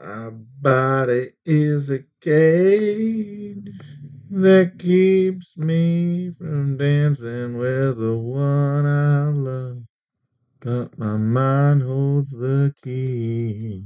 [0.00, 3.68] My body is a cage
[4.30, 9.78] that keeps me from dancing with the one I love.
[10.60, 13.84] But my mind holds the key.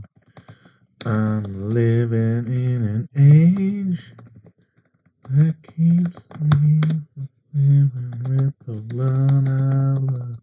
[1.04, 4.12] I'm living in an age
[5.30, 6.80] that keeps me
[7.14, 10.38] from living with the one I love.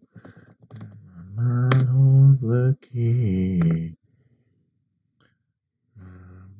[0.80, 3.96] And my mind holds the key.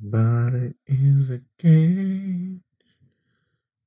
[0.04, 2.60] Body is a cage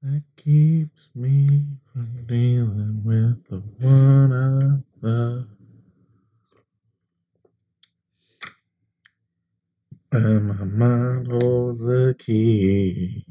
[0.04, 1.50] that keeps me
[1.94, 5.48] from dealing with the one I love.
[10.14, 13.26] And my mind holds the key.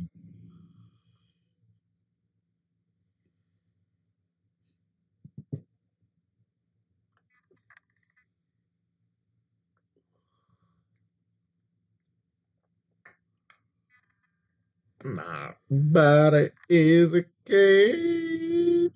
[15.06, 18.92] My body is a cage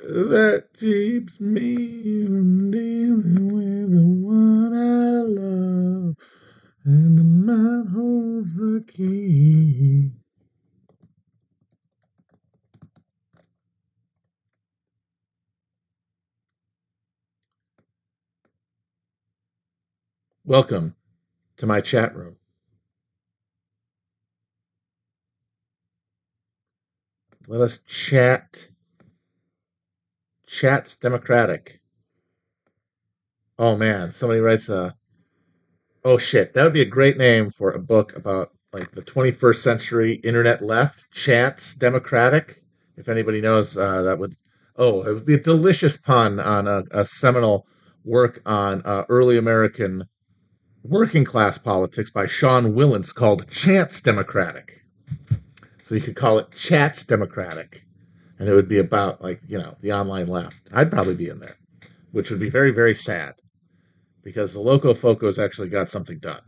[0.00, 6.16] that keeps me from dealing with the one I love.
[6.84, 10.10] And the mind holds the key.
[20.44, 20.96] Welcome
[21.58, 22.36] to my chat room.
[27.48, 28.68] Let us chat.
[30.46, 31.80] Chat's democratic.
[33.58, 34.94] Oh man, somebody writes a.
[36.04, 39.56] Oh shit, that would be a great name for a book about like the 21st
[39.56, 41.10] century internet left.
[41.10, 42.62] Chat's democratic.
[42.96, 44.36] If anybody knows, uh, that would.
[44.76, 47.66] Oh, it would be a delicious pun on a, a seminal
[48.04, 50.06] work on uh, early American
[50.84, 54.82] working class politics by Sean Wilentz called Chants Democratic.
[55.92, 57.84] So you could call it Chats Democratic.
[58.38, 60.56] And it would be about, like, you know, the online left.
[60.72, 61.58] I'd probably be in there,
[62.12, 63.34] which would be very, very sad
[64.22, 66.40] because the Loco Focos actually got something done.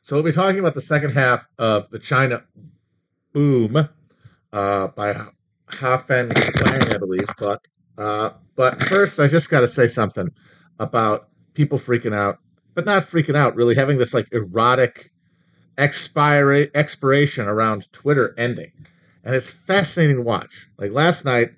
[0.02, 2.42] So we'll be talking about the second half of the China
[3.32, 3.88] boom
[4.52, 5.14] uh, by
[5.70, 7.30] Hafen Wang, I believe.
[7.38, 7.66] Fuck.
[7.96, 10.32] Uh, but first, I just got to say something
[10.78, 12.40] about people freaking out,
[12.74, 15.10] but not freaking out, really having this like erotic
[15.76, 18.72] expira- expiration around Twitter ending.
[19.24, 20.68] And it's fascinating to watch.
[20.78, 21.50] Like last night,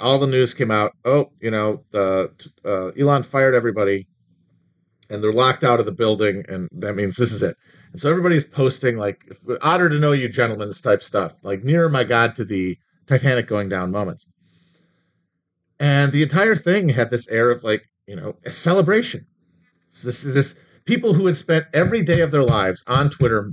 [0.00, 0.92] all the news came out.
[1.04, 2.32] Oh, you know, the
[2.64, 4.06] uh, Elon fired everybody,
[5.10, 7.56] and they're locked out of the building, and that means this is it.
[7.92, 9.20] And so everybody's posting like
[9.60, 13.68] "honor to know you, gentlemen" type stuff, like near my God to the Titanic going
[13.68, 14.26] down moments.
[15.80, 19.26] And the entire thing had this air of like, you know, a celebration.
[20.02, 20.54] This this
[20.84, 23.52] people who had spent every day of their lives on Twitter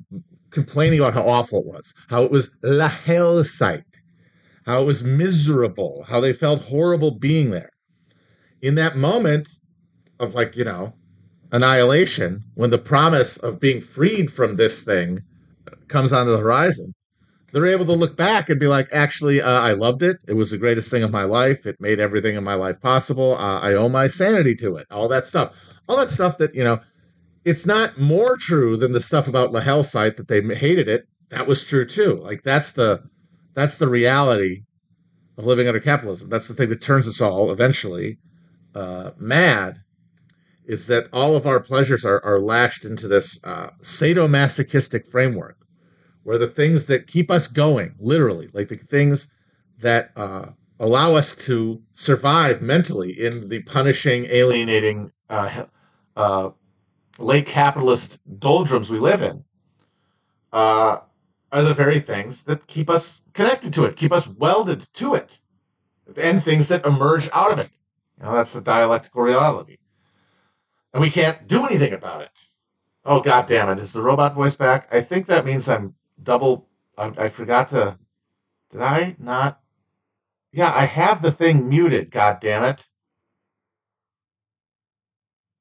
[0.51, 3.83] complaining about how awful it was, how it was la hell site,
[4.65, 7.71] how it was miserable, how they felt horrible being there.
[8.61, 9.49] In that moment
[10.19, 10.93] of like, you know,
[11.51, 15.19] annihilation, when the promise of being freed from this thing
[15.87, 16.93] comes on the horizon,
[17.51, 20.17] they're able to look back and be like, actually, uh, I loved it.
[20.27, 21.65] It was the greatest thing of my life.
[21.65, 23.35] It made everything in my life possible.
[23.37, 24.87] Uh, I owe my sanity to it.
[24.91, 25.55] All that stuff.
[25.87, 26.79] All that stuff that, you know,
[27.43, 31.07] it's not more true than the stuff about La Hell site that they hated it.
[31.29, 32.15] That was true too.
[32.15, 33.03] Like that's the
[33.53, 34.63] that's the reality
[35.37, 36.29] of living under capitalism.
[36.29, 38.17] That's the thing that turns us all eventually
[38.73, 39.79] uh, mad.
[40.65, 45.57] Is that all of our pleasures are, are lashed into this uh, sadomasochistic framework,
[46.23, 49.27] where the things that keep us going, literally, like the things
[49.79, 50.47] that uh,
[50.79, 55.65] allow us to survive mentally in the punishing, alienating, uh,
[56.15, 56.49] uh,
[57.17, 59.43] late capitalist doldrums we live in
[60.53, 60.99] uh,
[61.51, 65.39] are the very things that keep us connected to it, keep us welded to it,
[66.17, 67.69] and things that emerge out of it.
[68.17, 69.77] You know, that's the dialectical reality.
[70.93, 72.31] And we can't do anything about it.
[73.03, 73.79] Oh, god damn it.
[73.79, 74.87] Is the robot voice back?
[74.91, 76.69] I think that means I'm double.
[76.97, 77.99] I, I forgot to.
[78.71, 79.59] Did I not?
[80.53, 82.87] Yeah, I have the thing muted, god damn it.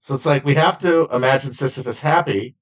[0.05, 2.57] So it's like we have to imagine Sisyphus happy,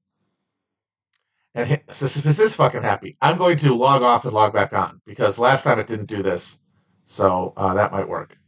[1.57, 3.17] and Sisyphus is fucking happy.
[3.21, 6.23] I'm going to log off and log back on because last time it didn't do
[6.23, 6.61] this,
[7.05, 8.39] so uh, that might work.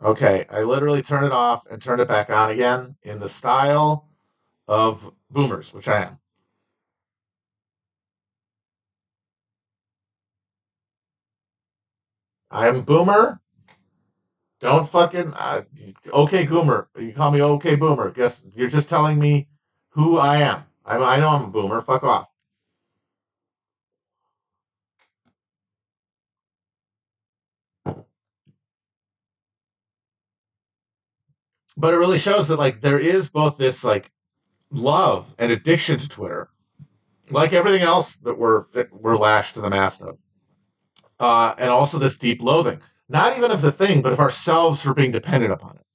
[0.00, 4.08] Okay, I literally turn it off and turned it back on again in the style
[4.68, 6.18] of boomers, which I am.
[12.52, 13.40] I am boomer.
[14.60, 15.62] Don't fucking uh,
[16.12, 16.86] okay, Goomer.
[16.98, 18.10] You call me okay, Boomer.
[18.10, 19.48] Guess you're just telling me
[19.90, 20.64] who I am.
[20.84, 21.82] I, I know I'm a boomer.
[21.82, 22.28] Fuck off.
[31.76, 34.10] But it really shows that like there is both this like
[34.70, 36.48] love and addiction to Twitter,
[37.30, 40.16] like everything else that we're we're lashed to the mast of,
[41.20, 44.94] uh, and also this deep loathing, not even of the thing, but of ourselves for
[44.94, 45.86] being dependent upon it,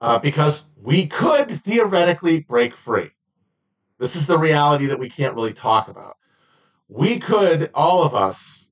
[0.00, 3.10] uh, because we could theoretically break free.
[3.98, 6.16] This is the reality that we can't really talk about.
[6.88, 8.70] We could, all of us,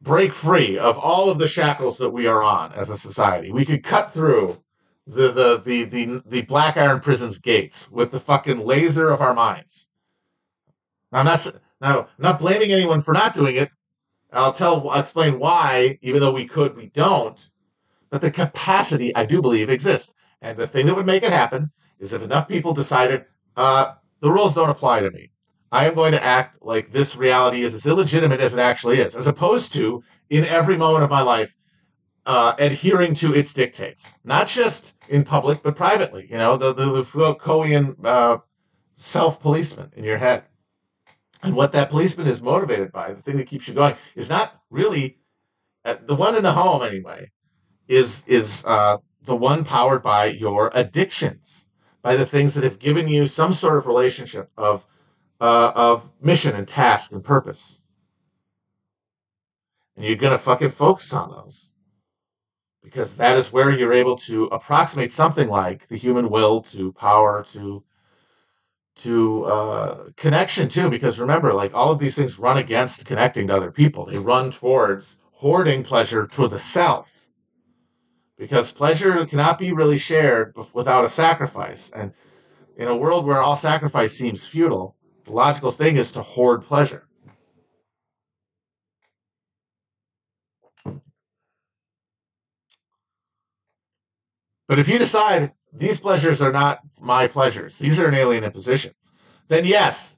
[0.00, 3.50] break free of all of the shackles that we are on as a society.
[3.50, 4.62] We could cut through
[5.06, 9.34] the the the the, the black iron prison's gates with the fucking laser of our
[9.34, 9.88] minds.
[11.10, 13.70] Now, I'm not now not blaming anyone for not doing it.
[14.32, 17.38] I'll tell I'll explain why, even though we could, we don't.
[18.10, 20.14] But the capacity, I do believe, exists.
[20.40, 23.24] And the thing that would make it happen is if enough people decided,
[23.56, 25.30] uh, the rules don't apply to me.
[25.70, 29.16] I am going to act like this reality is as illegitimate as it actually is,
[29.16, 31.54] as opposed to in every moment of my life
[32.26, 36.26] uh, adhering to its dictates, not just in public but privately.
[36.30, 38.38] You know, the the, the Foucaultian uh,
[38.94, 40.44] self policeman in your head,
[41.42, 44.62] and what that policeman is motivated by, the thing that keeps you going, is not
[44.70, 45.18] really
[45.84, 47.30] uh, the one in the home anyway.
[47.88, 51.66] Is is uh, the one powered by your addictions,
[52.00, 54.86] by the things that have given you some sort of relationship of
[55.40, 57.80] uh, of mission and task and purpose,
[59.96, 61.72] and you're gonna fucking focus on those
[62.82, 67.44] because that is where you're able to approximate something like the human will to power
[67.52, 67.82] to
[68.94, 73.56] to uh, connection too because remember like all of these things run against connecting to
[73.56, 74.04] other people.
[74.04, 77.28] They run towards hoarding pleasure to the self.
[78.38, 81.90] Because pleasure cannot be really shared without a sacrifice.
[81.90, 82.12] And
[82.76, 87.06] in a world where all sacrifice seems futile the logical thing is to hoard pleasure.
[94.68, 98.92] But if you decide these pleasures are not my pleasures, these are an alien imposition,
[99.48, 100.16] then yes,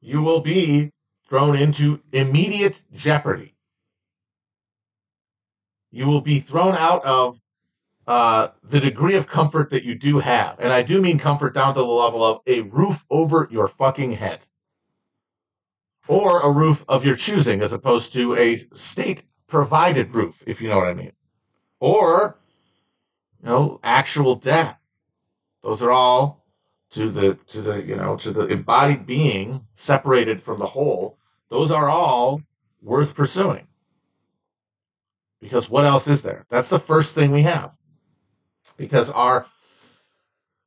[0.00, 0.92] you will be
[1.28, 3.54] thrown into immediate jeopardy.
[5.90, 7.40] You will be thrown out of
[8.06, 10.56] uh, the degree of comfort that you do have.
[10.58, 14.12] And I do mean comfort down to the level of a roof over your fucking
[14.12, 14.40] head.
[16.08, 20.68] Or a roof of your choosing as opposed to a state provided roof, if you
[20.68, 21.12] know what I mean.
[21.78, 22.39] Or
[23.42, 24.80] you know, actual death.
[25.62, 26.44] Those are all
[26.90, 31.18] to the to the you know to the embodied being separated from the whole.
[31.48, 32.42] Those are all
[32.82, 33.66] worth pursuing.
[35.40, 36.44] Because what else is there?
[36.50, 37.72] That's the first thing we have.
[38.76, 39.46] Because our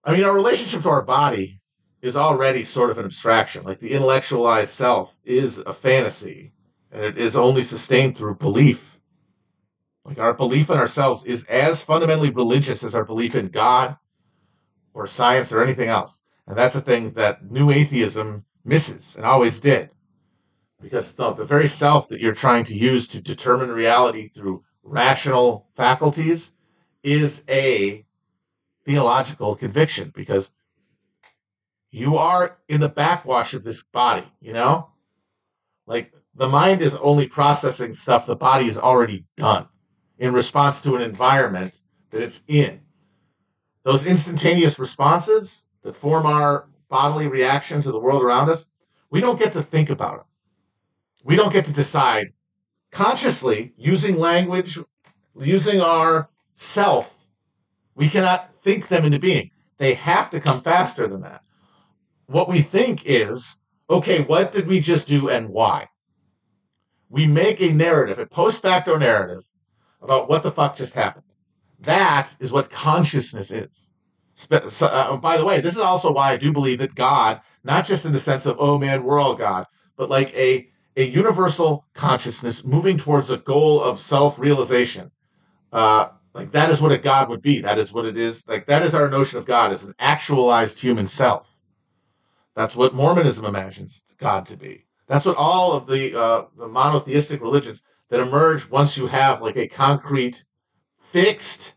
[0.03, 1.59] I mean our relationship to our body
[2.01, 3.63] is already sort of an abstraction.
[3.63, 6.51] Like the intellectualized self is a fantasy
[6.91, 8.92] and it is only sustained through belief
[10.05, 13.97] like our belief in ourselves is as fundamentally religious as our belief in God
[14.93, 16.21] or science or anything else.
[16.45, 19.89] And that's the thing that new atheism misses and always did.
[20.81, 25.67] Because the, the very self that you're trying to use to determine reality through rational
[25.75, 26.51] faculties
[27.01, 28.05] is a
[28.83, 30.51] theological conviction because
[31.91, 34.89] you are in the backwash of this body, you know?
[35.85, 39.67] Like the mind is only processing stuff the body has already done
[40.23, 42.79] in response to an environment that it's in.
[43.83, 48.65] Those instantaneous responses that form our bodily reaction to the world around us,
[49.09, 50.25] we don't get to think about it.
[51.25, 52.31] We don't get to decide
[52.89, 54.79] consciously using language,
[55.37, 57.27] using our self.
[57.93, 59.51] We cannot think them into being.
[59.77, 61.41] They have to come faster than that.
[62.27, 63.57] What we think is,
[63.89, 65.89] okay, what did we just do and why?
[67.09, 69.43] We make a narrative, a post facto narrative
[70.03, 71.25] about what the fuck just happened.
[71.79, 73.91] That is what consciousness is.
[74.35, 77.85] So, uh, by the way, this is also why I do believe that God, not
[77.85, 81.85] just in the sense of, oh man, we're all God, but like a, a universal
[81.93, 85.11] consciousness moving towards a goal of self realization.
[85.71, 87.61] Uh, like that is what a God would be.
[87.61, 88.47] That is what it is.
[88.47, 91.49] Like that is our notion of God as an actualized human self.
[92.55, 94.85] That's what Mormonism imagines God to be.
[95.07, 99.57] That's what all of the uh, the monotheistic religions that emerge once you have like
[99.57, 100.43] a concrete,
[100.99, 101.75] fixed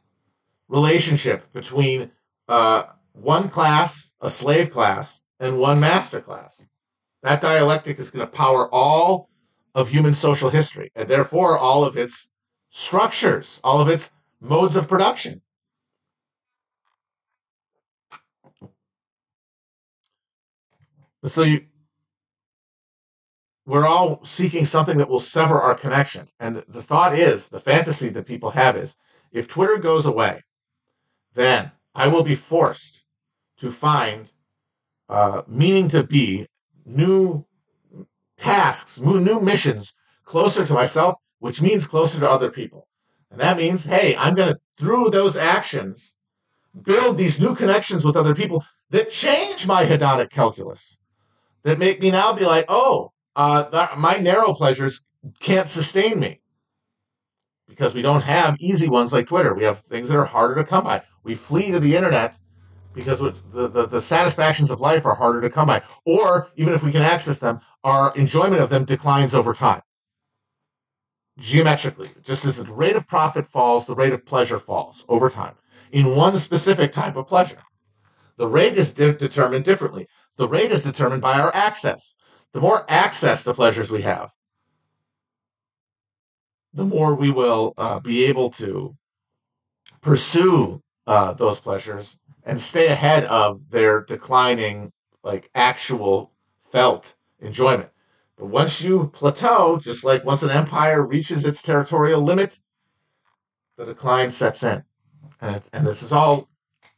[0.68, 2.10] relationship between
[2.48, 6.66] uh, one class, a slave class, and one master class.
[7.22, 9.30] That dialectic is going to power all
[9.74, 12.30] of human social history, and therefore all of its
[12.70, 15.42] structures, all of its modes of production.
[21.24, 21.66] So you,
[23.66, 26.28] we're all seeking something that will sever our connection.
[26.38, 28.96] And the thought is, the fantasy that people have is,
[29.32, 30.44] if Twitter goes away,
[31.34, 33.04] then I will be forced
[33.58, 34.32] to find
[35.08, 36.46] uh, meaning to be
[36.84, 37.44] new
[38.36, 39.94] tasks, new missions
[40.24, 42.86] closer to myself, which means closer to other people.
[43.30, 46.14] And that means, hey, I'm going to, through those actions,
[46.82, 50.96] build these new connections with other people that change my hedonic calculus,
[51.62, 55.02] that make me now be like, oh, uh, my narrow pleasures
[55.40, 56.40] can't sustain me
[57.68, 59.54] because we don't have easy ones like Twitter.
[59.54, 61.02] We have things that are harder to come by.
[61.22, 62.38] We flee to the internet
[62.94, 65.82] because the, the, the, satisfactions of life are harder to come by.
[66.06, 69.82] Or even if we can access them, our enjoyment of them declines over time.
[71.38, 75.54] Geometrically, just as the rate of profit falls, the rate of pleasure falls over time
[75.92, 77.62] in one specific type of pleasure.
[78.38, 80.08] The rate is de- determined differently.
[80.36, 82.16] The rate is determined by our access.
[82.52, 84.32] The more access to pleasures we have,
[86.72, 88.96] the more we will uh, be able to
[90.00, 97.90] pursue uh, those pleasures and stay ahead of their declining, like actual felt enjoyment.
[98.36, 102.60] But once you plateau, just like once an empire reaches its territorial limit,
[103.76, 104.84] the decline sets in.
[105.40, 106.48] And, and this is all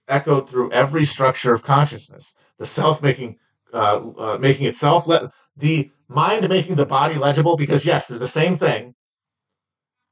[0.08, 2.34] echoed through every structure of consciousness.
[2.58, 3.38] The self making,
[3.72, 8.26] uh, uh, making itself, le- the mind making the body legible, because yes, they're the
[8.26, 8.94] same thing,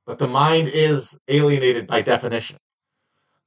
[0.07, 2.59] but the mind is alienated by definition.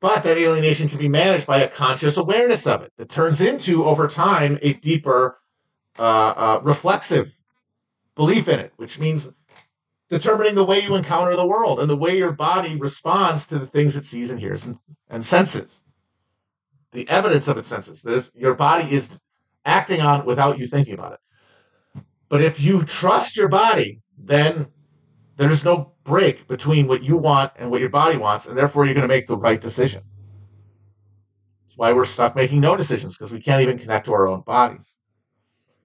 [0.02, 3.84] But that alienation can be managed by a conscious awareness of it that turns into,
[3.84, 5.38] over time, a deeper
[5.98, 7.38] uh, uh, reflexive
[8.16, 9.32] belief in it, which means
[10.10, 13.68] determining the way you encounter the world and the way your body responds to the
[13.68, 15.84] things it sees and hears and, and senses.
[16.92, 19.20] The evidence of its senses, that your body is
[19.66, 22.04] acting on without you thinking about it.
[22.30, 24.68] But if you trust your body, then
[25.36, 28.94] there's no break between what you want and what your body wants, and therefore you're
[28.94, 30.04] going to make the right decision.
[31.66, 34.42] That's why we're stuck making no decisions because we can't even connect to our own
[34.42, 34.98] bodies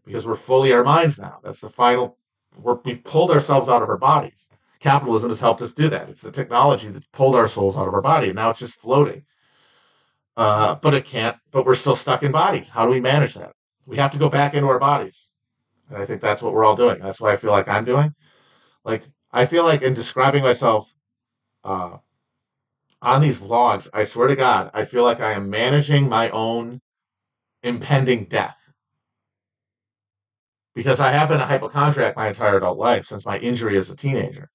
[0.04, 1.40] because we're fully our minds now.
[1.42, 2.18] That's the final.
[2.58, 4.48] We're, we've pulled ourselves out of our bodies.
[4.80, 6.10] Capitalism has helped us do that.
[6.10, 8.76] It's the technology that's pulled our souls out of our body, and now it's just
[8.76, 9.24] floating.
[10.36, 11.36] Uh, but it can't.
[11.52, 12.68] But we're still stuck in bodies.
[12.68, 13.54] How do we manage that?
[13.86, 15.30] We have to go back into our bodies,
[15.88, 17.00] and I think that's what we're all doing.
[17.00, 18.14] That's what I feel like I'm doing.
[18.84, 20.92] Like I feel like in describing myself
[21.64, 21.98] uh,
[23.02, 26.80] on these vlogs, I swear to God, I feel like I am managing my own
[27.62, 28.58] impending death.
[30.74, 33.96] Because I have been a hypochondriac my entire adult life since my injury as a
[33.96, 34.48] teenager.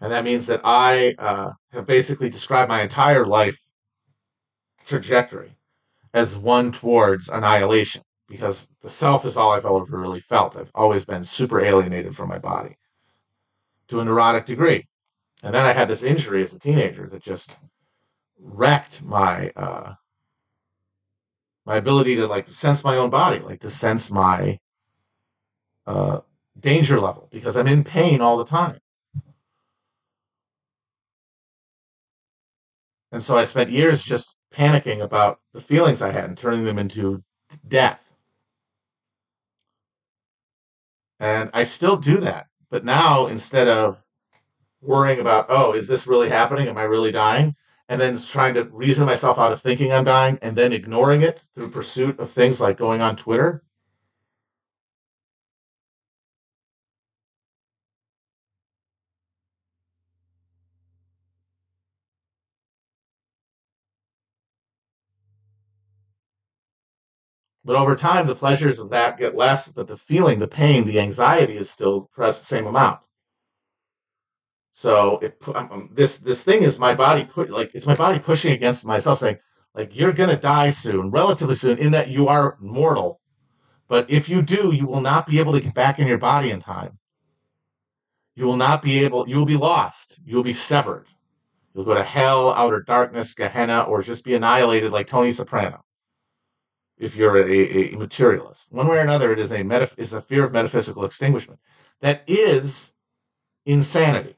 [0.00, 3.58] And that means that I uh, have basically described my entire life
[4.84, 5.56] trajectory
[6.14, 10.56] as one towards annihilation because the self is all I've ever really felt.
[10.56, 12.78] I've always been super alienated from my body
[13.88, 14.86] to a neurotic degree.
[15.42, 17.56] And then I had this injury as a teenager that just
[18.38, 19.94] wrecked my uh,
[21.66, 24.58] my ability to like sense my own body, like to sense my
[25.86, 26.20] uh,
[26.58, 28.78] danger level because I'm in pain all the time.
[33.12, 36.78] And so I spent years just panicking about the feelings I had and turning them
[36.78, 37.24] into
[37.66, 38.09] death.
[41.20, 42.48] And I still do that.
[42.70, 44.02] But now instead of
[44.80, 46.66] worrying about, oh, is this really happening?
[46.66, 47.54] Am I really dying?
[47.88, 51.42] And then trying to reason myself out of thinking I'm dying and then ignoring it
[51.54, 53.62] through pursuit of things like going on Twitter.
[67.70, 70.98] But over time, the pleasures of that get less, but the feeling, the pain, the
[70.98, 72.98] anxiety is still the same amount.
[74.72, 78.18] So it um, um, this this thing is my body put like it's my body
[78.18, 79.38] pushing against myself, saying
[79.72, 83.20] like you're gonna die soon, relatively soon, in that you are mortal.
[83.86, 86.50] But if you do, you will not be able to get back in your body
[86.50, 86.98] in time.
[88.34, 89.28] You will not be able.
[89.28, 90.18] You will be lost.
[90.24, 91.06] You will be severed.
[91.72, 95.84] You'll go to hell, outer darkness, Gehenna, or just be annihilated like Tony Soprano.
[97.00, 100.20] If you're a, a materialist, one way or another, it is a metaph- is a
[100.20, 101.58] fear of metaphysical extinguishment.
[102.02, 102.92] That is
[103.64, 104.36] insanity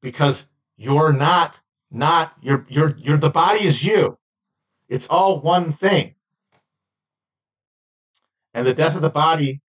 [0.00, 1.60] because you're not
[1.90, 4.18] not you're you're you're the body is you.
[4.88, 6.14] It's all one thing.
[8.54, 9.60] And the death of the body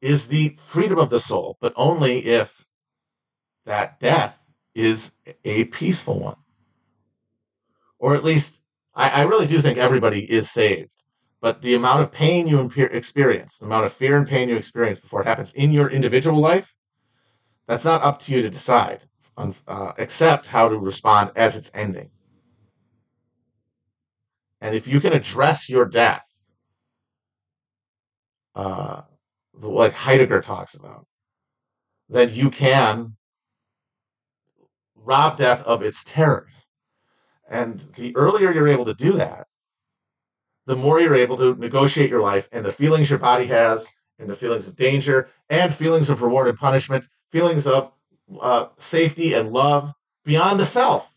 [0.00, 2.66] is the freedom of the soul, but only if
[3.66, 5.12] that death is
[5.44, 6.36] a peaceful one.
[7.98, 8.60] Or at least,
[8.94, 10.90] I, I really do think everybody is saved.
[11.40, 15.00] But the amount of pain you experience, the amount of fear and pain you experience
[15.00, 16.74] before it happens in your individual life,
[17.66, 19.02] that's not up to you to decide,
[19.36, 22.10] uh, except how to respond as it's ending.
[24.60, 26.26] And if you can address your death,
[28.54, 29.02] uh,
[29.52, 31.06] like Heidegger talks about,
[32.08, 33.16] then you can
[34.94, 36.63] rob death of its terrors.
[37.48, 39.46] And the earlier you're able to do that,
[40.66, 44.30] the more you're able to negotiate your life and the feelings your body has, and
[44.30, 47.92] the feelings of danger, and feelings of reward and punishment, feelings of
[48.40, 49.92] uh, safety and love
[50.24, 51.14] beyond the self.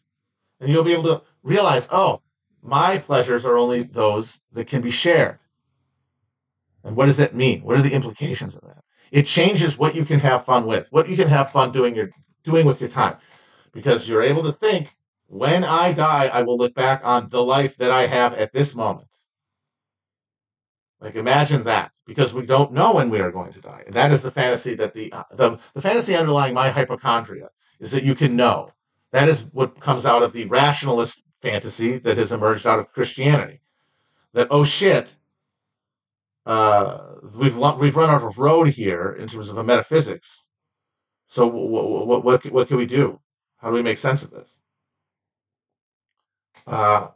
[0.59, 2.21] And you'll be able to realize, oh,
[2.61, 5.39] my pleasures are only those that can be shared.
[6.83, 7.61] And what does that mean?
[7.61, 8.83] What are the implications of that?
[9.11, 12.09] It changes what you can have fun with, what you can have fun doing your
[12.43, 13.17] doing with your time.
[13.71, 14.95] Because you're able to think,
[15.27, 18.73] when I die, I will look back on the life that I have at this
[18.75, 19.07] moment.
[20.99, 24.11] Like imagine that, because we don't know when we are going to die, and that
[24.11, 28.15] is the fantasy that the uh, the the fantasy underlying my hypochondria is that you
[28.15, 28.73] can know.
[29.11, 33.61] That is what comes out of the rationalist fantasy that has emerged out of Christianity.
[34.33, 35.15] That oh shit,
[36.47, 40.47] uh, we've we've run out of road here in terms of a metaphysics.
[41.27, 43.19] So what what what, what can we do?
[43.57, 44.59] How do we make sense of this?
[46.67, 47.09] Uh,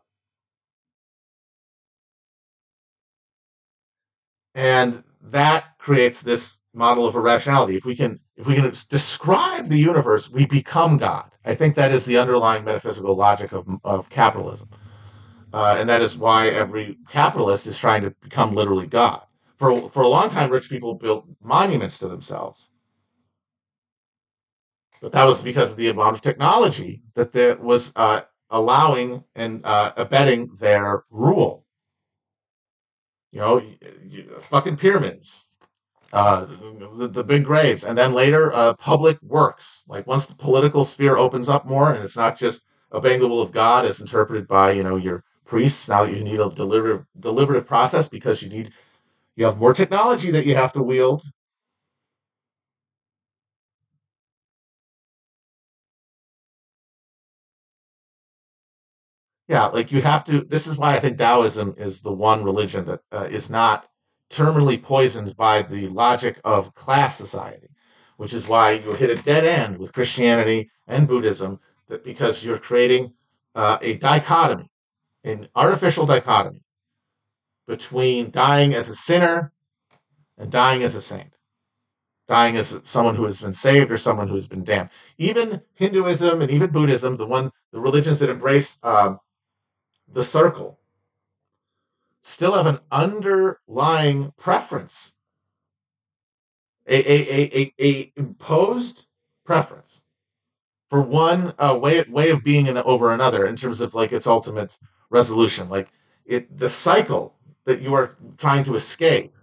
[4.55, 7.75] and that creates this model of irrationality.
[7.75, 11.31] If we can if we can describe the universe, we become God.
[11.45, 14.69] I think that is the underlying metaphysical logic of of capitalism,
[15.53, 19.23] uh, and that is why every capitalist is trying to become literally God.
[19.57, 22.71] For for a long time, rich people built monuments to themselves,
[25.01, 28.21] but that was because of the amount of technology that there was uh,
[28.51, 31.65] allowing and uh, abetting their rule.
[33.31, 33.63] You know,
[34.41, 35.57] fucking pyramids,
[36.11, 36.45] uh,
[36.97, 39.83] the, the, big graves, and then later uh, public works.
[39.87, 43.41] Like once the political sphere opens up more, and it's not just obeying the will
[43.41, 45.87] of God as interpreted by you know your priests.
[45.87, 48.73] Now that you need a deliberative deliberative process because you need
[49.37, 51.23] you have more technology that you have to wield
[59.51, 60.45] Yeah, like you have to.
[60.45, 63.85] This is why I think Taoism is the one religion that uh, is not
[64.29, 67.67] terminally poisoned by the logic of class society,
[68.15, 71.59] which is why you hit a dead end with Christianity and Buddhism,
[71.89, 73.11] that because you're creating
[73.53, 74.69] uh, a dichotomy,
[75.25, 76.61] an artificial dichotomy
[77.67, 79.51] between dying as a sinner
[80.37, 81.33] and dying as a saint,
[82.29, 84.91] dying as someone who has been saved or someone who has been damned.
[85.17, 89.19] Even Hinduism and even Buddhism, the one the religions that embrace um,
[90.13, 90.79] the circle
[92.21, 95.13] still have an underlying preference,
[96.87, 99.07] a, a, a, a, imposed
[99.45, 100.03] preference
[100.87, 104.27] for one uh, way way of being in, over another in terms of like its
[104.27, 104.77] ultimate
[105.09, 105.89] resolution, like
[106.25, 109.33] it the cycle that you are trying to escape,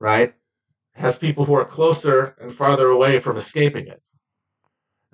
[0.00, 0.34] right,
[0.94, 4.02] has people who are closer and farther away from escaping it.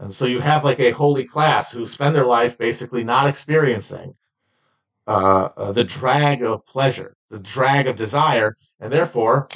[0.01, 4.15] And so you have like a holy class who spend their life basically not experiencing
[5.07, 9.49] uh, uh, the drag of pleasure, the drag of desire, and therefore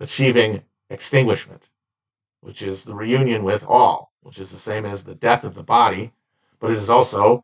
[0.00, 1.70] achieving extinguishment,
[2.40, 5.62] which is the reunion with all, which is the same as the death of the
[5.62, 6.12] body,
[6.60, 7.42] but it is also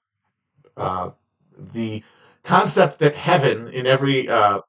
[0.76, 1.10] uh,
[1.56, 2.04] the
[2.42, 4.60] concept that heaven, in every uh,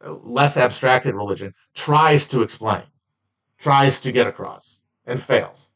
[0.00, 2.84] less abstracted religion, tries to explain,
[3.58, 5.71] tries to get across, and fails.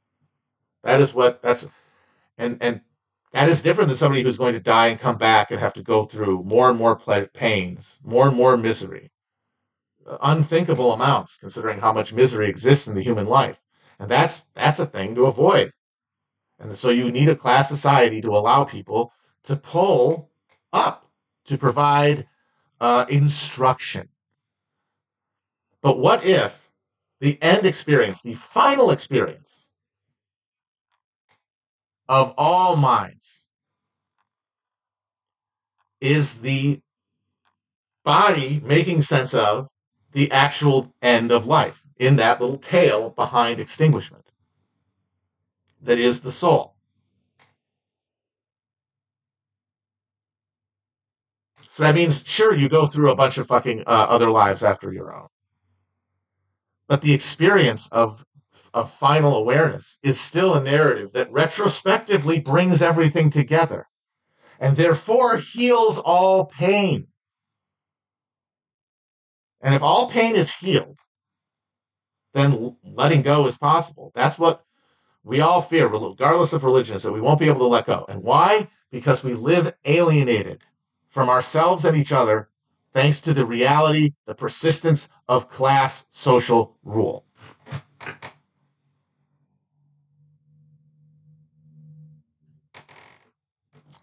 [0.87, 1.67] That is what that's
[2.39, 2.81] and and
[3.33, 5.83] that is different than somebody who's going to die and come back and have to
[5.83, 6.97] go through more and more
[7.35, 9.11] pains, more and more misery,
[10.23, 13.61] unthinkable amounts considering how much misery exists in the human life.
[13.99, 15.73] And that's that's a thing to avoid.
[16.61, 20.31] And so you need a class society to allow people to pull
[20.73, 21.11] up
[21.47, 22.29] to provide
[22.81, 24.09] uh, instruction.
[25.83, 26.71] But what if
[27.19, 29.66] the end experience, the final experience,
[32.09, 33.47] of all minds
[36.01, 36.81] is the
[38.05, 39.69] body making sense of
[40.13, 44.25] the actual end of life in that little tail behind extinguishment
[45.83, 46.75] that is the soul.
[51.69, 54.93] So that means, sure, you go through a bunch of fucking uh, other lives after
[54.93, 55.29] your own.
[56.89, 58.25] But the experience of
[58.77, 63.87] of final awareness is still a narrative that retrospectively brings everything together
[64.61, 67.07] and therefore heals all pain.
[69.63, 70.99] And if all pain is healed,
[72.35, 74.13] then letting go is possible.
[74.15, 74.63] That's what
[75.25, 78.05] we all fear, regardless of religion, is that we won't be able to let go.
[78.11, 78.69] And why?
[78.93, 80.61] Because we live alienated
[81.09, 82.51] from ourselves and each other
[82.93, 87.25] thanks to the reality, the persistence of class social rule.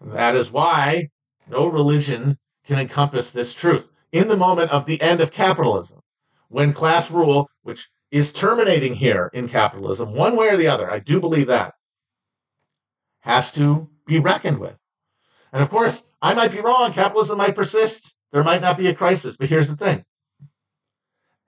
[0.04, 1.08] That is why
[1.48, 3.90] no religion can encompass this truth.
[4.12, 6.00] In the moment of the end of capitalism,
[6.48, 10.98] when class rule, which is terminating here in capitalism, one way or the other, I
[10.98, 11.74] do believe that,
[13.20, 14.76] has to be reckoned with.
[15.52, 16.92] And of course, I might be wrong.
[16.92, 18.14] Capitalism might persist.
[18.30, 19.36] There might not be a crisis.
[19.36, 20.04] But here's the thing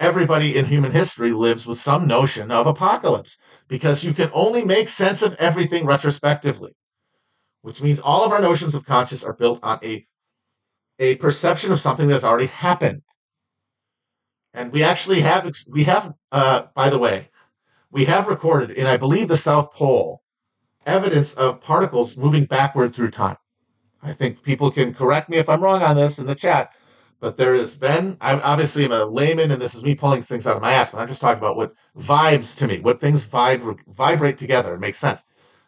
[0.00, 3.38] everybody in human history lives with some notion of apocalypse
[3.68, 6.74] because you can only make sense of everything retrospectively
[7.66, 10.06] which means all of our notions of conscious are built on a,
[11.00, 13.02] a perception of something that's already happened.
[14.54, 17.28] And we actually have, we have, uh, by the way,
[17.90, 20.22] we have recorded in, I believe, the South Pole,
[20.86, 23.36] evidence of particles moving backward through time.
[24.00, 26.70] I think people can correct me if I'm wrong on this in the chat,
[27.18, 30.46] but there has been, I obviously am a layman and this is me pulling things
[30.46, 33.26] out of my ass, but I'm just talking about what vibes to me, what things
[33.26, 35.24] vibe, vibrate together and make sense.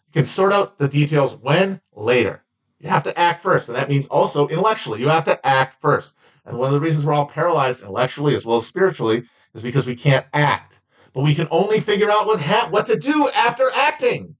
[0.09, 2.42] You can sort out the details when later.
[2.81, 5.01] You have to act first, and that means also intellectually.
[5.01, 6.14] You have to act first.
[6.47, 9.87] And one of the reasons we're all paralyzed intellectually as well as spiritually is because
[9.87, 10.81] we can't act.
[11.12, 14.37] But we can only figure out what ha- what to do after acting.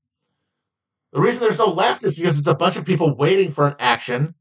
[1.13, 3.77] The reason there's no left is because it's a bunch of people waiting for an
[3.79, 4.35] action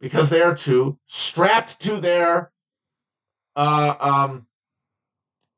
[0.00, 2.50] because they are too strapped to their
[3.56, 4.46] uh, um,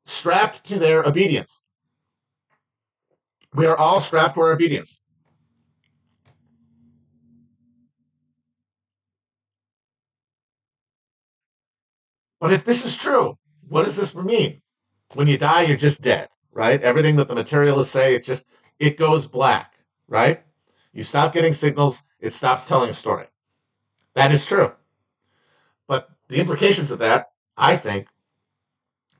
[0.05, 1.60] strapped to their obedience.
[3.53, 4.97] We are all strapped our obedience.
[12.39, 13.37] But if this is true,
[13.67, 14.61] what does this mean?
[15.13, 16.81] When you die, you're just dead, right?
[16.81, 18.47] Everything that the materialists say, it just
[18.79, 19.73] it goes black,
[20.07, 20.41] right?
[20.93, 23.27] You stop getting signals, it stops telling a story.
[24.15, 24.73] That is true.
[25.87, 28.07] But the implications of that, I think,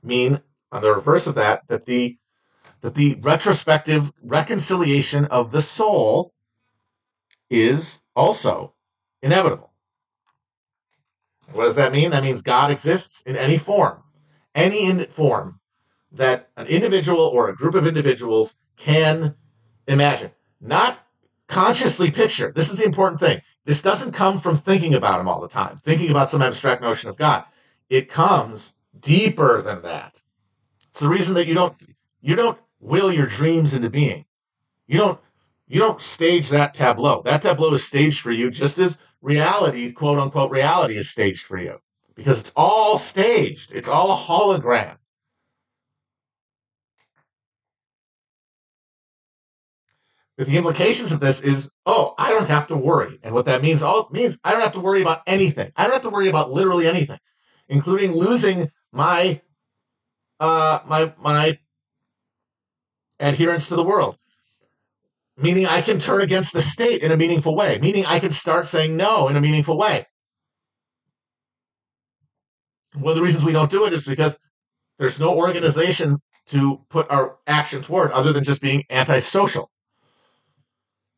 [0.02, 0.42] mean
[0.72, 2.18] on the reverse of that, that the
[2.82, 6.34] that the retrospective reconciliation of the soul
[7.50, 8.74] is also
[9.22, 9.72] inevitable.
[11.54, 12.12] What does that mean?
[12.12, 14.02] That means God exists in any form,
[14.56, 15.60] any form
[16.14, 19.36] that an individual or a group of individuals can
[19.88, 21.00] imagine, not
[21.48, 22.52] consciously picture.
[22.52, 23.42] This is the important thing.
[23.66, 27.10] This doesn't come from thinking about him all the time, thinking about some abstract notion
[27.10, 27.44] of God.
[27.90, 30.22] It comes deeper than that.
[30.90, 31.76] It's the reason that you don't
[32.22, 34.26] you don't will your dreams into being.
[34.88, 35.20] You don't
[35.68, 37.22] you don't stage that tableau.
[37.22, 41.58] That tableau is staged for you just as reality, quote unquote reality is staged for
[41.58, 41.80] you.
[42.16, 43.72] Because it's all staged.
[43.72, 44.98] It's all a hologram.
[50.38, 53.20] But the implications of this is, oh, I don't have to worry.
[53.22, 55.72] And what that means, all means I don't have to worry about anything.
[55.76, 57.20] I don't have to worry about literally anything,
[57.70, 59.42] including losing my
[60.40, 61.60] uh my my
[63.22, 64.18] adherence to the world.
[65.38, 68.68] Meaning I can turn against the state in a meaningful way, meaning I can start
[68.68, 70.06] saying no in a meaningful way.
[72.94, 74.38] One of the reasons we don't do it is because
[75.00, 79.72] there's no organization to put our action toward other than just being antisocial.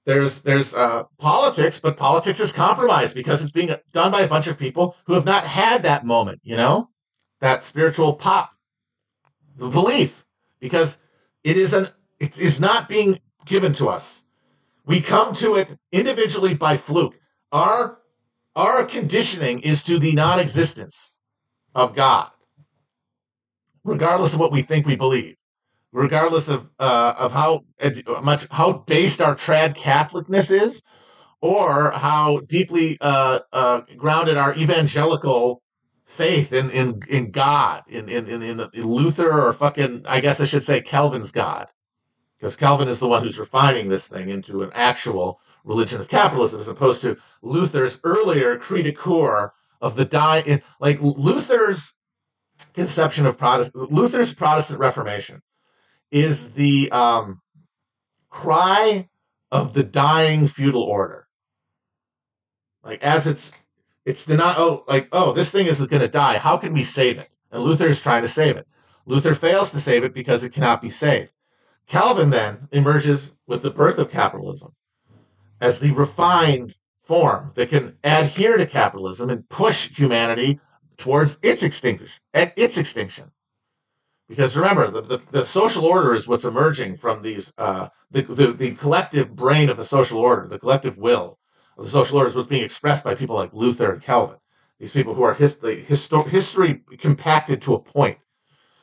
[0.06, 4.48] There's there's uh, politics, but politics is compromised because it's being done by a bunch
[4.48, 6.90] of people who have not had that moment, you know,
[7.40, 8.52] that spiritual pop,
[9.56, 10.26] the belief,
[10.60, 10.98] because
[11.44, 11.88] it is an
[12.20, 14.24] it is not being given to us.
[14.86, 17.16] We come to it individually by fluke.
[17.52, 18.00] Our
[18.56, 21.20] our conditioning is to the non-existence
[21.74, 22.30] of God,
[23.84, 25.36] regardless of what we think we believe,
[25.92, 27.66] regardless of uh, of how
[28.22, 30.84] much how based our trad Catholicness is,
[31.42, 35.63] or how deeply uh, uh, grounded our evangelical
[36.14, 40.46] faith in in in God, in in in, in Luther or fucking I guess I
[40.46, 41.70] should say Calvin's God,
[42.38, 46.60] because Calvin is the one who's refining this thing into an actual religion of capitalism,
[46.60, 50.62] as opposed to Luther's earlier coeur of the die.
[50.80, 51.94] Like Luther's
[52.74, 55.42] conception of Protestant, Luther's Protestant Reformation
[56.12, 57.42] is the um,
[58.30, 59.10] cry
[59.52, 61.28] of the dying feudal order.
[62.84, 63.54] Like as it's
[64.06, 66.38] it's not, oh, like, oh, this thing is going to die.
[66.38, 67.30] How can we save it?
[67.52, 68.68] And Luther is trying to save it.
[69.06, 71.34] Luther fails to save it because it cannot be saved.
[71.88, 74.74] Calvin then emerges with the birth of capitalism
[75.60, 80.60] as the refined form that can adhere to capitalism and push humanity
[80.98, 82.08] towards its extinction.
[82.34, 83.32] Its extinction.
[84.30, 88.48] Because remember, the, the, the, social order is what's emerging from these, uh, the, the,
[88.48, 91.38] the collective brain of the social order, the collective will
[91.78, 94.38] of the social order is what's being expressed by people like Luther and Calvin.
[94.80, 98.18] These people who are his, histo- history compacted to a.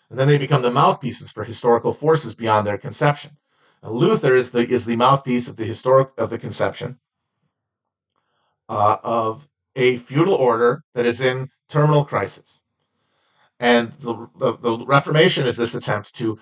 [0.09, 3.37] And then they become the mouthpieces for historical forces beyond their conception.
[3.83, 6.99] And Luther is the, is the mouthpiece of the historic, of the conception
[8.69, 12.63] uh, of a feudal order that is in terminal crisis.
[13.59, 16.39] And the, the, the Reformation is this attempt to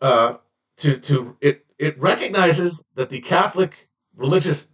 [0.00, 0.34] uh,
[0.78, 4.68] to to it it recognizes that the Catholic religious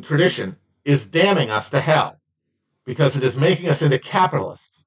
[0.00, 2.18] tradition is damning us to hell
[2.84, 4.84] because it is making us into capitalists.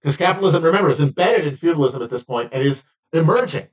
[0.00, 3.68] Because capitalism, remember, is embedded in feudalism at this point and is emerging.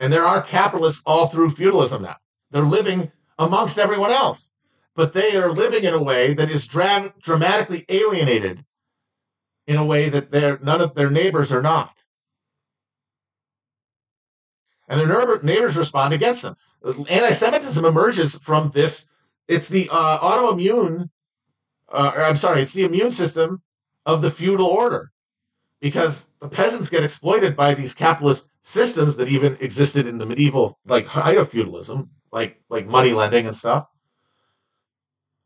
[0.00, 2.16] And there are capitalists all through feudalism now.
[2.50, 4.52] They're living amongst everyone else,
[4.94, 8.64] but they are living in a way that is dra- dramatically alienated
[9.66, 11.94] in a way that none of their neighbors are not.
[14.88, 16.56] And their neighbors respond against them.
[16.86, 19.06] Anti-Semitism emerges from this.
[19.48, 21.10] It's the uh, autoimmune,
[21.88, 23.62] uh, or I'm sorry, it's the immune system
[24.04, 25.12] of the feudal order,
[25.80, 30.78] because the peasants get exploited by these capitalist systems that even existed in the medieval,
[30.86, 33.86] like height of feudalism, like like money lending and stuff.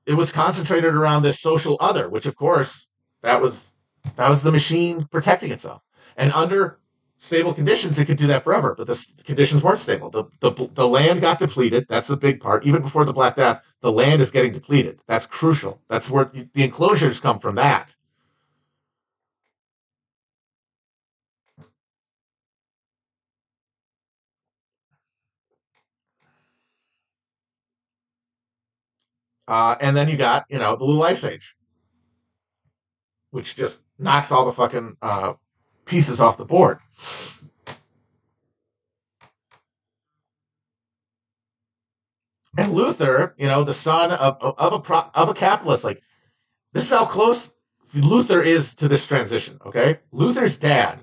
[0.06, 2.86] It was concentrated around this social other, which of course
[3.22, 3.72] that was
[4.16, 5.82] that was the machine protecting itself.
[6.16, 6.79] And under
[7.20, 8.74] stable conditions, it could do that forever.
[8.76, 10.10] But the conditions weren't stable.
[10.10, 11.86] The, the, the land got depleted.
[11.88, 12.66] That's a big part.
[12.66, 15.00] Even before the Black Death, the land is getting depleted.
[15.06, 15.80] That's crucial.
[15.88, 17.94] That's where the enclosures come from that.
[29.46, 31.56] Uh, and then you got, you know, the Little Ice Age
[33.30, 35.32] which just knocks all the fucking uh,
[35.90, 36.78] pieces off the board.
[42.56, 46.02] And Luther, you know, the son of of a of a capitalist, like
[46.72, 47.52] this is how close
[47.94, 49.58] Luther is to this transition.
[49.66, 51.00] Okay, Luther's dad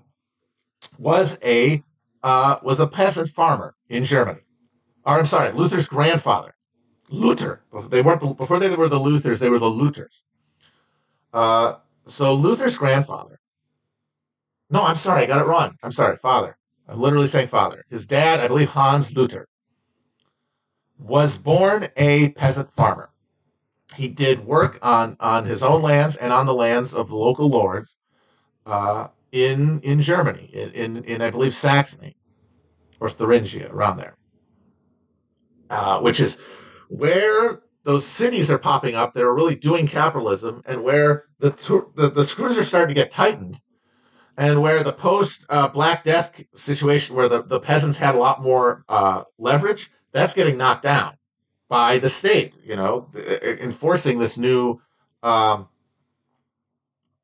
[0.97, 1.83] was a
[2.23, 4.41] uh, was a peasant farmer in Germany.
[5.05, 6.53] Or I'm sorry, Luther's grandfather,
[7.09, 7.63] Luther.
[7.89, 10.21] They weren't before they were the Luthers; they were the Luthers.
[11.33, 13.39] Uh, so Luther's grandfather.
[14.69, 15.75] No, I'm sorry, I got it wrong.
[15.81, 16.57] I'm sorry, father.
[16.87, 17.83] I'm literally saying father.
[17.89, 19.47] His dad, I believe Hans Luther,
[20.97, 23.09] was born a peasant farmer.
[23.95, 27.95] He did work on, on his own lands and on the lands of local lords
[28.65, 32.17] uh, in in Germany, in, in, in, I believe Saxony
[32.99, 34.15] or Thuringia, around there,
[35.69, 36.37] uh, which is
[36.89, 41.51] where those cities are popping up that are really doing capitalism and where the,
[41.95, 43.59] the, the screws are starting to get tightened
[44.37, 48.41] and where the post uh, Black Death situation, where the, the peasants had a lot
[48.41, 51.17] more uh, leverage, that's getting knocked down
[51.69, 53.09] by the state, you know,
[53.43, 54.79] enforcing this new.
[55.23, 55.67] Um,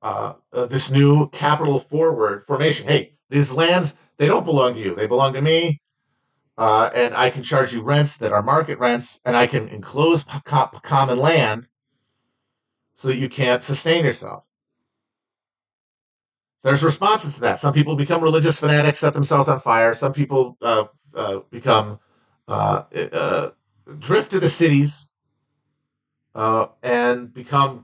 [0.01, 2.85] uh, uh, this new capital forward formation.
[2.85, 4.93] Hey, these lands, they don't belong to you.
[4.93, 5.79] They belong to me
[6.57, 10.23] uh, and I can charge you rents that are market rents, and I can enclose
[10.45, 11.67] common land
[12.93, 14.43] so that you can't sustain yourself.
[16.63, 17.59] There's responses to that.
[17.59, 19.93] Some people become religious fanatics, set themselves on fire.
[19.93, 21.99] Some people uh, uh, become
[22.47, 23.49] uh, uh,
[23.99, 25.11] drift to the cities
[26.35, 27.83] uh, and become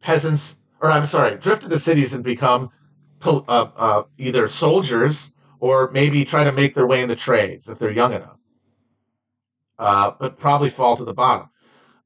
[0.00, 2.70] peasants, or I'm sorry, drift to the cities and become
[4.16, 8.12] either soldiers or maybe try to make their way in the trades if they're young
[8.12, 8.38] enough,
[9.78, 11.48] uh, but probably fall to the bottom.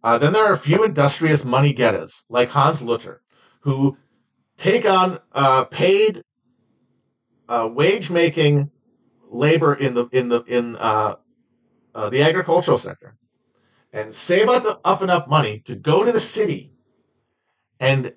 [0.03, 3.23] Uh, then there are a few industrious money getters like Hans Luther,
[3.61, 3.97] who
[4.61, 6.23] take on uh, paid
[7.49, 8.71] uh, wage making
[9.29, 11.17] labor in the in the in uh,
[11.95, 13.17] uh, the agricultural sector
[13.93, 16.71] and save up, up enough money to go to the city
[17.81, 18.13] and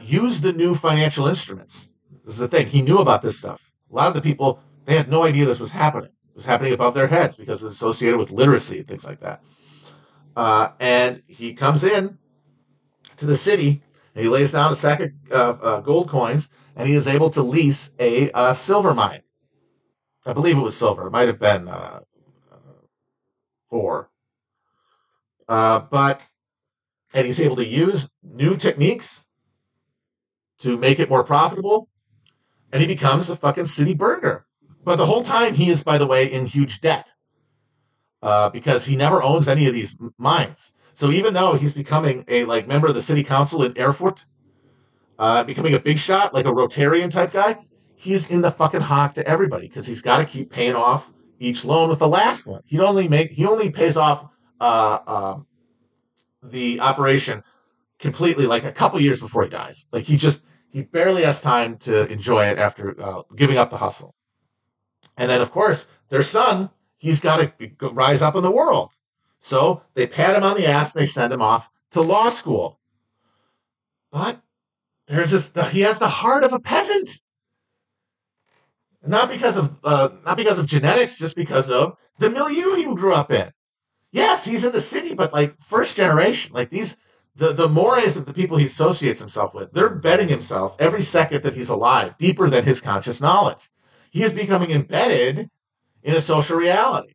[0.00, 1.90] use the new financial instruments.
[2.24, 2.68] This is the thing.
[2.68, 3.72] He knew about this stuff.
[3.90, 6.10] A lot of the people they had no idea this was happening.
[6.10, 9.42] It was happening above their heads because it's associated with literacy and things like that.
[10.36, 12.16] Uh, and he comes in
[13.16, 13.82] to the city
[14.18, 17.42] he lays down a sack of uh, uh, gold coins and he is able to
[17.42, 19.22] lease a, a, silver mine.
[20.26, 21.06] I believe it was silver.
[21.06, 22.00] It might have been uh,
[23.70, 24.10] four.
[25.48, 26.20] Uh, but,
[27.14, 29.26] and he's able to use new techniques
[30.60, 31.88] to make it more profitable.
[32.72, 34.46] And he becomes a fucking city burgher
[34.84, 37.08] But the whole time he is, by the way, in huge debt
[38.22, 40.72] uh, because he never owns any of these mines.
[40.98, 44.24] So even though he's becoming a like member of the city council in Erfurt,
[45.16, 47.56] uh, becoming a big shot, like a Rotarian type guy,
[47.94, 51.64] he's in the fucking hock to everybody because he's got to keep paying off each
[51.64, 52.62] loan with the last one.
[52.64, 54.26] He only make he only pays off
[54.60, 55.38] uh, uh,
[56.42, 57.44] the operation
[58.00, 59.86] completely like a couple years before he dies.
[59.92, 63.76] Like he just he barely has time to enjoy it after uh, giving up the
[63.76, 64.16] hustle.
[65.16, 68.90] And then of course their son, he's got to rise up in the world.
[69.40, 72.78] So they pat him on the ass and they send him off to law school.
[74.10, 74.40] But
[75.06, 77.10] there's this he has the heart of a peasant.
[79.06, 83.14] Not because of uh, not because of genetics, just because of the milieu he grew
[83.14, 83.52] up in.
[84.10, 86.96] Yes, he's in the city, but like first generation, like these
[87.36, 91.42] the the mores of the people he associates himself with, they're betting himself every second
[91.42, 93.70] that he's alive, deeper than his conscious knowledge.
[94.10, 95.48] He is becoming embedded
[96.02, 97.14] in a social reality.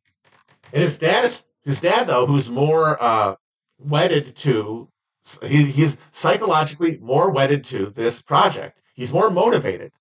[0.71, 3.35] And his dad is his dad though, who's more uh,
[3.79, 4.89] wedded to
[5.45, 8.81] he, he's psychologically more wedded to this project.
[8.93, 9.93] He's more motivated,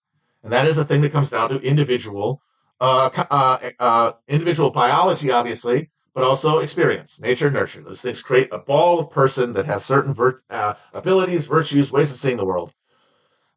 [0.43, 2.41] and that is a thing that comes down to individual
[2.81, 7.83] uh, uh, uh individual biology, obviously, but also experience, nature, nurture.
[7.83, 12.11] Those things create a ball of person that has certain vir- uh, abilities, virtues, ways
[12.11, 12.73] of seeing the world.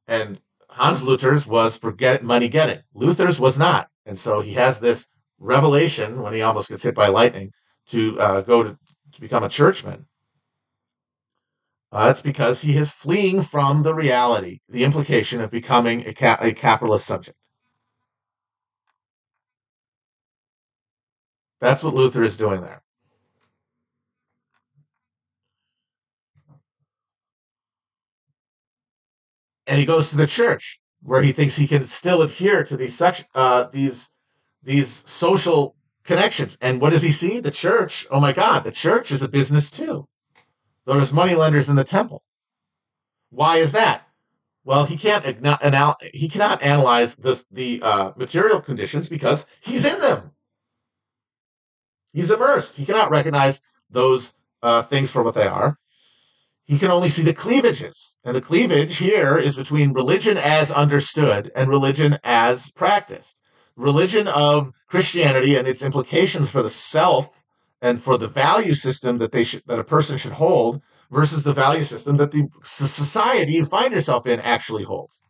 [0.07, 0.39] And
[0.69, 2.83] Hans Luther's was for get money getting.
[2.93, 3.89] Luther's was not.
[4.05, 5.07] And so he has this
[5.39, 7.51] revelation when he almost gets hit by lightning
[7.87, 8.77] to uh, go to,
[9.13, 10.05] to, become a churchman.
[11.91, 16.53] Uh, that's because he is fleeing from the reality, the implication of becoming a, a
[16.53, 17.37] capitalist subject.
[21.59, 22.83] That's what Luther is doing there.
[29.67, 32.97] And he goes to the church where he thinks he can still adhere to these
[32.97, 34.11] sect- uh, these
[34.63, 36.57] these social connections.
[36.61, 37.39] And what does he see?
[37.39, 38.07] The church.
[38.09, 40.07] Oh my God, the church is a business too.
[40.85, 42.23] There's money lenders in the temple.
[43.29, 44.07] Why is that?
[44.63, 50.31] Well, he can't he cannot analyze the the uh, material conditions because he's in them.
[52.13, 52.77] He's immersed.
[52.77, 55.77] He cannot recognize those uh, things for what they are.
[56.65, 58.15] He can only see the cleavages.
[58.23, 63.37] And the cleavage here is between religion as understood and religion as practiced.
[63.75, 67.43] Religion of Christianity and its implications for the self
[67.81, 71.53] and for the value system that they should, that a person should hold versus the
[71.53, 75.21] value system that the society you find yourself in actually holds.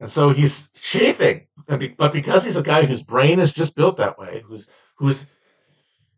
[0.00, 4.18] And so he's chafing, but because he's a guy whose brain is just built that
[4.18, 5.26] way, who's who's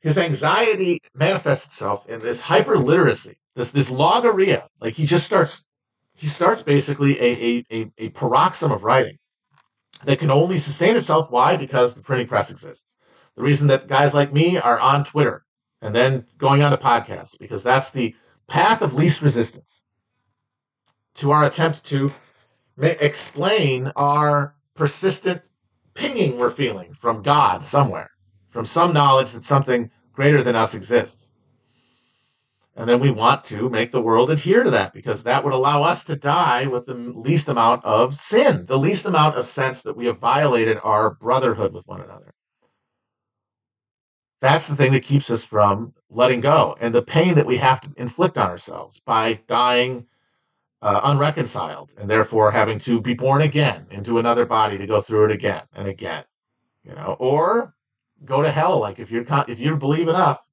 [0.03, 4.69] his anxiety manifests itself in this hyper literacy, this this logorrhea.
[4.81, 5.65] Like he just starts,
[6.15, 9.17] he starts basically a, a, a, a paroxysm of writing
[10.05, 11.31] that can only sustain itself.
[11.31, 11.57] Why?
[11.57, 12.95] Because the printing press exists.
[13.37, 15.45] The reason that guys like me are on Twitter
[15.81, 18.15] and then going on to podcasts, because that's the
[18.49, 19.83] path of least resistance
[21.15, 22.13] to our attempt to
[22.79, 25.43] explain our persistent
[25.95, 28.11] pinging we're feeling from God somewhere,
[28.53, 31.31] from some knowledge that something greater than us exists.
[32.77, 35.83] And then we want to make the world adhere to that because that would allow
[35.83, 39.97] us to die with the least amount of sin, the least amount of sense that
[39.97, 42.33] we have violated our brotherhood with one another.
[44.41, 47.81] That's the thing that keeps us from letting go and the pain that we have
[47.83, 50.07] to inflict on ourselves by dying
[50.81, 55.27] uh, unreconciled and therefore having to be born again into another body to go through
[55.27, 56.25] it again and again,
[56.83, 57.75] you know, or
[58.25, 58.79] go to hell.
[58.79, 60.47] Like if you're, if you believe enough,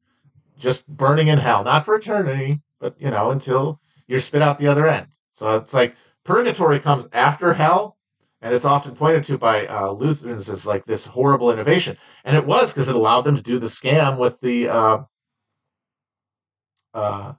[0.58, 4.68] just burning in hell, not for eternity, but you know, until you're spit out the
[4.68, 5.08] other end.
[5.34, 7.98] So it's like purgatory comes after hell.
[8.42, 11.98] And it's often pointed to by uh, Lutherans as like this horrible innovation.
[12.24, 15.00] And it was because it allowed them to do the scam with the, uh,
[16.94, 17.34] uh,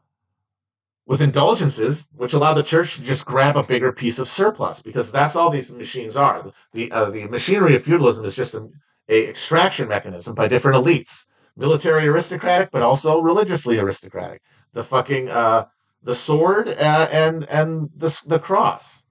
[1.07, 5.11] with indulgences, which allow the church to just grab a bigger piece of surplus, because
[5.11, 6.53] that's all these machines are.
[6.73, 8.73] The uh, the machinery of feudalism is just an
[9.11, 14.41] a extraction mechanism by different elites, military aristocratic, but also religiously aristocratic.
[14.73, 15.67] The fucking uh,
[16.03, 19.05] the sword uh, and and the the cross.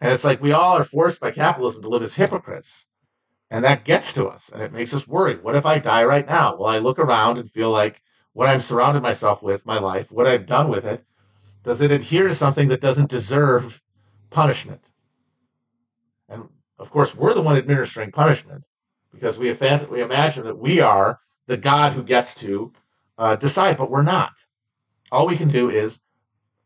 [0.00, 2.86] And it's like we all are forced by capitalism to live as hypocrites.
[3.50, 5.42] And that gets to us and it makes us worried.
[5.42, 6.56] What if I die right now?
[6.56, 8.02] Will I look around and feel like
[8.32, 11.04] what I'm surrounded myself with, my life, what I've done with it,
[11.62, 13.80] does it adhere to something that doesn't deserve
[14.34, 14.82] punishment?
[16.28, 18.64] And of course, we're the one administering punishment
[19.12, 19.52] because we,
[19.90, 22.72] we imagine that we are the God who gets to
[23.16, 24.32] uh, decide, but we're not.
[25.12, 26.00] All we can do is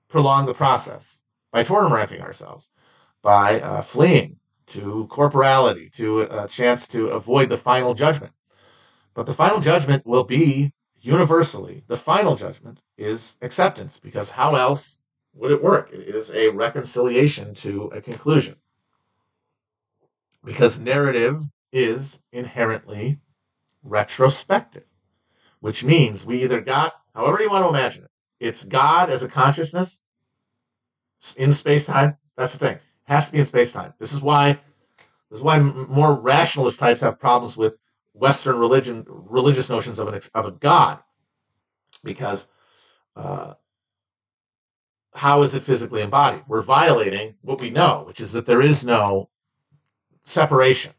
[0.09, 1.21] prolong the process
[1.53, 2.67] by tormenting ourselves,
[3.23, 4.37] by uh, fleeing
[4.69, 8.33] to corporality, to a chance to avoid the final judgment.
[9.13, 15.03] But the final judgment will be universally, the final judgment is acceptance, because how else
[15.35, 15.91] would it work?
[15.93, 18.57] It is a reconciliation to a conclusion.
[20.45, 23.19] Because narrative is inherently
[23.83, 24.85] retrospective,
[25.61, 28.11] which means we either got, however you want to imagine it,
[28.41, 30.01] it's God as a consciousness
[31.37, 32.17] in space time.
[32.37, 32.75] That's the thing.
[32.77, 33.95] It has to be in space time.
[33.99, 34.61] This is why
[35.31, 37.79] this is why more rationalist types have problems with
[38.15, 41.01] Western religion, religious notions of an of a God,
[42.03, 42.49] because
[43.15, 43.55] uh,
[45.15, 46.43] how is it physically embodied?
[46.47, 49.31] We're violating what we know, which is that there is no
[50.25, 50.93] separation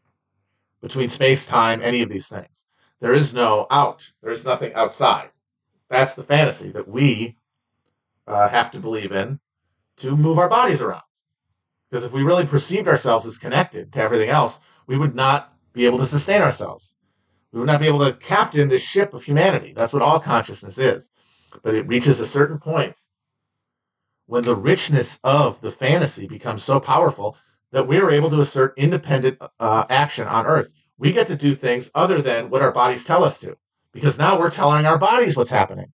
[0.80, 2.64] between space, time, any of these things.
[3.00, 4.12] There is no out.
[4.22, 5.30] There is nothing outside.
[5.88, 7.36] That's the fantasy that we
[8.26, 9.40] uh, have to believe in
[9.98, 11.02] to move our bodies around.
[11.90, 15.86] Because if we really perceived ourselves as connected to everything else, we would not be
[15.86, 16.94] able to sustain ourselves.
[17.52, 19.72] We would not be able to captain the ship of humanity.
[19.72, 21.10] That's what all consciousness is.
[21.62, 22.96] But it reaches a certain point
[24.30, 27.36] when the richness of the fantasy becomes so powerful
[27.72, 30.72] that we are able to assert independent uh, action on Earth.
[30.98, 33.56] We get to do things other than what our bodies tell us to,
[33.92, 35.92] because now we're telling our bodies what's happening.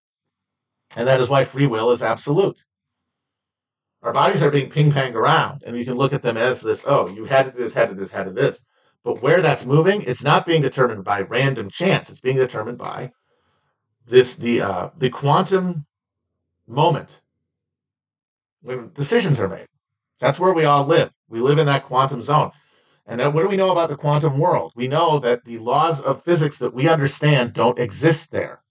[0.98, 2.62] And that is why free will is absolute.
[4.02, 6.84] Our bodies are being ping ponged around, and you can look at them as this
[6.86, 8.62] oh, you had to this, had to this, had to this.
[9.02, 12.10] But where that's moving, it's not being determined by random chance.
[12.10, 13.12] It's being determined by
[14.04, 15.86] this the uh, the quantum
[16.66, 17.22] moment
[18.94, 19.66] decisions are made.
[20.20, 21.10] That's where we all live.
[21.28, 22.52] We live in that quantum zone.
[23.06, 24.72] And what do we know about the quantum world?
[24.74, 28.62] We know that the laws of physics that we understand don't exist there.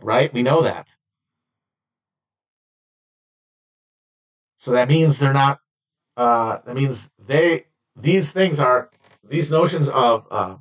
[0.00, 0.32] Right?
[0.32, 0.88] We know that.
[4.56, 5.60] So that means they're not,
[6.16, 7.66] uh, that means they,
[7.96, 8.90] these things are
[9.24, 10.56] these notions of uh,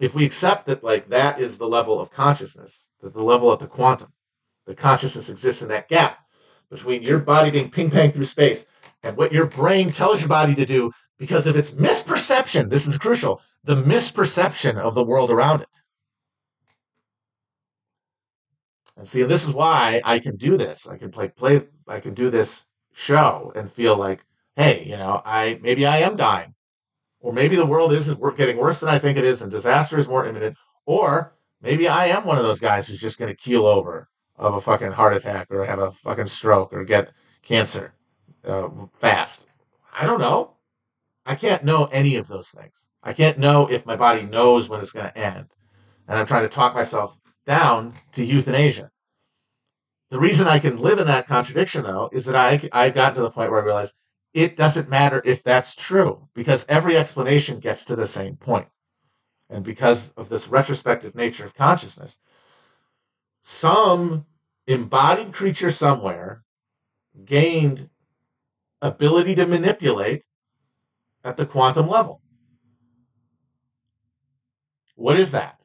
[0.00, 3.58] if we accept that like that is the level of consciousness, that the level of
[3.58, 4.12] the quantum,
[4.66, 6.18] the consciousness exists in that gap
[6.70, 8.66] between your body being ping pong through space
[9.02, 12.70] and what your brain tells your body to do because of its misperception.
[12.70, 13.40] This is crucial.
[13.64, 15.68] The misperception of the world around it.
[18.96, 20.88] And see, this is why I can do this.
[20.88, 24.24] I can play, play, I can do this show and feel like,
[24.56, 26.54] hey, you know, I maybe I am dying
[27.20, 30.08] or maybe the world is getting worse than I think it is, and disaster is
[30.08, 30.56] more imminent,
[30.86, 34.08] or maybe I am one of those guys who's just going to keel over
[34.38, 37.12] of a fucking heart attack or have a fucking stroke or get
[37.42, 37.92] cancer
[38.44, 39.46] uh, fast.
[39.92, 40.54] I don't know.
[41.26, 42.88] I can't know any of those things.
[43.02, 45.46] I can't know if my body knows when it's going to end.
[46.06, 48.90] And I'm trying to talk myself down to euthanasia.
[50.10, 53.22] The reason I can live in that contradiction, though, is that I, I've gotten to
[53.22, 53.92] the point where I realize
[54.32, 58.68] it doesn't matter if that's true because every explanation gets to the same point.
[59.50, 62.18] And because of this retrospective nature of consciousness,
[63.42, 64.26] some
[64.68, 66.44] embodied creature somewhere
[67.24, 67.88] gained
[68.82, 70.22] ability to manipulate
[71.24, 72.20] at the quantum level.
[74.94, 75.60] What is that?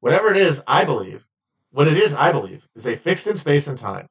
[0.00, 1.26] Whatever it is, I believe,
[1.70, 4.08] what it is, I believe, is a fixed in space and time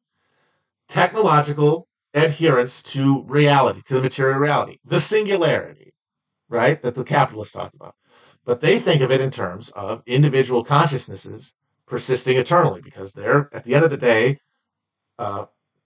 [0.87, 5.93] technological adherence to reality, to the material reality, the singularity,
[6.49, 7.95] right, that the capitalists talk about.
[8.45, 11.53] But they think of it in terms of individual consciousnesses
[11.87, 14.39] persisting eternally because they're, at the end of the day,
[15.19, 15.45] uh,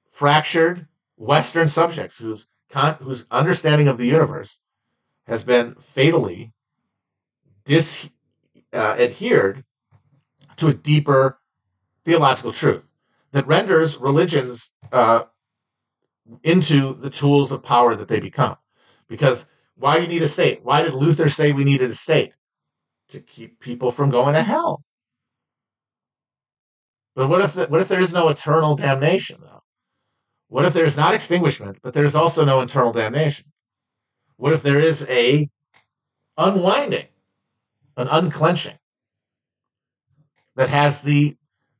[0.10, 0.88] fractured
[1.18, 4.58] Western subjects whose, con- whose understanding of the universe
[5.28, 6.54] has been fatally
[7.66, 8.10] dis-
[8.74, 9.64] uh, adhered
[10.58, 11.40] to a deeper
[12.04, 12.92] theological truth
[13.32, 15.24] that renders religions uh,
[16.44, 18.56] into the tools of power that they become.
[19.08, 19.46] Because
[19.76, 20.62] why do you need a state?
[20.64, 22.34] Why did Luther say we needed a state?
[23.10, 24.84] To keep people from going to hell.
[27.20, 29.62] But what if the, what if there is no eternal damnation though?
[30.48, 33.52] What if there's not extinguishment, but there's also no eternal damnation?
[34.38, 35.50] What if there is a
[36.38, 37.08] unwinding,
[37.98, 38.80] an unclenching
[40.56, 41.36] that has the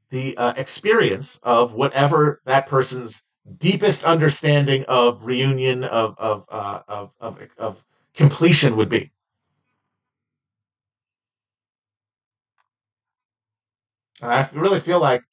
[0.10, 3.24] the uh, experience of whatever that person's
[3.60, 9.10] deepest understanding of reunion of of uh, of, of of completion would be.
[14.22, 15.24] And I really feel like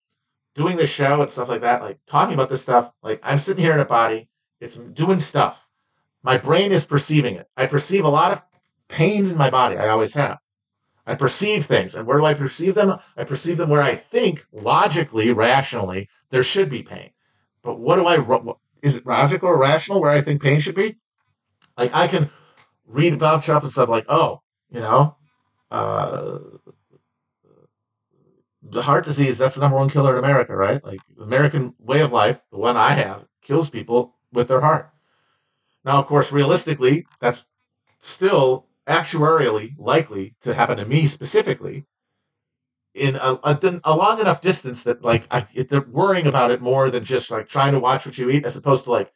[0.55, 3.63] doing the show and stuff like that, like talking about this stuff, like I'm sitting
[3.63, 4.29] here in a body,
[4.61, 5.67] it's doing stuff.
[6.23, 7.49] My brain is perceiving it.
[7.57, 8.43] I perceive a lot of
[8.89, 9.77] pain in my body.
[9.77, 10.39] I always have.
[11.07, 11.95] I perceive things.
[11.95, 12.99] And where do I perceive them?
[13.17, 17.11] I perceive them where I think logically, rationally, there should be pain.
[17.63, 20.97] But what do I, is it logical or rational where I think pain should be?
[21.77, 22.31] Like I can
[22.87, 25.17] read about Trump and stuff like, oh, you know,
[25.71, 26.39] uh,
[28.71, 30.83] the heart disease, that's the number one killer in America, right?
[30.85, 34.91] Like the American way of life, the one I have, kills people with their heart.
[35.85, 37.47] Now, of course, realistically, that's
[38.01, 41.87] still actuarially likely to happen to me specifically
[42.95, 46.91] in a, a, a long enough distance that like I, they're worrying about it more
[46.91, 49.13] than just like trying to watch what you eat as opposed to like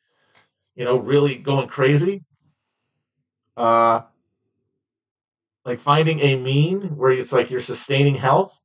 [0.75, 2.25] you know really going crazy
[3.57, 4.03] uh
[5.65, 8.60] like finding a mean where it's like you're sustaining health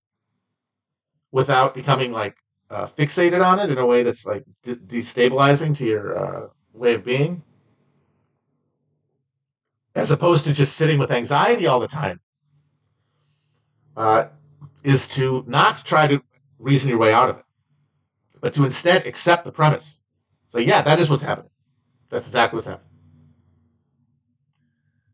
[1.39, 2.36] without becoming like
[2.69, 6.93] uh, fixated on it in a way that's like de- destabilizing to your uh, way
[6.93, 7.43] of being
[9.95, 12.19] as opposed to just sitting with anxiety all the time,
[13.97, 14.25] uh,
[14.83, 16.21] is to not try to
[16.59, 17.45] reason your way out of it,
[18.41, 19.99] but to instead accept the premise.
[20.49, 21.51] So, yeah, that is what's happening.
[22.09, 22.91] That's exactly what's happening.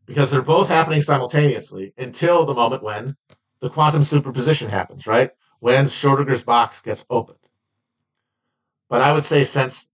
[0.06, 3.16] Because they're both happening simultaneously until the moment when
[3.60, 5.30] the quantum superposition happens, right?
[5.62, 7.38] When Schrodinger's box gets opened.
[8.88, 9.88] But I would say since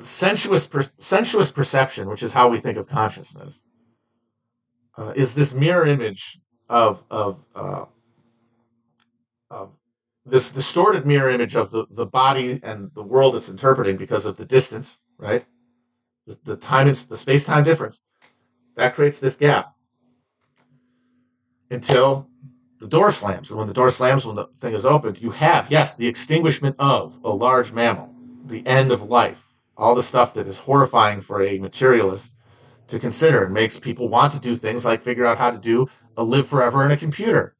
[0.00, 3.62] sensuous, per, sensuous perception, which is how we think of consciousness,
[4.98, 7.84] uh, is this mirror image of of uh,
[9.52, 9.70] of
[10.24, 14.36] this distorted mirror image of the, the body and the world it's interpreting because of
[14.36, 15.46] the distance, right?
[16.26, 18.00] The, the time is the space time difference.
[18.74, 19.76] That creates this gap
[21.70, 22.28] until
[22.78, 23.50] the door slams.
[23.50, 26.76] And when the door slams, when the thing is opened, you have, yes, the extinguishment
[26.78, 28.14] of a large mammal,
[28.44, 29.44] the end of life,
[29.76, 32.34] all the stuff that is horrifying for a materialist
[32.88, 33.44] to consider.
[33.44, 36.46] It makes people want to do things like figure out how to do a live
[36.46, 37.56] forever in a computer.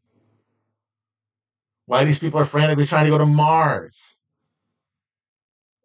[1.86, 4.20] Why these people are frantically trying to go to Mars.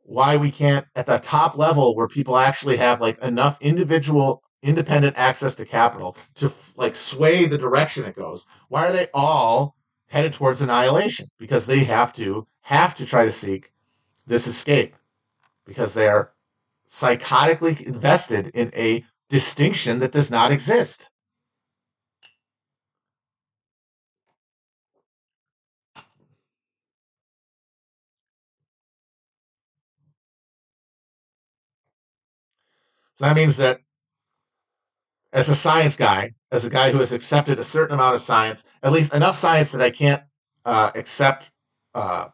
[0.03, 5.17] Why we can't, at the top level where people actually have like enough individual independent
[5.17, 8.45] access to capital to like sway the direction it goes.
[8.69, 9.75] Why are they all
[10.07, 11.29] headed towards annihilation?
[11.37, 13.71] Because they have to have to try to seek
[14.27, 14.95] this escape
[15.65, 16.33] because they are
[16.89, 21.09] psychotically invested in a distinction that does not exist.
[33.13, 33.81] So that means that
[35.33, 38.65] as a science guy, as a guy who has accepted a certain amount of science,
[38.83, 40.23] at least enough science that I can't
[40.65, 41.49] uh, accept
[41.93, 42.27] uh,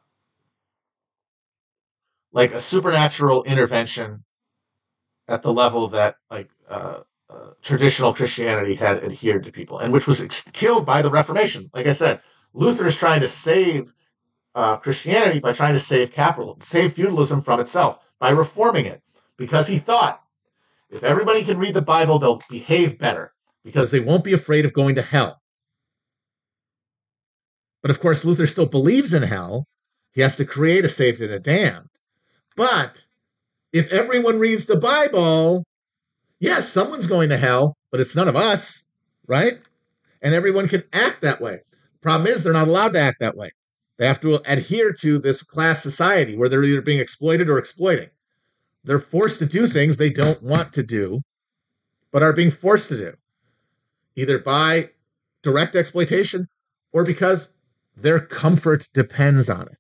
[2.32, 4.24] like a supernatural intervention
[5.28, 10.08] at the level that like uh, uh, traditional Christianity had adhered to people, and which
[10.08, 11.70] was ex- killed by the Reformation.
[11.74, 12.22] Like I said,
[12.54, 13.94] Luther is trying to save
[14.56, 19.02] uh, Christianity by trying to save capital, save feudalism from itself by reforming it,
[19.38, 20.24] because he thought
[20.90, 23.34] if everybody can read the Bible, they'll behave better
[23.64, 25.42] because they won't be afraid of going to hell.
[27.82, 29.66] But of course, Luther still believes in hell.
[30.14, 31.90] He has to create a saved and a damned.
[32.56, 33.06] But
[33.72, 35.64] if everyone reads the Bible,
[36.40, 38.84] yes, someone's going to hell, but it's none of us,
[39.28, 39.60] right?
[40.22, 41.60] And everyone can act that way.
[42.02, 43.52] Problem is they're not allowed to act that way.
[43.98, 48.10] They have to adhere to this class society where they're either being exploited or exploiting.
[48.88, 51.22] They're forced to do things they don't want to do,
[52.14, 53.14] but are being forced to do,
[54.16, 54.92] either by
[55.44, 56.48] direct exploitation
[56.94, 57.50] or because
[57.98, 59.78] their comfort depends on it.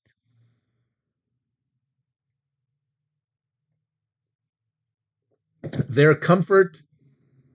[5.87, 6.81] Their comfort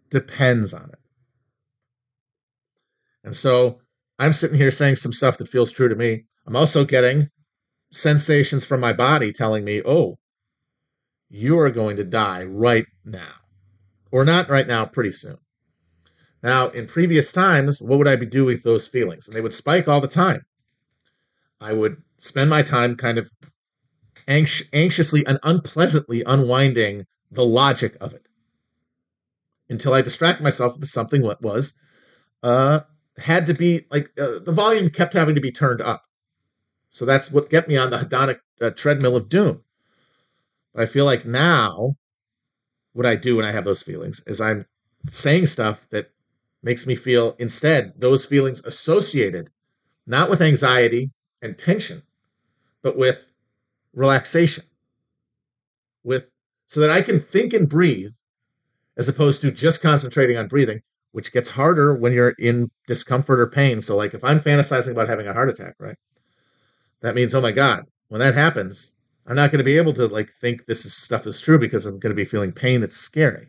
[0.09, 0.99] depends on it.
[3.25, 3.83] And so
[4.19, 6.25] I'm sitting here saying some stuff that feels true to me.
[6.47, 7.29] I'm also getting
[7.93, 10.17] sensations from my body telling me, oh,
[11.33, 13.33] you are going to die right now.
[14.11, 15.39] Or not right now, pretty soon.
[16.43, 19.27] Now, in previous times, what would I be doing with those feelings?
[19.27, 20.43] And they would spike all the time.
[21.59, 23.31] I would spend my time kind of
[24.29, 28.27] anx- anxiously and unpleasantly unwinding the logic of it
[29.71, 31.73] until I distracted myself with something what was
[32.43, 32.81] uh,
[33.17, 36.03] had to be like uh, the volume kept having to be turned up.
[36.91, 39.63] So that's what kept me on the hedonic uh, treadmill of doom.
[40.73, 41.97] But I feel like now,
[42.93, 44.67] what I do when I have those feelings is I'm
[45.09, 46.11] saying stuff that
[46.63, 49.51] makes me feel instead those feelings associated
[50.07, 51.11] not with anxiety
[51.41, 52.03] and tension,
[52.83, 53.33] but with
[53.93, 54.65] relaxation,
[56.03, 56.31] with
[56.67, 58.13] so that I can think and breathe
[58.97, 60.81] as opposed to just concentrating on breathing,
[61.13, 63.83] which gets harder when you're in discomfort or pain.
[63.83, 65.97] So, like if I'm fantasizing about having a heart attack, right?
[67.01, 68.95] That means, oh my God, when that happens,
[69.27, 71.87] I'm not going to be able to like think this is, stuff is true because
[71.87, 73.49] I'm going to be feeling pain that's scary.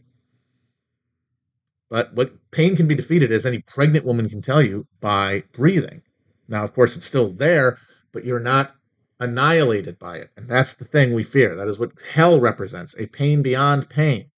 [1.89, 6.01] But what pain can be defeated, as any pregnant woman can tell you, by breathing.
[6.47, 7.77] Now, of course, it's still there,
[8.11, 8.75] but you're not
[9.19, 10.31] annihilated by it.
[10.35, 11.55] And that's the thing we fear.
[11.55, 14.31] That is what hell represents a pain beyond pain,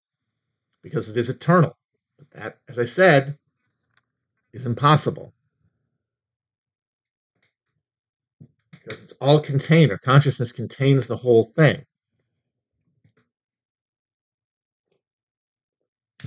[0.82, 1.76] because it is eternal.
[2.18, 3.38] But that, as I said,
[4.52, 5.32] is impossible.
[8.86, 11.84] Because it's all contained, our consciousness contains the whole thing.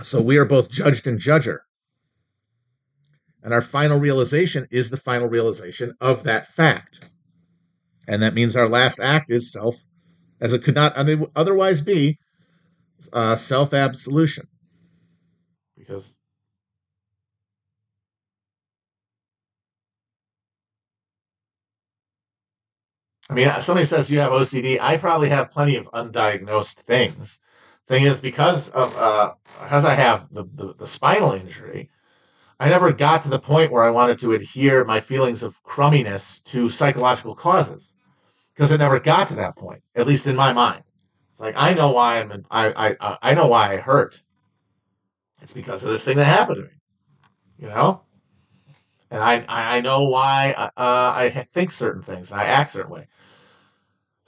[0.01, 1.59] So we are both judged and judger.
[3.41, 7.09] And our final realization is the final realization of that fact.
[8.07, 9.77] And that means our last act is self,
[10.41, 10.97] as it could not
[11.35, 12.17] otherwise be,
[13.13, 14.47] uh, self absolution.
[15.77, 16.18] Because
[23.29, 24.79] I mean, somebody says you have OCD.
[24.81, 27.39] I probably have plenty of undiagnosed things.
[27.85, 31.89] Thing is, because of uh, because I have the, the, the spinal injury,
[32.59, 36.41] I never got to the point where I wanted to adhere my feelings of crumminess
[36.45, 37.93] to psychological causes
[38.53, 40.83] because it never got to that point, at least in my mind.
[41.31, 44.21] It's like I know why I'm I I I know why I hurt.
[45.41, 46.79] It's because of this thing that happened to me,
[47.59, 48.01] you know.
[49.11, 53.07] And I I know why uh, I think certain things and I act certain way.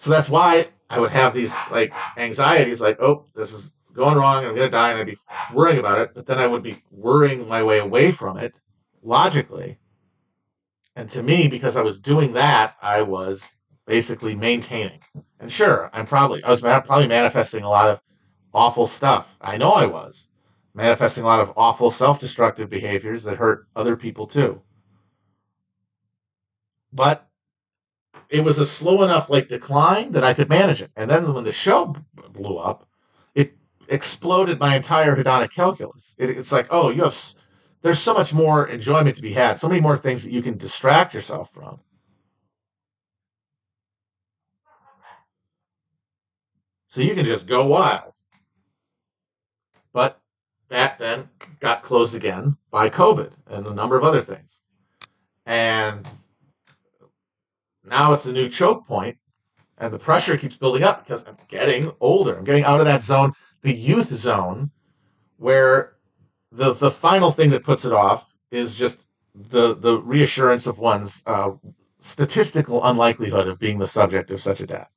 [0.02, 4.44] So that's why I would have these like anxieties, like oh this is going wrong,
[4.44, 5.18] I'm gonna die, and I'd be
[5.54, 6.16] worrying about it.
[6.16, 8.56] But then I would be worrying my way away from it
[9.04, 9.78] logically.
[10.96, 13.54] And to me, because I was doing that, I was
[13.86, 15.02] basically maintaining.
[15.40, 18.02] And sure, I'm probably I was probably manifesting a lot of
[18.56, 19.38] awful stuff.
[19.40, 20.30] I know I was
[20.74, 24.64] manifesting a lot of awful self-destructive behaviors that hurt other people too.
[26.92, 27.31] But
[28.32, 30.92] it was a slow enough like decline that I could manage it.
[30.96, 31.94] And then when the show
[32.32, 32.88] blew up,
[33.36, 33.54] it
[33.90, 36.16] exploded my entire hedonic calculus.
[36.18, 37.16] It, it's like, oh, you have
[37.82, 40.58] there's so much more enjoyment to be had, so many more things that you can
[40.58, 41.80] distract yourself from.
[46.88, 48.14] So you can just go wild.
[49.94, 50.22] But
[50.70, 51.30] that then
[51.60, 54.62] got closed again by COVID and a number of other things.
[55.46, 56.08] And
[57.84, 59.18] now it's a new choke point,
[59.78, 62.38] and the pressure keeps building up because I'm getting older.
[62.38, 64.72] I'm getting out of that zone, the youth zone,
[65.38, 65.96] where
[66.52, 71.24] the the final thing that puts it off is just the the reassurance of one's
[71.26, 71.52] uh,
[72.00, 74.90] statistical unlikelihood of being the subject of such a death.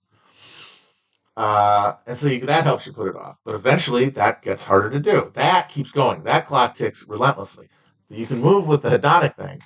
[1.37, 3.39] Uh, and so you, that helps you put it off.
[3.45, 5.30] But eventually that gets harder to do.
[5.35, 6.22] That keeps going.
[6.24, 7.68] That clock ticks relentlessly.
[8.09, 9.61] You can move with the hedonic thing,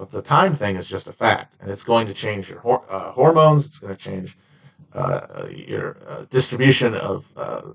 [0.00, 1.56] but the time thing is just a fact.
[1.60, 3.66] And it's going to change your hor- uh, hormones.
[3.66, 4.38] It's going to change
[4.94, 7.72] uh, your uh, distribution of uh,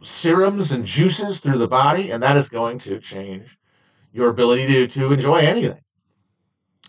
[0.00, 2.12] serums and juices through the body.
[2.12, 3.58] And that is going to change
[4.12, 5.82] your ability to, to enjoy anything.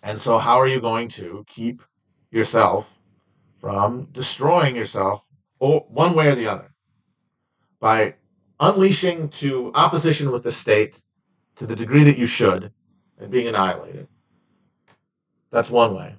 [0.04, 1.82] And so, how are you going to keep
[2.30, 3.00] yourself
[3.58, 5.26] from destroying yourself
[5.58, 6.72] or one way or the other,
[7.80, 8.14] by
[8.60, 11.02] unleashing to opposition with the state
[11.56, 12.72] to the degree that you should
[13.18, 14.08] and being annihilated.
[15.52, 16.16] That's one way.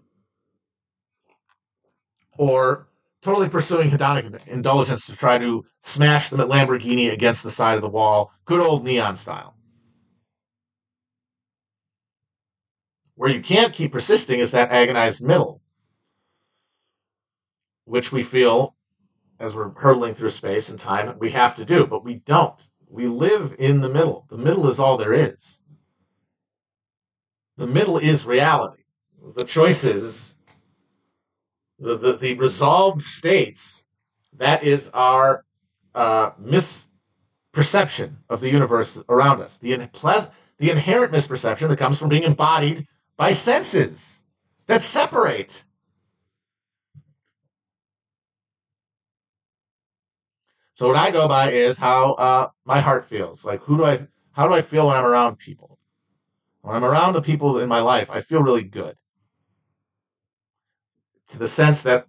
[2.39, 2.89] Or
[3.21, 7.89] totally pursuing hedonic indulgence to try to smash the Lamborghini against the side of the
[7.89, 9.57] wall, good old neon style.
[13.17, 15.61] Where you can't keep persisting is that agonized middle,
[17.85, 18.77] which we feel
[19.41, 22.69] as we're hurtling through space and time, we have to do, but we don't.
[22.89, 24.27] We live in the middle.
[24.31, 25.63] The middle is all there is.
[27.57, 28.78] The middle is reality.
[29.35, 30.37] The choices,
[31.79, 33.85] the, the, the resolved states,
[34.39, 35.45] that is our
[35.95, 39.59] uh, misperception of the universe around us.
[39.59, 39.77] The,
[40.59, 44.23] the inherent misperception that comes from being embodied by senses
[44.67, 45.65] that separate
[50.79, 53.45] So what I go by is how uh, my heart feels.
[53.45, 54.07] Like who do I?
[54.31, 55.77] How do I feel when I'm around people?
[56.61, 58.97] When I'm around the people in my life, I feel really good.
[61.29, 62.07] To the sense that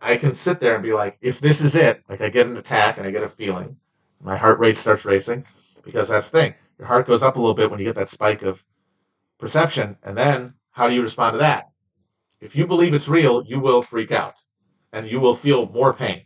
[0.00, 2.56] I can sit there and be like, if this is it, like I get an
[2.56, 3.76] attack and I get a feeling,
[4.20, 5.44] my heart rate starts racing
[5.84, 6.54] because that's the thing.
[6.78, 8.64] Your heart goes up a little bit when you get that spike of
[9.38, 11.70] perception, and then how do you respond to that?
[12.40, 14.34] If you believe it's real, you will freak out
[14.92, 16.22] and you will feel more pain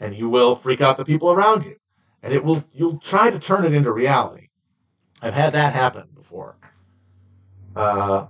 [0.00, 1.76] and you will freak out the people around you.
[2.22, 4.48] And it will you'll try to turn it into reality.
[5.20, 6.56] I've had that happen before.
[7.76, 8.26] Uh,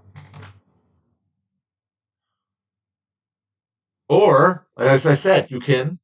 [4.13, 5.99] or, as I said, you can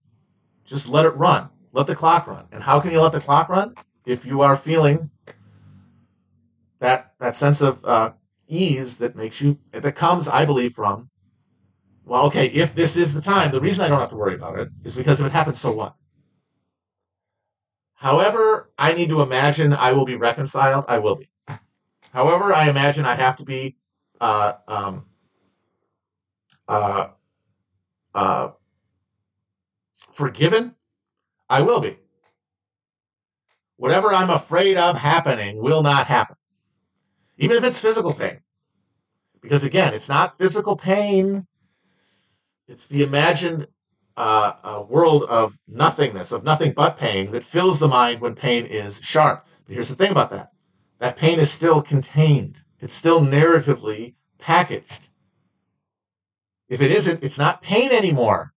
[0.64, 1.50] just let it run.
[1.72, 2.46] Let the clock run.
[2.52, 3.74] And how can you let the clock run?
[4.06, 5.10] If you are feeling
[6.78, 8.12] that that sense of uh,
[8.46, 11.10] ease that makes you that comes, I believe, from
[12.06, 14.58] well, okay, if this is the time, the reason I don't have to worry about
[14.58, 15.94] it is because if it happens, so what?
[17.92, 21.28] However, I need to imagine I will be reconciled, I will be.
[22.14, 23.76] However, I imagine I have to be
[24.18, 25.04] uh, um,
[26.66, 27.08] uh,
[28.18, 28.50] uh,
[30.10, 30.74] forgiven,
[31.48, 31.96] I will be.
[33.76, 36.36] Whatever I'm afraid of happening will not happen,
[37.36, 38.40] even if it's physical pain.
[39.40, 41.46] Because again, it's not physical pain,
[42.66, 43.68] it's the imagined
[44.16, 48.66] uh, a world of nothingness, of nothing but pain that fills the mind when pain
[48.66, 49.46] is sharp.
[49.64, 50.50] But here's the thing about that
[50.98, 55.07] that pain is still contained, it's still narratively packaged.
[56.68, 58.52] If it isn't, it's not pain anymore.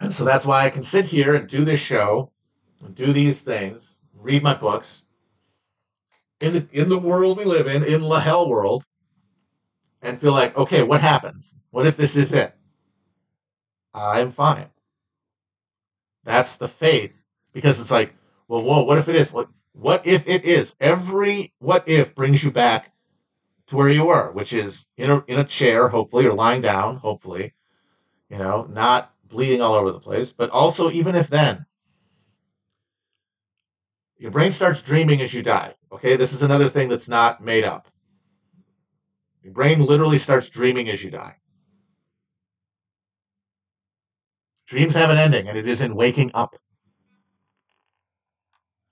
[0.00, 2.32] And so that's why I can sit here and do this show
[2.84, 5.04] and do these things, read my books
[6.42, 8.84] in the in the world we live in, in the hell world,
[10.02, 11.54] and feel like, okay, what happens?
[11.70, 12.54] What if this is it?
[13.94, 14.66] I'm fine.
[16.24, 17.28] That's the faith.
[17.52, 18.14] Because it's like,
[18.48, 19.32] well, whoa, what if it is?
[19.32, 20.76] What, what if it is?
[20.80, 22.92] Every what if brings you back
[23.68, 26.96] to where you were, which is in a, in a chair, hopefully, or lying down,
[26.96, 27.54] hopefully,
[28.28, 30.32] you know, not bleeding all over the place.
[30.32, 31.66] But also, even if then,
[34.18, 35.74] your brain starts dreaming as you die.
[35.90, 37.88] Okay, this is another thing that's not made up.
[39.42, 41.36] Your brain literally starts dreaming as you die.
[44.66, 46.56] Dreams have an ending, and it is in waking up.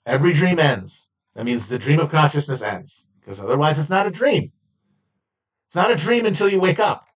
[0.07, 1.09] Every dream ends.
[1.35, 4.53] That means the dream of consciousness ends, because otherwise it's not a dream.
[5.67, 7.07] It's not a dream until you wake up.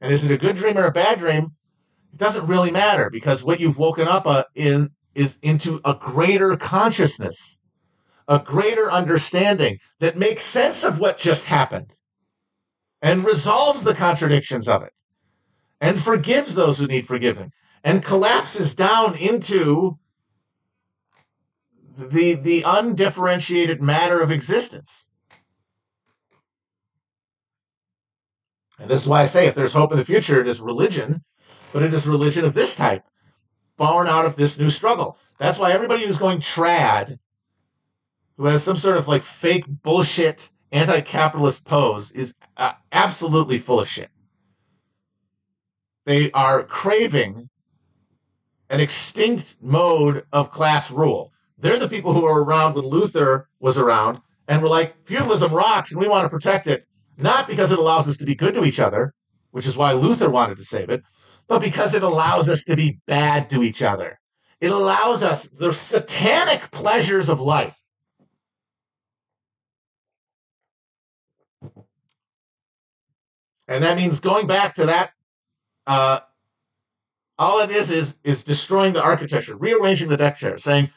[0.00, 1.56] And is it a good dream or a bad dream?
[2.12, 6.56] It doesn't really matter because what you've woken up uh, in is into a greater
[6.56, 7.58] consciousness
[8.28, 11.94] a greater understanding that makes sense of what just happened
[13.00, 14.92] and resolves the contradictions of it
[15.80, 17.50] and forgives those who need forgiving
[17.84, 19.98] and collapses down into
[21.98, 25.06] the, the undifferentiated matter of existence.
[28.78, 31.24] And this is why I say if there's hope in the future, it is religion,
[31.72, 33.04] but it is religion of this type,
[33.76, 35.18] born out of this new struggle.
[35.38, 37.18] That's why everybody who's going trad
[38.36, 43.88] who has some sort of like fake bullshit anti-capitalist pose is uh, absolutely full of
[43.88, 44.10] shit.
[46.04, 47.50] They are craving
[48.70, 51.32] an extinct mode of class rule.
[51.58, 55.92] They're the people who were around when Luther was around and were like, feudalism rocks
[55.92, 58.64] and we want to protect it, not because it allows us to be good to
[58.64, 59.14] each other,
[59.50, 61.02] which is why Luther wanted to save it,
[61.48, 64.20] but because it allows us to be bad to each other.
[64.60, 67.78] It allows us the satanic pleasures of life
[73.68, 75.12] And that means going back to that,
[75.86, 76.20] uh,
[77.38, 80.90] all it is is is destroying the architecture, rearranging the deck chair, saying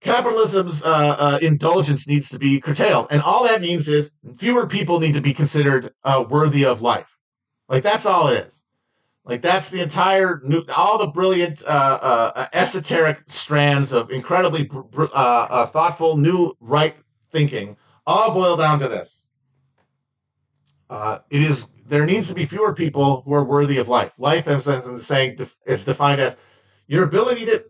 [0.00, 5.00] capitalism's uh, uh, indulgence needs to be curtailed, and all that means is fewer people
[5.00, 7.18] need to be considered uh, worthy of life.
[7.68, 8.62] Like that's all it is.
[9.24, 15.04] Like that's the entire new, all the brilliant uh, uh, esoteric strands of incredibly br-
[15.04, 16.96] thoughtful new right
[17.30, 19.28] thinking all boil down to this.
[20.90, 24.14] it is there needs to be fewer people who are worthy of life.
[24.18, 26.36] Life, as I'm saying, is defined as
[26.86, 27.64] your ability to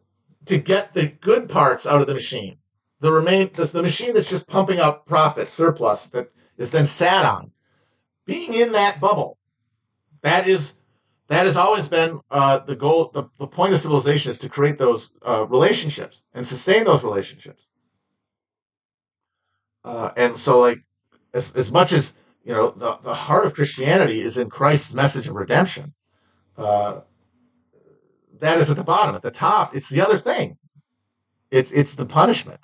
[0.46, 2.58] to get the good parts out of the machine.
[3.00, 7.24] The remain the, the machine that's just pumping up profit surplus that is then sat
[7.24, 7.50] on.
[8.26, 9.38] Being in that bubble,
[10.20, 10.74] that is
[11.28, 13.10] that has always been uh, the goal.
[13.14, 17.66] The, the point of civilization is to create those uh, relationships and sustain those relationships.
[19.82, 20.80] Uh, and so, like
[21.32, 22.12] as as much as
[22.44, 25.92] you know, the, the heart of Christianity is in Christ's message of redemption.
[26.56, 27.00] Uh,
[28.38, 29.14] that is at the bottom.
[29.14, 30.56] At the top, it's the other thing.
[31.50, 32.60] It's it's the punishment.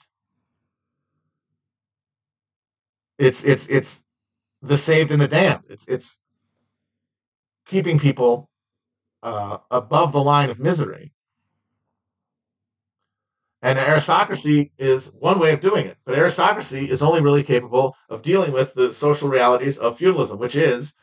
[3.18, 4.02] It's it's it's
[4.62, 5.64] the saved and the damned.
[5.68, 6.18] It's it's
[7.66, 8.48] keeping people
[9.22, 11.12] uh, above the line of misery
[13.66, 15.96] and aristocracy is one way of doing it.
[16.04, 20.54] But aristocracy is only really capable of dealing with the social realities of feudalism, which
[20.54, 20.94] is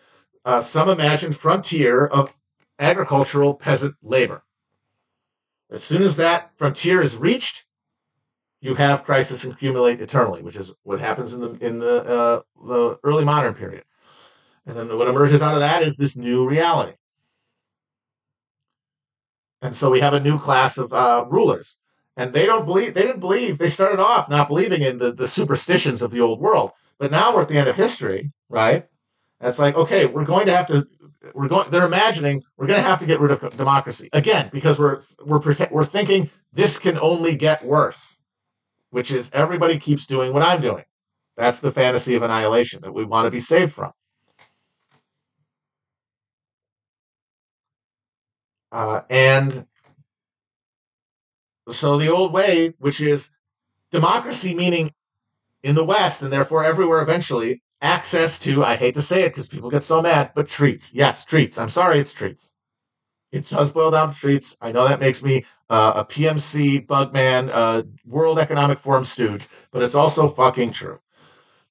[0.46, 2.34] uh, some imagined frontier of
[2.80, 4.46] agricultural peasant labor.
[5.72, 7.66] As soon as that frontier is reached,
[8.62, 12.98] you have crisis accumulate eternally, which is what happens in the in the uh, the
[13.04, 13.84] early modern period.
[14.66, 16.94] And then what emerges out of that is this new reality.
[19.62, 21.78] And so we have a new class of uh, rulers,
[22.18, 22.94] and they don't believe.
[22.94, 23.58] They didn't believe.
[23.58, 27.34] They started off not believing in the the superstitions of the old world, but now
[27.34, 28.86] we're at the end of history, right?
[29.40, 30.88] And it's like, okay, we're going to have to.
[31.34, 31.70] We're going.
[31.70, 35.42] They're imagining we're going to have to get rid of democracy again because we're we're
[35.72, 38.20] we're thinking this can only get worse,
[38.92, 40.84] which is everybody keeps doing what I'm doing.
[41.38, 43.92] That's the fantasy of annihilation that we want to be saved from.
[48.72, 49.68] Uh, and
[51.70, 53.30] so the old way, which is
[53.92, 54.92] democracy, meaning
[55.64, 59.48] in the West and therefore everywhere eventually, access to, I hate to say it because
[59.48, 60.94] people get so mad, but treats.
[60.94, 61.60] Yes, treats.
[61.60, 62.54] I'm sorry, it's treats.
[63.32, 64.56] It does boil down to treats.
[64.62, 69.82] I know that makes me uh, a PMC bugman, uh, World Economic Forum stooge, but
[69.82, 71.00] it's also fucking true.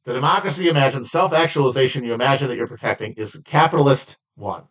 [0.04, 4.64] The democracy imagined self actualization you imagine that you're protecting is capitalist one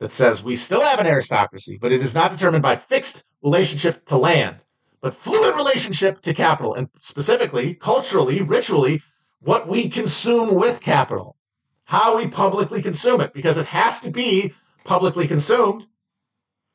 [0.00, 4.04] that says we still have an aristocracy, but it is not determined by fixed relationship
[4.04, 4.56] to land,
[5.00, 9.00] but fluid relationship to capital, and specifically, culturally, ritually,
[9.40, 11.36] what we consume with capital,
[11.84, 14.52] how we publicly consume it, because it has to be
[14.84, 15.86] publicly consumed.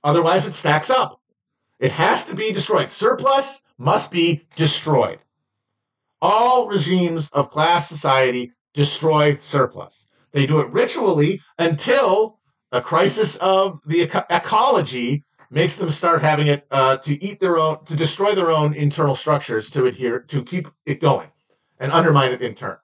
[0.02, 1.20] Otherwise, it stacks up.
[1.78, 2.90] It has to be destroyed.
[2.90, 5.20] Surplus must be destroyed.
[6.22, 10.08] All regimes of class society destroy surplus.
[10.32, 12.40] They do it ritually until
[12.72, 17.60] a crisis of the eco- ecology makes them start having it uh, to eat their
[17.60, 21.30] own, to destroy their own internal structures to adhere, to keep it going
[21.80, 22.78] and undermine it in turn.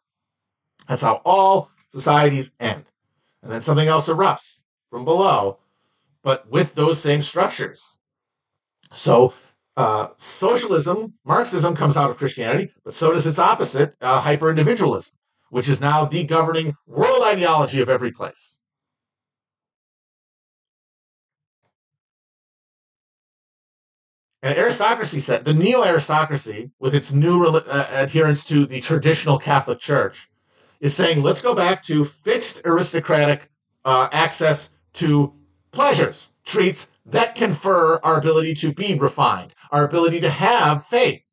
[0.87, 2.83] That's how all societies end.
[3.41, 4.59] And then something else erupts
[4.89, 5.59] from below,
[6.23, 7.97] but with those same structures.
[8.91, 9.33] So,
[9.77, 15.15] uh, socialism, Marxism comes out of Christianity, but so does its opposite, uh, hyper individualism,
[15.51, 18.56] which is now the governing world ideology of every place.
[24.43, 29.79] And aristocracy said the neo aristocracy, with its new uh, adherence to the traditional Catholic
[29.79, 30.29] Church,
[30.79, 33.49] is saying let's go back to fixed aristocratic
[33.83, 35.33] uh, access to
[35.71, 41.23] pleasures, treats that confer our ability to be refined, our ability to have faith.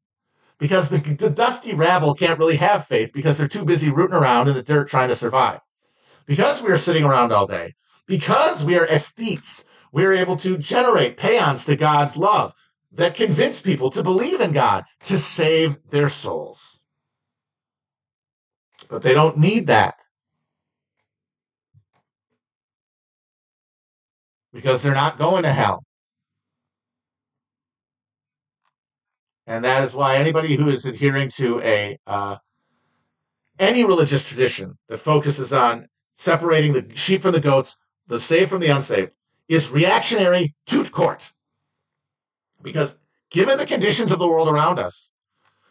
[0.56, 4.48] Because the, the dusty rabble can't really have faith because they're too busy rooting around
[4.48, 5.60] in the dirt trying to survive.
[6.24, 7.74] Because we are sitting around all day,
[8.06, 12.54] because we are aesthetes, we are able to generate paeans to God's love
[12.94, 16.78] that convince people to believe in God to save their souls.
[18.88, 19.96] But they don't need that.
[24.52, 25.82] Because they're not going to hell.
[29.46, 32.36] And that is why anybody who is adhering to a uh,
[33.58, 35.86] any religious tradition that focuses on
[36.16, 37.76] separating the sheep from the goats,
[38.06, 39.10] the saved from the unsaved,
[39.48, 41.33] is reactionary to court.
[42.64, 42.96] Because
[43.30, 45.12] given the conditions of the world around us,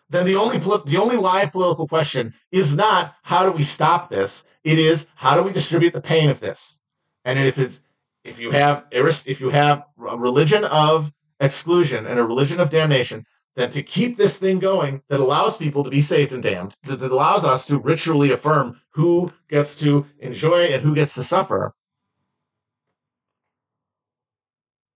[0.10, 4.46] then the only the only live political question is not how do we stop this.
[4.64, 6.80] It is how do we distribute the pain of this.
[7.26, 7.82] And if it's
[8.24, 13.26] if you have if you have a religion of exclusion and a religion of damnation,
[13.56, 17.02] then to keep this thing going that allows people to be saved and damned, that
[17.02, 21.74] allows us to ritually affirm who gets to enjoy and who gets to suffer,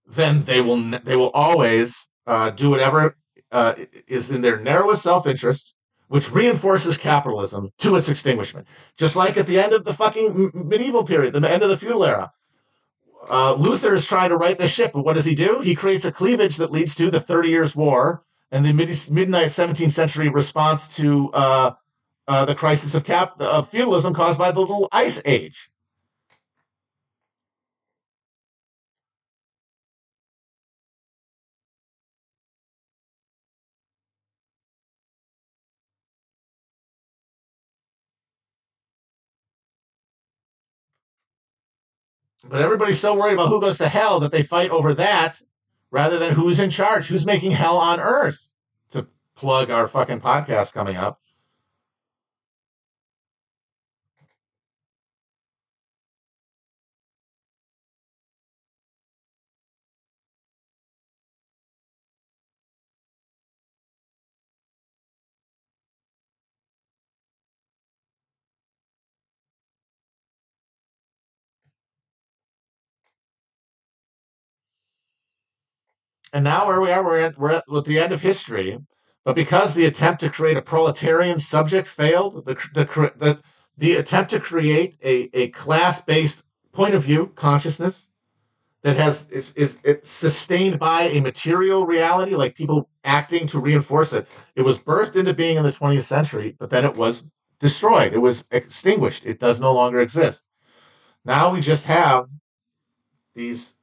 [0.07, 3.15] then they will they will always uh, do whatever
[3.51, 3.75] uh,
[4.07, 5.73] is in their narrowest self-interest,
[6.07, 8.67] which reinforces capitalism to its extinguishment.
[8.97, 12.05] Just like at the end of the fucking medieval period, the end of the feudal
[12.05, 12.31] era.
[13.29, 15.59] Uh, Luther is trying to right the ship, but what does he do?
[15.59, 19.47] He creates a cleavage that leads to the Thirty Years' War and the mid- midnight
[19.47, 21.71] 17th century response to uh,
[22.27, 25.69] uh, the crisis of cap of feudalism caused by the little ice age.
[42.49, 45.41] But everybody's so worried about who goes to hell that they fight over that
[45.91, 48.53] rather than who's in charge, who's making hell on earth.
[48.91, 51.19] To plug our fucking podcast coming up.
[76.33, 78.77] And now where we are, we're at, we're at, the end of history.
[79.23, 82.85] But because the attempt to create a proletarian subject failed, the the
[83.17, 83.39] the,
[83.77, 88.07] the attempt to create a, a class based point of view consciousness
[88.83, 94.27] that has is, is sustained by a material reality, like people acting to reinforce it.
[94.55, 97.25] It was birthed into being in the 20th century, but then it was
[97.59, 98.13] destroyed.
[98.13, 99.25] It was extinguished.
[99.25, 100.45] It does no longer exist.
[101.25, 102.27] Now we just have
[103.35, 103.75] these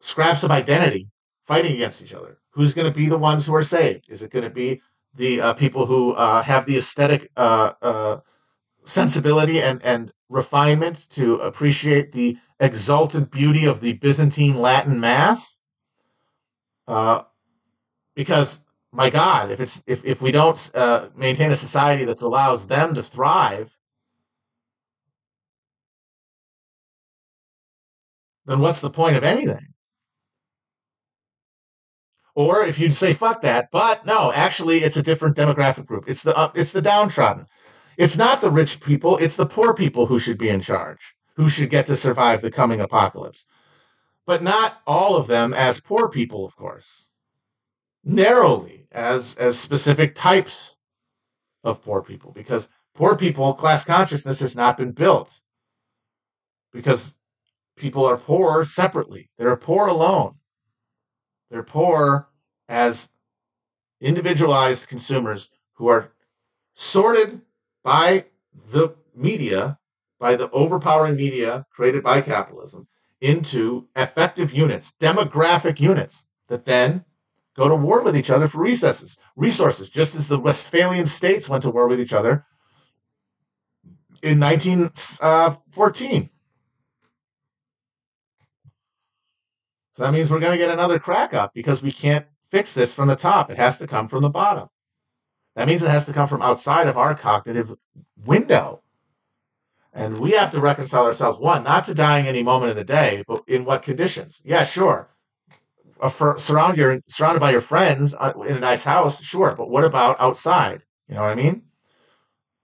[0.00, 1.08] scraps of identity
[1.48, 2.38] fighting against each other.
[2.50, 4.04] Who's going to be the ones who are saved?
[4.10, 4.82] Is it going to be
[5.14, 8.20] the uh, people who uh, have the aesthetic uh, uh,
[8.84, 15.58] sensibility and, and refinement to appreciate the exalted beauty of the Byzantine Latin Mass?
[16.86, 17.22] Uh,
[18.14, 18.60] because
[18.92, 22.94] my God, if it's if, if we don't uh, maintain a society that allows them
[22.94, 23.74] to thrive,
[28.44, 29.67] then what's the point of anything?
[32.38, 36.04] Or if you'd say fuck that, but no, actually, it's a different demographic group.
[36.06, 37.46] It's the it's the downtrodden.
[37.96, 39.16] It's not the rich people.
[39.16, 42.52] It's the poor people who should be in charge, who should get to survive the
[42.52, 43.44] coming apocalypse.
[44.24, 47.08] But not all of them as poor people, of course.
[48.04, 50.76] Narrowly as as specific types
[51.64, 55.40] of poor people, because poor people class consciousness has not been built
[56.72, 57.18] because
[57.74, 59.28] people are poor separately.
[59.38, 60.36] They're poor alone.
[61.50, 62.28] They're poor
[62.68, 63.10] as
[64.00, 66.12] individualized consumers who are
[66.74, 67.40] sorted
[67.82, 68.26] by
[68.70, 69.78] the media,
[70.18, 72.86] by the overpowering media created by capitalism,
[73.20, 77.04] into effective units, demographic units that then
[77.56, 81.62] go to war with each other for resources, resources, just as the Westphalian states went
[81.64, 82.46] to war with each other
[84.22, 86.30] in 1914.
[89.98, 93.08] That means we're going to get another crack up because we can't fix this from
[93.08, 93.50] the top.
[93.50, 94.68] It has to come from the bottom.
[95.56, 97.74] That means it has to come from outside of our cognitive
[98.24, 98.82] window.
[99.92, 103.24] And we have to reconcile ourselves, one, not to dying any moment of the day,
[103.26, 104.40] but in what conditions?
[104.44, 105.10] Yeah, sure.
[106.36, 109.56] Surround your, surrounded by your friends uh, in a nice house, sure.
[109.56, 110.84] But what about outside?
[111.08, 111.62] You know what I mean?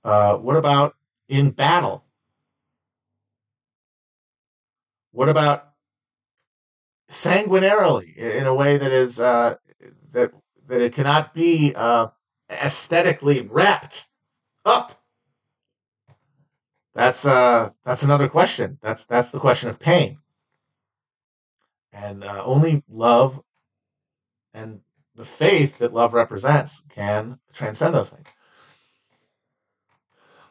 [0.04, 0.94] Uh, what about
[1.28, 2.04] in battle?
[5.10, 5.73] What about
[7.08, 9.56] sanguinarily in a way that is uh,
[10.12, 10.32] that
[10.66, 12.08] that it cannot be uh,
[12.50, 14.08] aesthetically wrapped
[14.64, 15.00] up.
[16.94, 18.78] That's uh that's another question.
[18.80, 20.18] That's that's the question of pain,
[21.92, 23.42] and uh, only love
[24.54, 24.80] and
[25.16, 28.28] the faith that love represents can transcend those things.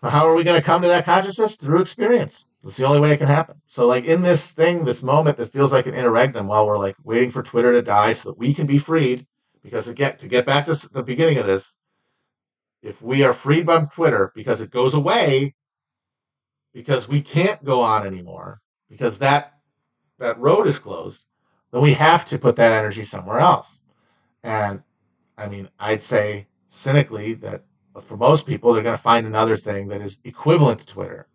[0.01, 1.55] how are we going to come to that consciousness?
[1.55, 2.45] Through experience.
[2.63, 3.61] That's the only way it can happen.
[3.67, 6.95] So, like in this thing, this moment that feels like an interregnum, while we're like
[7.03, 9.27] waiting for Twitter to die so that we can be freed,
[9.61, 11.75] because get to get back to the beginning of this,
[12.81, 15.55] if we are freed from Twitter because it goes away,
[16.73, 19.53] because we can't go on anymore, because that
[20.19, 21.27] that road is closed,
[21.71, 23.77] then we have to put that energy somewhere else.
[24.41, 24.83] And
[25.37, 27.65] I mean, I'd say cynically that
[28.01, 31.27] for most people, they're going to find another thing that is equivalent to Twitter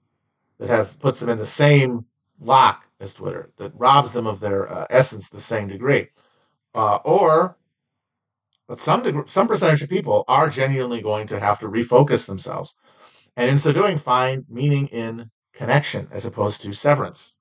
[0.58, 2.04] that has puts them in the same
[2.40, 6.08] lock as Twitter, that robs them of their uh, essence the same degree.
[6.74, 7.56] Uh, or,
[8.66, 12.74] but some deg- some percentage of people are genuinely going to have to refocus themselves,
[13.36, 17.34] and in so doing, find meaning in connection as opposed to severance,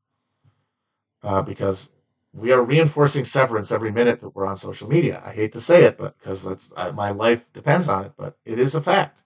[1.23, 1.91] uh, because
[2.33, 5.21] we are reinforcing severance every minute that we're on social media.
[5.25, 8.59] I hate to say it, but because that's my life depends on it, but it
[8.59, 9.23] is a fact.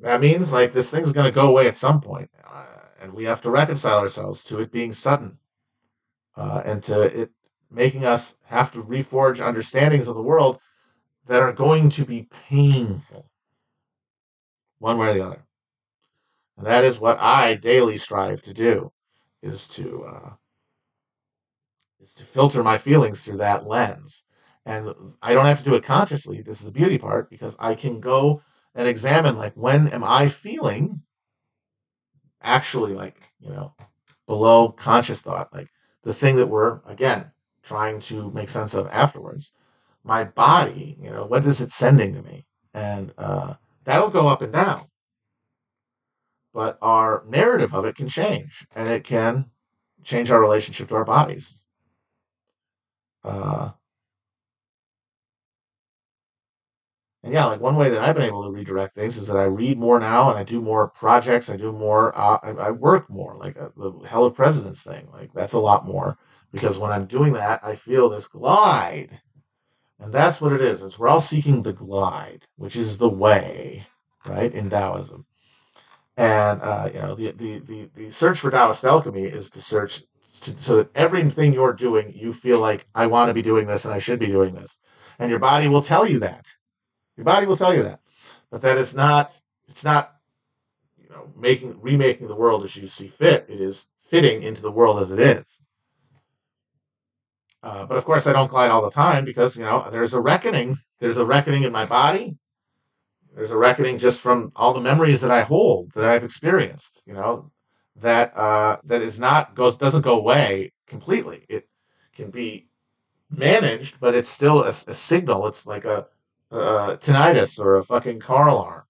[0.00, 2.64] That means like this thing's going to go away at some point, uh,
[3.00, 5.38] and we have to reconcile ourselves to it being sudden,
[6.36, 7.30] uh, and to it
[7.70, 10.58] making us have to reforge understandings of the world
[11.26, 13.30] that are going to be painful,
[14.78, 15.44] one way or the other.
[16.56, 18.90] And that is what I daily strive to do,
[19.42, 20.30] is to uh,
[22.00, 24.24] is to filter my feelings through that lens.
[24.64, 26.40] And I don't have to do it consciously.
[26.40, 28.42] This is the beauty part because I can go
[28.74, 31.02] and examine like when am I feeling
[32.42, 33.74] actually like, you know,
[34.26, 35.68] below conscious thought, like
[36.02, 37.30] the thing that we're again
[37.62, 39.52] trying to make sense of afterwards.
[40.02, 42.46] My body, you know, what is it sending to me?
[42.72, 43.54] And uh,
[43.84, 44.86] that'll go up and down.
[46.52, 49.50] But our narrative of it can change, and it can
[50.02, 51.62] change our relationship to our bodies.
[53.22, 53.70] Uh,
[57.22, 59.44] And yeah, like one way that I've been able to redirect things is that I
[59.44, 61.50] read more now and I do more projects.
[61.50, 65.06] I do more, uh, I, I, work more, like uh, the Hell of Presidents thing.
[65.12, 66.16] Like that's a lot more
[66.50, 69.20] because when I'm doing that, I feel this glide.
[69.98, 70.82] And that's what it is.
[70.82, 73.86] Is we're all seeking the glide, which is the way,
[74.24, 75.26] right, in Taoism.
[76.16, 80.02] And uh, you know, the, the the the search for Taoist alchemy is to search
[80.42, 83.84] to, so that everything you're doing, you feel like I want to be doing this
[83.84, 84.78] and I should be doing this,
[85.18, 86.46] and your body will tell you that.
[87.20, 88.00] Your body will tell you that,
[88.50, 89.38] but that is not.
[89.68, 90.14] It's not.
[90.96, 93.44] You know, making remaking the world as you see fit.
[93.46, 95.60] It is fitting into the world as it is.
[97.62, 100.20] Uh, but of course, I don't glide all the time because you know there's a
[100.20, 100.78] reckoning.
[100.98, 102.38] There's a reckoning in my body.
[103.34, 107.02] There's a reckoning just from all the memories that I hold that I've experienced.
[107.04, 107.50] You know
[107.96, 111.44] that uh, that is not goes doesn't go away completely.
[111.50, 111.68] It
[112.14, 112.70] can be
[113.28, 115.46] managed, but it's still a, a signal.
[115.48, 116.06] It's like a,
[116.50, 118.82] a tinnitus or a fucking car alarm.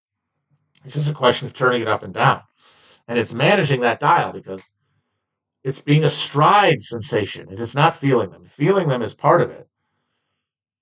[0.84, 2.42] It's just a question of turning it up and down,
[3.06, 4.68] and it's managing that dial because
[5.62, 7.50] it's being a stride sensation.
[7.52, 8.44] It is not feeling them.
[8.44, 9.68] Feeling them is part of it.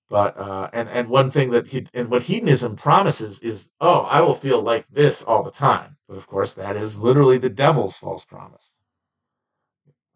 [0.09, 4.23] But uh, and and one thing that he and what hedonism promises is, oh, I
[4.23, 5.97] will feel like this all the time.
[6.09, 8.73] But of course, that is literally the devil's false promise.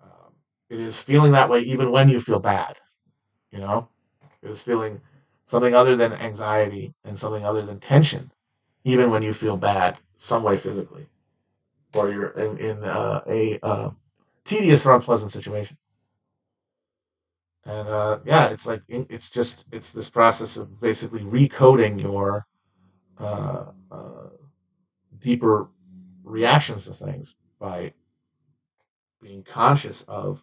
[0.02, 0.32] Um,
[0.70, 2.78] it is feeling that way even when you feel bad.
[3.50, 3.88] You know,
[4.42, 5.02] it is feeling
[5.44, 8.32] something other than anxiety and something other than tension,
[8.84, 11.06] even when you feel bad, some way physically,
[11.94, 13.90] or you're in, in uh, a uh,
[14.44, 15.76] tedious or unpleasant situation.
[17.64, 22.44] And uh, yeah, it's like it's just it's this process of basically recoding your
[23.18, 24.28] uh, uh,
[25.20, 25.68] deeper
[26.24, 27.92] reactions to things by
[29.20, 30.42] being conscious of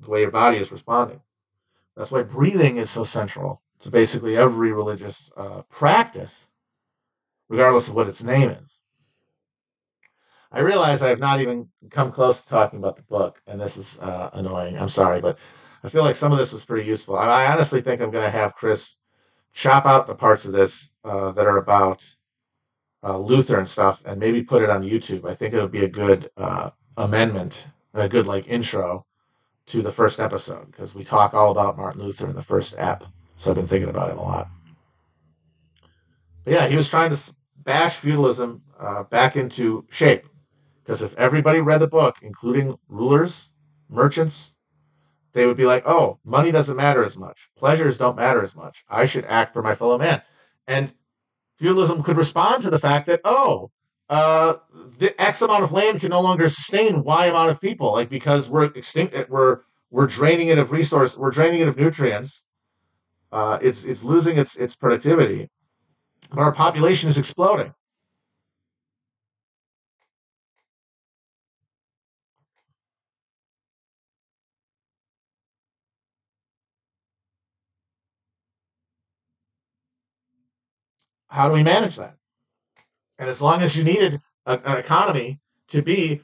[0.00, 1.20] the way your body is responding.
[1.96, 6.50] That's why breathing is so central to basically every religious uh, practice,
[7.48, 8.78] regardless of what its name is.
[10.50, 13.76] I realize I have not even come close to talking about the book, and this
[13.76, 14.78] is uh, annoying.
[14.78, 15.38] I'm sorry, but
[15.84, 17.18] I feel like some of this was pretty useful.
[17.18, 18.96] I, I honestly think I'm going to have Chris
[19.52, 22.04] chop out the parts of this uh, that are about
[23.04, 25.28] uh, Luther and stuff, and maybe put it on YouTube.
[25.28, 29.06] I think it'll be a good uh, amendment, a good like intro
[29.66, 33.04] to the first episode because we talk all about Martin Luther in the first ep.
[33.38, 34.48] So I've been thinking about him a lot.
[36.44, 40.26] But yeah, he was trying to bash feudalism uh, back into shape
[40.82, 43.50] because if everybody read the book, including rulers,
[43.88, 44.52] merchants,
[45.32, 47.48] they would be like, oh, money doesn't matter as much.
[47.56, 48.84] Pleasures don't matter as much.
[48.88, 50.20] I should act for my fellow man.
[50.66, 50.92] And
[51.56, 53.70] feudalism could respond to the fact that, oh,
[54.08, 54.54] uh,
[54.98, 58.48] the X amount of land can no longer sustain Y amount of people, like because
[58.48, 59.60] we're extinct, we're
[59.90, 62.44] we're draining it of resource, we're draining it of nutrients.
[63.30, 65.50] Uh, it's it's losing its its productivity,
[66.30, 67.74] but our population is exploding.
[81.38, 82.16] how do we manage that?
[83.18, 86.22] And as long as you needed a, an economy to be,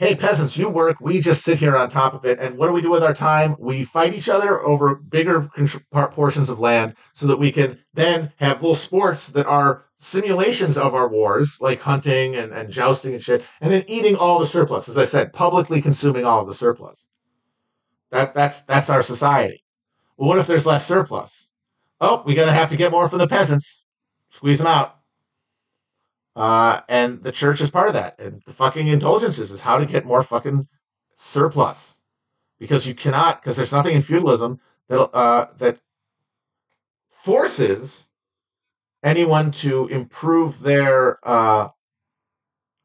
[0.00, 2.38] hey, peasants, you work, we just sit here on top of it.
[2.40, 3.54] And what do we do with our time?
[3.58, 5.50] We fight each other over bigger
[5.92, 10.94] portions of land so that we can then have little sports that are simulations of
[10.94, 14.88] our wars, like hunting and, and jousting and shit, and then eating all the surplus.
[14.88, 17.06] As I said, publicly consuming all of the surplus.
[18.10, 19.62] That, that's, that's our society.
[20.16, 21.50] Well, what if there's less surplus?
[22.00, 23.84] Oh, we're going to have to get more from the peasants
[24.30, 24.99] squeeze them out.
[26.40, 28.18] Uh, and the church is part of that.
[28.18, 30.68] And the fucking indulgences is how to get more fucking
[31.14, 32.00] surplus.
[32.58, 34.58] Because you cannot, because there's nothing in feudalism
[34.88, 35.80] that, uh, that
[37.10, 38.08] forces
[39.02, 41.68] anyone to improve their uh,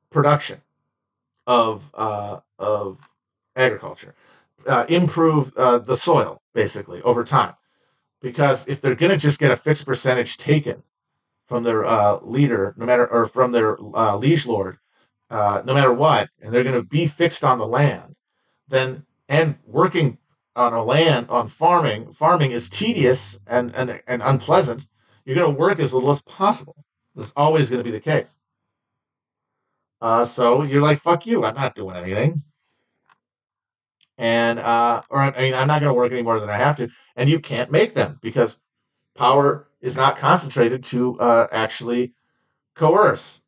[0.09, 0.59] production
[1.47, 3.07] of, uh, of
[3.55, 4.15] agriculture,
[4.67, 7.53] uh, improve uh, the soil, basically, over time.
[8.21, 10.83] Because if they're going to just get a fixed percentage taken
[11.47, 14.77] from their uh, leader, no matter, or from their uh, liege lord,
[15.29, 18.15] uh, no matter what, and they're going to be fixed on the land,
[18.67, 20.17] then and working
[20.55, 24.87] on a land on farming, farming is tedious and and, and unpleasant.
[25.25, 26.75] You're going to work as little as possible.
[27.15, 28.37] This always going to be the case.
[30.01, 32.43] Uh, so you're like, fuck you, I'm not doing anything.
[34.17, 36.77] And, uh, or I mean, I'm not going to work any more than I have
[36.77, 36.89] to.
[37.15, 38.59] And you can't make them because
[39.15, 42.11] power is not concentrated to uh, actually
[42.73, 43.39] coerce.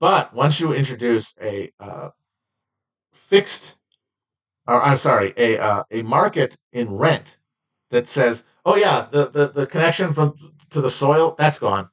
[0.00, 2.08] But once you introduce a uh,
[3.12, 3.76] fixed,
[4.66, 7.36] or I'm sorry, a uh, a market in rent
[7.90, 10.34] that says, oh yeah, the, the, the connection from
[10.70, 11.90] to the soil that's gone.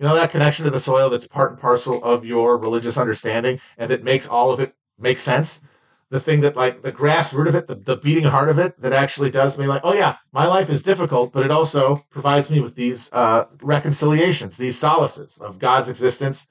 [0.00, 3.60] You know that connection to the soil that's part and parcel of your religious understanding,
[3.78, 5.62] and that makes all of it make sense.
[6.10, 8.78] The thing that like the grass root of it, the, the beating heart of it,
[8.80, 12.50] that actually does me like, oh yeah, my life is difficult, but it also provides
[12.50, 16.48] me with these uh, reconciliations, these solaces of God's existence.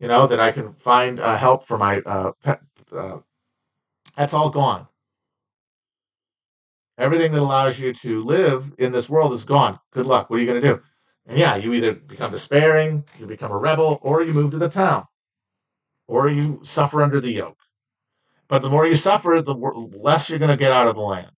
[0.00, 2.60] You know that I can find uh, help for my uh, pet.
[2.92, 3.18] Uh,
[4.16, 4.88] that's all gone.
[6.98, 9.78] Everything that allows you to live in this world is gone.
[9.92, 10.30] Good luck.
[10.30, 10.82] What are you going to do?
[11.26, 14.68] And yeah, you either become despairing, you become a rebel, or you move to the
[14.68, 15.06] town,
[16.06, 17.58] or you suffer under the yoke.
[18.48, 21.30] But the more you suffer, the less you're going to get out of the land.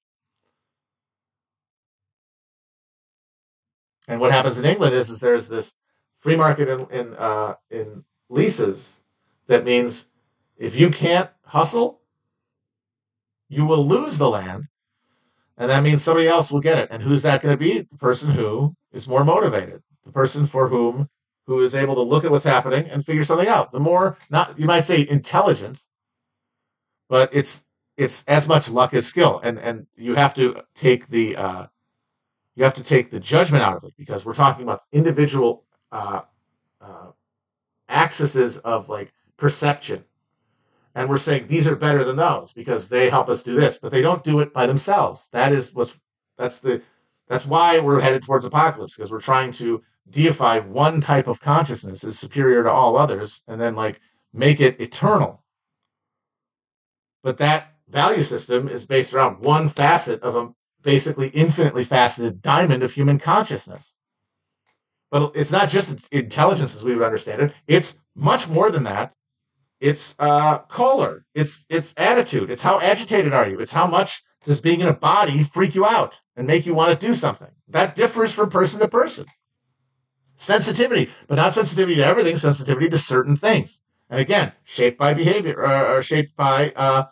[4.07, 5.75] And what happens in England is, is there's this
[6.21, 9.01] free market in in, uh, in leases
[9.47, 10.09] that means
[10.57, 12.01] if you can't hustle,
[13.49, 14.69] you will lose the land,
[15.57, 16.89] and that means somebody else will get it.
[16.91, 17.81] And who's that going to be?
[17.81, 21.09] The person who is more motivated, the person for whom
[21.47, 23.73] who is able to look at what's happening and figure something out.
[23.73, 25.83] The more not you might say intelligent,
[27.09, 27.65] but it's
[27.97, 31.67] it's as much luck as skill, and and you have to take the uh,
[32.55, 36.23] you have to take the judgment out of it because we're talking about individual uh,
[36.81, 37.11] uh,
[37.89, 40.05] axes of like perception,
[40.95, 43.91] and we're saying these are better than those because they help us do this, but
[43.91, 45.29] they don't do it by themselves.
[45.33, 45.99] That is what's
[46.37, 46.81] that's the
[47.27, 52.05] that's why we're headed towards apocalypse because we're trying to deify one type of consciousness
[52.05, 54.01] as superior to all others, and then like
[54.33, 55.43] make it eternal
[57.29, 60.49] but that value system is based around one facet of a
[60.83, 63.93] basically infinitely faceted diamond of human consciousness.
[65.11, 67.55] But it's not just intelligence as we would understand it.
[67.67, 69.13] It's much more than that.
[69.79, 71.27] It's uh, color.
[71.35, 72.49] It's it's attitude.
[72.49, 73.61] It's how agitated are you.
[73.61, 76.99] It's how much does being in a body freak you out and make you want
[76.99, 77.51] to do something.
[77.69, 79.27] That differs from person to person.
[80.35, 82.39] Sensitivity, but not sensitivity to everything.
[82.39, 83.81] Sensitivity to certain things.
[84.09, 87.05] And again, shaped by behavior uh, or shaped by uh,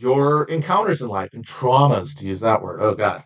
[0.00, 2.80] your encounters in life and traumas, to use that word.
[2.80, 3.22] Oh, God.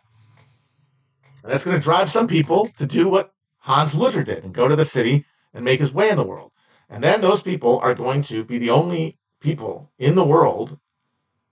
[1.42, 4.66] And that's going to drive some people to do what Hans Luther did and go
[4.66, 6.50] to the city and make his way in the world.
[6.90, 10.78] And then those people are going to be the only people in the world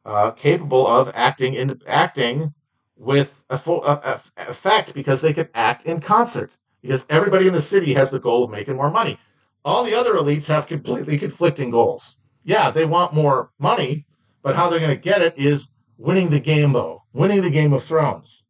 [0.05, 2.53] uh, capable of acting in acting
[2.97, 6.51] with a full effect because they can act in concert.
[6.81, 9.19] Because everybody in the city has the goal of making more money.
[9.65, 12.17] All the other elites have completely conflicting goals.
[12.45, 14.05] Yeah, they want more money,
[14.43, 17.73] but how they're going to get it is winning the game, though, winning the Game
[17.73, 18.45] of Thrones.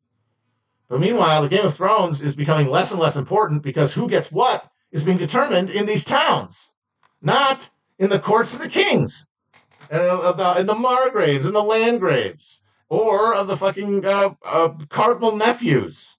[0.89, 4.33] But meanwhile, the Game of Thrones is becoming less and less important because who gets
[4.33, 6.75] what is being determined in these towns,
[7.21, 9.29] not in the courts of the kings,
[9.91, 14.69] and of the, in the margraves and the landgraves, or of the fucking uh, uh,
[14.89, 16.19] cardinal nephews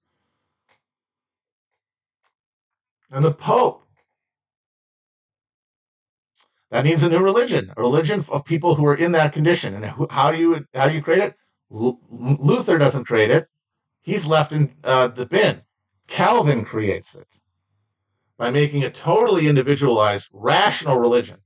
[3.12, 3.82] and the pope
[6.74, 9.76] that needs a new religion, a religion of people who are in that condition.
[9.76, 11.36] And how do you how do you create it?
[11.70, 13.48] Luther doesn't create it;
[14.02, 15.62] he's left in uh, the bin.
[16.08, 17.28] Calvin creates it
[18.40, 21.38] by making a totally individualized, rational religion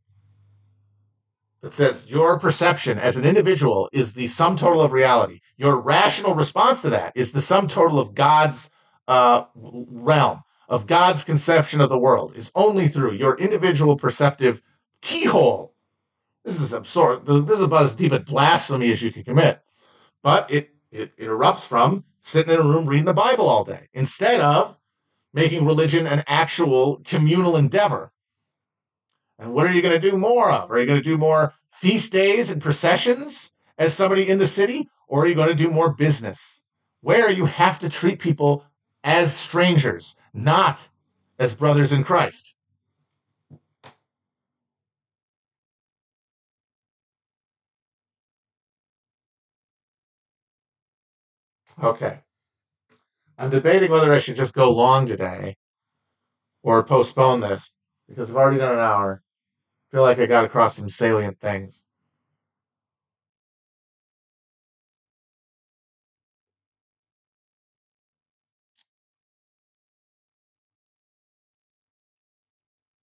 [1.62, 5.42] that says your perception as an individual is the sum total of reality.
[5.58, 8.70] Your rational response to that is the sum total of God's
[9.10, 14.62] uh, realm, of God's conception of the world, is only through your individual perceptive
[15.02, 15.74] keyhole.
[16.44, 17.26] This is absurd.
[17.26, 19.62] This is about as deep a blasphemy as you can commit.
[20.24, 23.88] But it, it, it erupts from sitting in a room reading the Bible all day
[23.94, 24.78] instead of
[25.34, 28.12] making religion an actual communal endeavor.
[29.40, 30.72] And what are you going to do more of?
[30.72, 34.90] Are you going to do more feast days and processions as somebody in the city?
[35.08, 36.62] Or are you going to do more business
[37.02, 38.66] where you have to treat people
[39.04, 40.90] as strangers, not
[41.40, 42.57] as brothers in Christ?
[51.82, 52.20] Okay.
[53.40, 55.56] I'm debating whether I should just go long today
[56.62, 57.72] or postpone this
[58.08, 59.24] because I've already done an hour.
[59.90, 61.84] I feel like I got across some salient things.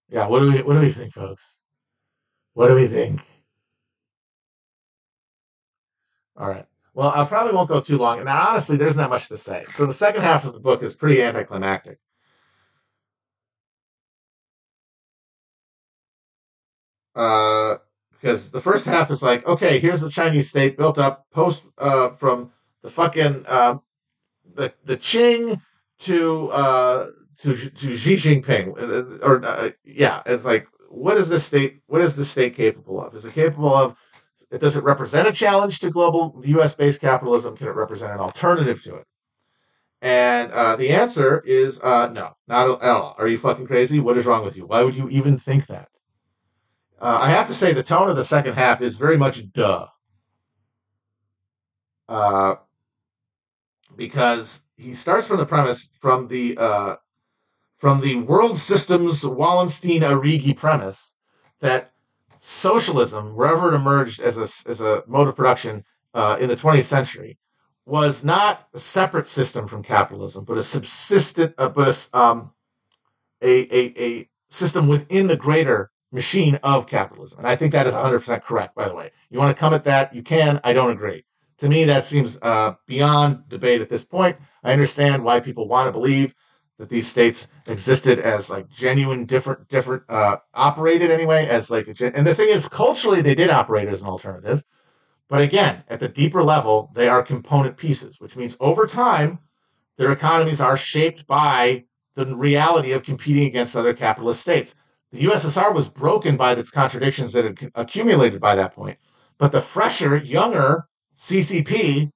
[0.09, 1.61] Yeah, what do we what do we think, folks?
[2.55, 3.23] What do we think?
[6.37, 6.67] All right.
[6.95, 8.21] Well, I probably won't go too long.
[8.21, 9.65] And honestly, there's not much to say.
[9.71, 11.99] So the second half of the book is pretty anticlimactic.
[17.17, 17.77] Uh,
[18.13, 22.11] because the first half is like, okay, here's the Chinese state built up post uh,
[22.11, 22.51] from
[22.83, 23.79] the fucking uh,
[24.55, 25.61] the the Qing
[25.99, 27.07] to uh,
[27.39, 31.83] to to Xi Jinping, uh, or uh, yeah, it's like, what is this state?
[31.87, 33.15] What is this state capable of?
[33.15, 33.97] Is it capable of
[34.51, 37.57] Does it represent a challenge to global US based capitalism?
[37.57, 39.07] Can it represent an alternative to it?
[40.03, 43.15] And uh, the answer is uh, no, not at all.
[43.17, 44.01] Are you fucking crazy?
[44.01, 44.67] What is wrong with you?
[44.67, 45.89] Why would you even think that?
[47.01, 49.87] Uh, I have to say, the tone of the second half is very much duh.
[52.09, 52.57] Uh,
[53.97, 56.97] because he starts from the premise from the uh,
[57.79, 61.15] from the world systems Wallerstein Arrighi premise
[61.61, 61.94] that
[62.45, 66.85] socialism, wherever it emerged as a as a mode of production uh, in the 20th
[66.85, 67.39] century,
[67.87, 72.53] was not a separate system from capitalism, but a subsistent, uh, but a, um,
[73.43, 77.39] a, a a system within the greater machine of capitalism.
[77.39, 78.75] And I think that is 100% correct.
[78.75, 80.61] By the way, you want to come at that, you can.
[80.63, 81.25] I don't agree
[81.59, 84.37] to me, that seems uh, beyond debate at this point.
[84.63, 86.35] I understand why people want to believe
[86.79, 91.95] that these states existed as like genuine, different, different, uh, operated anyway as like, a
[91.95, 94.65] gen- and the thing is, culturally, they did operate as an alternative.
[95.29, 99.39] But again, at the deeper level, they are component pieces, which means over time,
[99.97, 101.85] their economies are shaped by
[102.15, 104.75] the reality of competing against other capitalist states.
[105.13, 108.99] The USSR was broken by its contradictions that had accumulated by that point.
[109.39, 110.87] But the fresher, younger
[111.17, 112.11] CCP,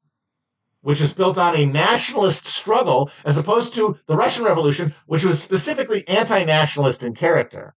[0.81, 5.43] which is built on a nationalist struggle, as opposed to the Russian Revolution, which was
[5.43, 7.75] specifically anti nationalist in character.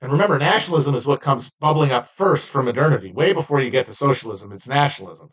[0.00, 3.86] And remember, nationalism is what comes bubbling up first from modernity, way before you get
[3.86, 4.52] to socialism.
[4.52, 5.30] It's nationalism.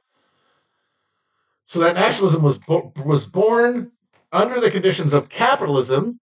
[1.65, 3.91] So that nationalism was bo- was born
[4.31, 6.19] under the conditions of capitalism,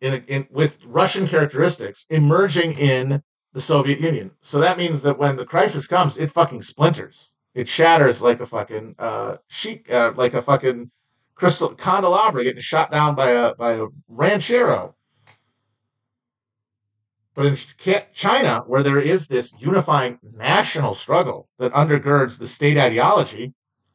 [0.00, 3.22] in, in, with Russian characteristics, emerging in
[3.52, 4.32] the Soviet Union.
[4.40, 7.33] So that means that when the crisis comes, it fucking splinters.
[7.54, 10.90] It shatters like a fucking uh, sheet, uh, like a fucking
[11.34, 14.96] crystal candelabra getting shot down by a by a ranchero.
[17.34, 17.56] But in
[18.12, 23.54] China, where there is this unifying national struggle that undergirds the state ideology,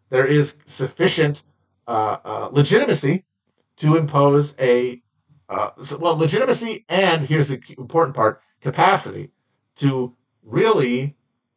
[0.09, 1.43] there is sufficient
[1.87, 3.25] uh, uh, legitimacy
[3.77, 5.01] to impose a
[5.47, 9.31] uh, well legitimacy and here's the important part capacity
[9.75, 11.15] to really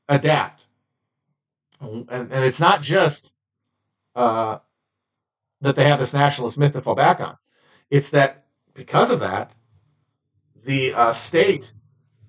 [0.09, 0.67] adapt.
[1.83, 3.35] And, and it's not just
[4.15, 4.59] uh,
[5.61, 7.37] that they have this nationalist myth to fall back on.
[7.91, 9.53] It's that because of that,
[10.65, 11.73] the uh, state,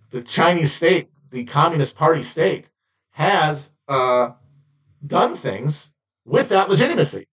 [0.09, 2.69] the Chinese state, the Communist Party state,
[3.11, 4.31] has uh,
[5.05, 5.91] done things
[6.25, 7.27] with that legitimacy.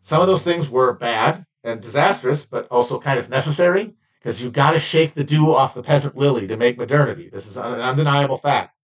[0.00, 4.52] Some of those things were bad and disastrous, but also kind of necessary because you've
[4.52, 7.28] got to shake the dew off the peasant lily to make modernity.
[7.28, 8.74] This is an undeniable fact.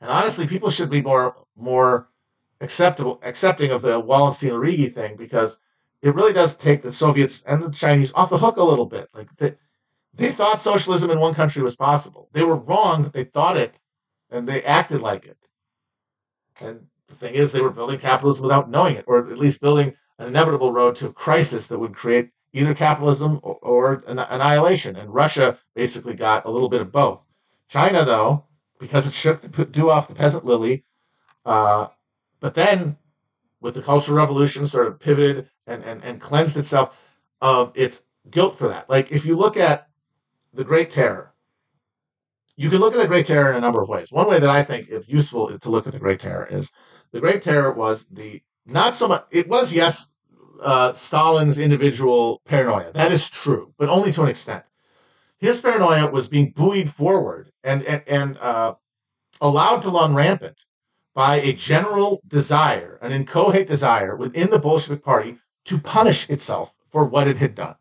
[0.00, 2.08] And honestly, people should be more more
[2.60, 5.58] acceptable accepting of the Wallerstein Arrighi thing because
[6.02, 9.08] it really does take the Soviets and the Chinese off the hook a little bit.
[9.14, 9.54] Like they,
[10.12, 12.28] they thought socialism in one country was possible.
[12.32, 13.78] They were wrong, they thought it,
[14.30, 15.38] and they acted like it.
[16.60, 19.94] And the thing is, they were building capitalism without knowing it, or at least building
[20.18, 24.96] an inevitable road to a crisis that would create either capitalism or, or annihilation.
[24.96, 27.22] And Russia basically got a little bit of both.
[27.68, 28.44] China, though,
[28.84, 30.84] because it shook the dew off the peasant lily,
[31.46, 31.88] uh,
[32.38, 32.98] but then
[33.62, 37.02] with the Cultural Revolution sort of pivoted and, and, and cleansed itself
[37.40, 38.90] of its guilt for that.
[38.90, 39.88] Like if you look at
[40.52, 41.32] the Great Terror,
[42.56, 44.12] you can look at the Great Terror in a number of ways.
[44.12, 46.70] One way that I think is useful to look at the Great Terror is
[47.10, 49.24] the Great Terror was the not so much.
[49.30, 50.08] It was yes
[50.60, 52.92] uh, Stalin's individual paranoia.
[52.92, 54.62] That is true, but only to an extent.
[55.38, 58.74] His paranoia was being buoyed forward and and, and uh,
[59.40, 60.56] allowed to run rampant
[61.14, 67.04] by a general desire, an inchoate desire within the Bolshevik Party to punish itself for
[67.04, 67.76] what it had done.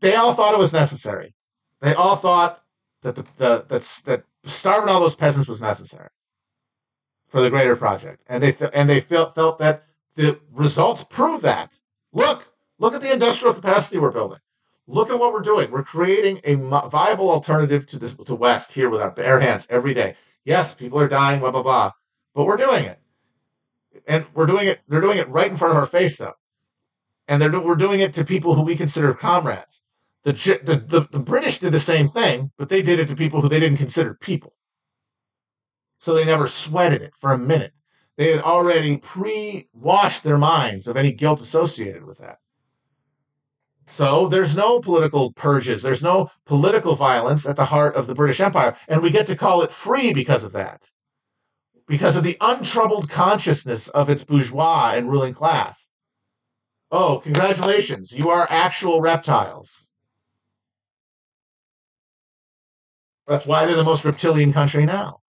[0.00, 1.34] They all thought it was necessary.
[1.80, 2.62] They all thought
[3.02, 6.10] that the, the that, that starving all those peasants was necessary
[7.28, 9.84] for the greater project, and they th- and they felt felt that
[10.14, 11.78] the results prove that.
[12.12, 14.38] Look, look at the industrial capacity we're building.
[14.86, 15.70] Look at what we're doing.
[15.70, 16.54] We're creating a
[16.88, 20.14] viable alternative to the to West here with our bare hands every day.
[20.44, 21.92] Yes, people are dying, blah blah blah,
[22.34, 23.00] but we're doing it,
[24.06, 24.80] and we're doing it.
[24.88, 26.34] They're doing it right in front of our face, though,
[27.26, 29.82] and they're we're doing it to people who we consider comrades.
[30.22, 30.32] The,
[30.64, 33.48] the, the, the British did the same thing, but they did it to people who
[33.48, 34.56] they didn't consider people
[35.98, 37.72] so they never sweated it for a minute.
[38.16, 42.38] They had already pre washed their minds of any guilt associated with that.
[43.86, 48.40] So there's no political purges, there's no political violence at the heart of the British
[48.40, 50.90] Empire, and we get to call it free because of that.
[51.86, 55.88] Because of the untroubled consciousness of its bourgeois and ruling class.
[56.90, 59.88] Oh, congratulations, you are actual reptiles.
[63.28, 65.20] That's why they're the most reptilian country now.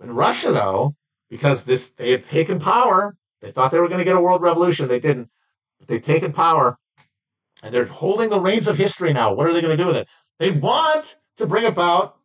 [0.00, 0.94] In Russia, though,
[1.30, 4.42] because this they had taken power, they thought they were going to get a world
[4.42, 4.88] revolution.
[4.88, 5.28] They didn't.
[5.78, 6.78] But they've taken power,
[7.62, 9.32] and they're holding the reins of history now.
[9.32, 10.08] What are they going to do with it?
[10.38, 12.16] They want to bring about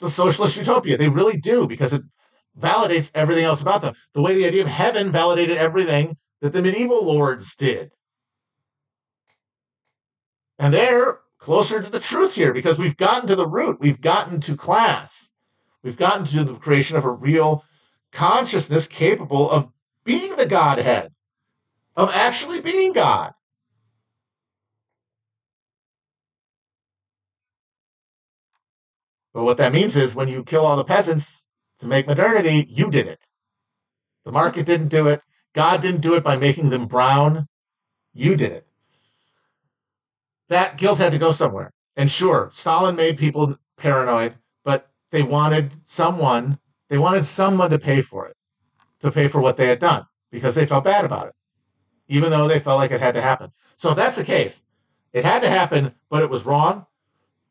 [0.00, 0.96] the socialist utopia.
[0.96, 2.02] They really do because it
[2.58, 3.94] validates everything else about them.
[4.12, 7.92] The way the idea of heaven validated everything that the medieval lords did.
[10.58, 13.80] And they're closer to the truth here because we've gotten to the root.
[13.80, 15.30] We've gotten to class.
[15.82, 17.64] We've gotten to the creation of a real
[18.12, 19.68] consciousness capable of
[20.04, 21.12] being the Godhead,
[21.96, 23.32] of actually being God.
[29.32, 31.46] But what that means is when you kill all the peasants
[31.78, 33.20] to make modernity, you did it.
[34.24, 35.22] The market didn't do it.
[35.54, 37.48] God didn't do it by making them brown.
[38.12, 38.66] You did it.
[40.48, 41.72] That guilt had to go somewhere.
[41.96, 44.34] And sure, Stalin made people paranoid,
[44.64, 48.36] but they wanted someone, they wanted someone to pay for it,
[49.00, 51.34] to pay for what they had done because they felt bad about it,
[52.08, 53.52] even though they felt like it had to happen.
[53.76, 54.64] So if that's the case,
[55.12, 56.86] it had to happen, but it was wrong,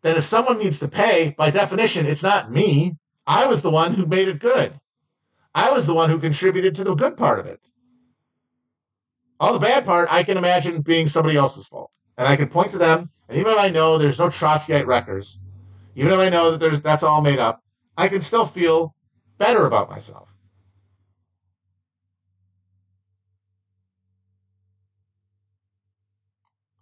[0.02, 2.98] then if someone needs to pay, by definition, it's not me.
[3.28, 4.74] I was the one who made it good.
[5.54, 7.60] I was the one who contributed to the good part of it.
[9.40, 11.92] All the bad part, I can imagine being somebody else's fault.
[12.18, 15.40] And I can point to them, and even if I know there's no Trotskyite wreckers,
[15.96, 17.64] even if I know that there's that's all made up,
[17.98, 18.96] I can still feel
[19.38, 20.34] better about myself.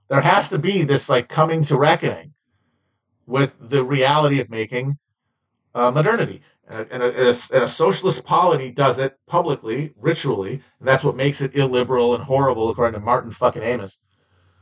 [0.10, 2.34] There has to be this like coming to reckoning
[3.30, 4.98] with the reality of making
[5.76, 6.42] uh, modernity.
[6.68, 11.42] And and, a, and a, socialist polity does it publicly, ritually, and that's what makes
[11.42, 14.00] it illiberal and horrible, according to Martin fucking Amos.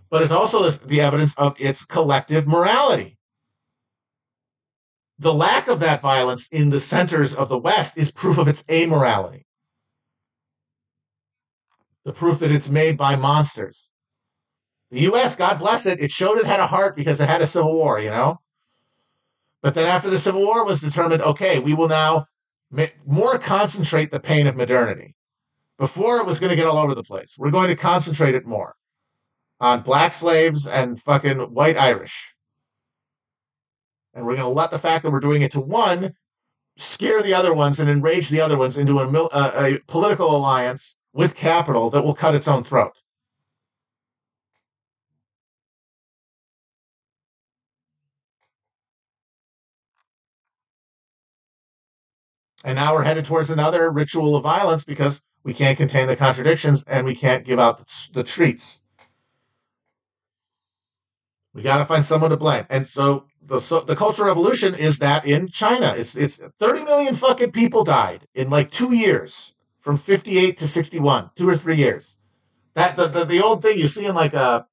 [0.10, 3.18] But it's also the evidence of its collective morality.
[5.20, 8.64] The lack of that violence in the centers of the West is proof of its
[8.64, 9.46] amorality.
[12.06, 13.90] The proof that it's made by monsters.
[14.92, 17.46] The U.S., God bless it, it showed it had a heart because it had a
[17.46, 18.40] civil war, you know?
[19.68, 22.28] But then after the Civil War was determined, okay, we will now
[23.06, 25.14] more concentrate the pain of modernity.
[25.78, 27.36] Before it was going to get all over the place.
[27.38, 28.76] We're going to concentrate it more
[29.60, 32.34] on black slaves and fucking white Irish.
[34.14, 36.14] And we're going to let the fact that we're doing it to one
[36.78, 40.34] scare the other ones and enrage the other ones into a, a, uh, a political
[40.34, 42.94] alliance with capital that will cut its own throat.
[52.68, 56.84] And now we're headed towards another ritual of violence because we can't contain the contradictions
[56.86, 58.82] and we can't give out the, the treats.
[61.54, 62.66] We got to find someone to blame.
[62.70, 67.16] And so the so the cultural revolution is that in China, it's it's 30 million
[67.16, 72.18] fucking people died in like two years, from 58 to 61, two or three years.
[72.74, 74.68] That the the, the old thing you see in like a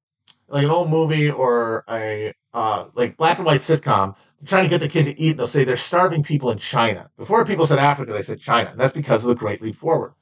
[0.49, 4.81] like an old movie or a uh, like black and white sitcom trying to get
[4.81, 7.09] the kid to eat, they'll say they're starving people in China.
[7.17, 8.71] Before people said Africa, they said China.
[8.71, 10.13] And that's because of the Great Leap Forward.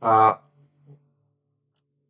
[0.00, 0.34] Uh,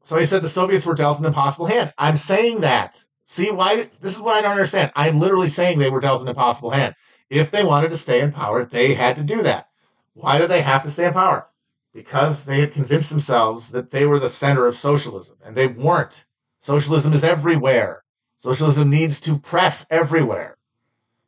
[0.02, 1.92] so he said the Soviets were dealt an impossible hand.
[1.98, 3.04] I'm saying that.
[3.24, 3.76] See why?
[4.00, 4.90] This is what I don't understand.
[4.96, 6.94] I'm literally saying they were dealt an impossible hand.
[7.28, 9.68] If they wanted to stay in power, they had to do that.
[10.14, 11.48] Why did they have to stay in power?
[11.92, 16.24] Because they had convinced themselves that they were the center of socialism, and they weren't.
[16.60, 18.02] Socialism is everywhere.
[18.36, 20.57] Socialism needs to press everywhere.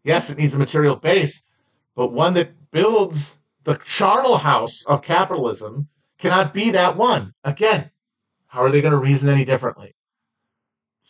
[0.02, 1.42] Yes, it needs a material base,
[1.94, 7.34] but one that builds the charnel house of capitalism cannot be that one.
[7.44, 7.90] Again,
[8.46, 9.94] how are they going to reason any differently?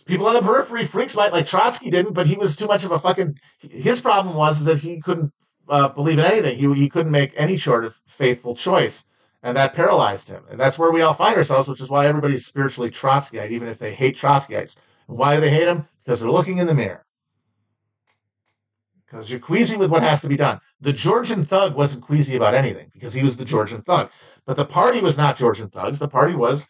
[0.07, 2.91] People on the periphery, freaks might like Trotsky didn't, but he was too much of
[2.91, 3.39] a fucking.
[3.61, 5.33] His problem was is that he couldn't
[5.69, 6.57] uh, believe in anything.
[6.59, 9.05] He he couldn't make any sort of faithful choice,
[9.43, 10.43] and that paralyzed him.
[10.51, 13.79] And that's where we all find ourselves, which is why everybody's spiritually Trotskyite, even if
[13.79, 14.77] they hate Trotskyites.
[15.07, 15.87] And why do they hate him?
[16.03, 17.05] Because they're looking in the mirror
[19.11, 20.61] because you're queasy with what has to be done.
[20.81, 24.11] The Georgian thug wasn't queasy about anything because he was the Georgian thug.
[24.47, 25.99] But the party was not Georgian thugs.
[25.99, 26.69] The party was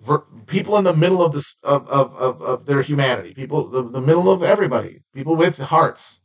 [0.00, 3.82] ver- people in the middle of this of, of, of, of their humanity, people the,
[3.82, 6.20] the middle of everybody, people with hearts,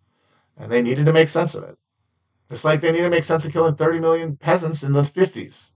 [0.57, 1.77] and they needed to make sense of it.
[2.49, 5.72] Just like they need to make sense of killing 30 million peasants in the 50s.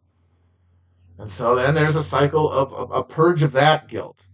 [1.19, 4.25] And so then there's a cycle of, of a purge of that guilt.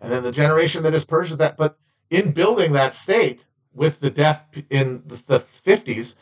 [0.00, 1.56] And then the generation that is purged of that.
[1.56, 1.78] But
[2.10, 3.46] in building that state,
[3.78, 6.16] with the death in the 50s,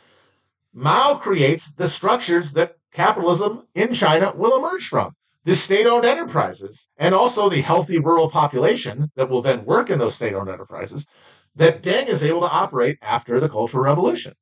[0.73, 5.15] Mao creates the structures that capitalism in China will emerge from.
[5.45, 9.99] The state owned enterprises and also the healthy rural population that will then work in
[9.99, 11.07] those state owned enterprises.
[11.55, 14.35] that Deng is able to operate after the Cultural Revolution.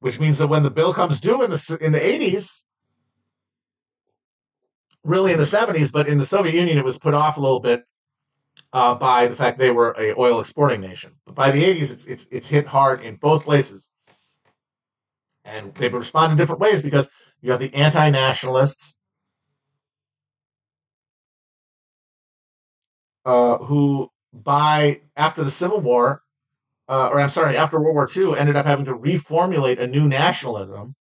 [0.00, 2.64] Which means that when the bill comes due in the in the 80s,
[5.04, 7.60] really in the 70s, but in the Soviet Union it was put off a little
[7.60, 7.84] bit
[8.72, 11.12] uh, by the fact they were a oil exporting nation.
[11.26, 13.88] But by the 80s, it's it's it's hit hard in both places,
[15.44, 17.08] and they respond in different ways because
[17.40, 18.98] you have the anti-nationalists
[23.24, 26.22] uh, who, by after the Civil War,
[26.88, 30.08] uh, or I'm sorry, after World War II, ended up having to reformulate a new
[30.08, 30.94] nationalism,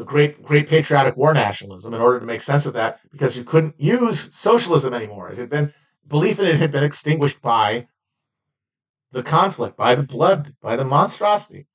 [0.00, 3.44] the great Great Patriotic War nationalism, in order to make sense of that, because you
[3.44, 5.30] couldn't use socialism anymore.
[5.30, 5.74] It had been
[6.08, 7.86] belief in it had been extinguished by
[9.12, 11.66] the conflict, by the blood, by the monstrosity.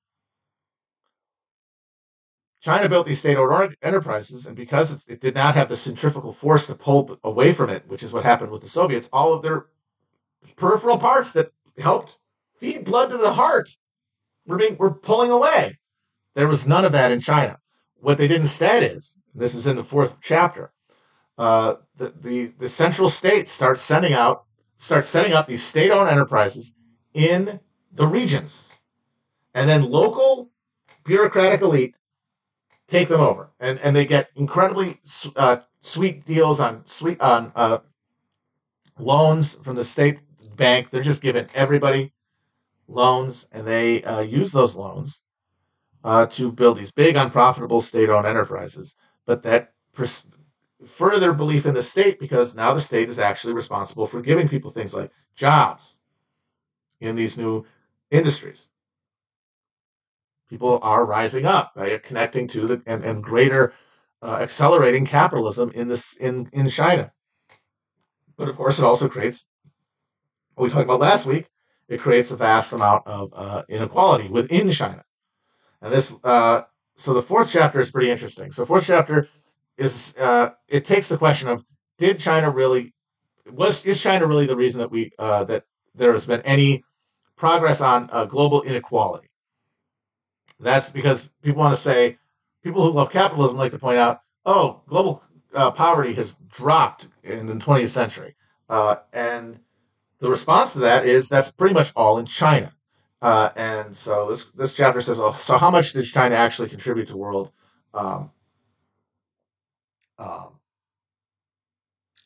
[2.62, 6.74] China built these state-owned enterprises, and because it did not have the centrifugal force to
[6.74, 9.68] pull away from it, which is what happened with the Soviets, all of their
[10.56, 12.18] peripheral parts that helped
[12.58, 13.70] feed blood to the heart
[14.48, 15.78] were being were pulling away.
[16.34, 17.60] There was none of that in China.
[18.00, 20.72] What they did instead is, this is in the fourth chapter,
[21.38, 24.46] uh, the, the the central state starts sending out
[24.78, 26.74] starts setting up these state-owned enterprises
[27.14, 27.60] in
[27.94, 28.72] the regions,
[29.54, 30.50] and then local
[31.04, 31.96] bureaucratic elite
[32.88, 35.00] take them over, and and they get incredibly
[35.36, 37.80] uh, sweet deals on sweet on uh,
[39.00, 40.20] loans from the state
[40.56, 40.90] bank.
[40.90, 42.14] They're just giving everybody
[42.88, 45.22] loans, and they uh, use those loans
[46.06, 48.96] uh, to build these big, unprofitable state-owned enterprises.
[49.26, 50.28] But that pers-
[50.86, 54.72] further belief in the state because now the state is actually responsible for giving people
[54.72, 55.98] things like jobs
[57.02, 57.66] in these new
[58.12, 58.70] industries
[60.50, 63.74] people are rising up by connecting to the and, and greater
[64.22, 67.12] uh, accelerating capitalism in this in in China.
[68.38, 69.46] But of course, it also creates
[70.56, 71.48] what we talked about last week.
[71.88, 75.04] It creates a vast amount of uh, inequality within China,
[75.86, 76.18] and this.
[76.24, 76.64] Uh,
[76.96, 78.52] so the fourth chapter is pretty interesting.
[78.52, 79.30] So fourth chapter
[79.78, 81.64] is uh, it takes the question of
[81.98, 82.94] did China really
[83.52, 86.84] was is China really the reason that we uh, that there has been any
[87.36, 89.30] progress on uh, global inequality?
[90.60, 92.18] That's because people want to say,
[92.64, 95.22] people who love capitalism like to point out, oh, global
[95.54, 98.36] uh, poverty has dropped in the 20th century.
[98.70, 99.60] Uh, and
[100.20, 102.75] the response to that is that's pretty much all in China.
[103.26, 107.08] Uh, and so this this chapter says, oh, so how much did China actually contribute
[107.08, 107.52] to world
[107.92, 108.30] um,
[110.20, 110.50] um,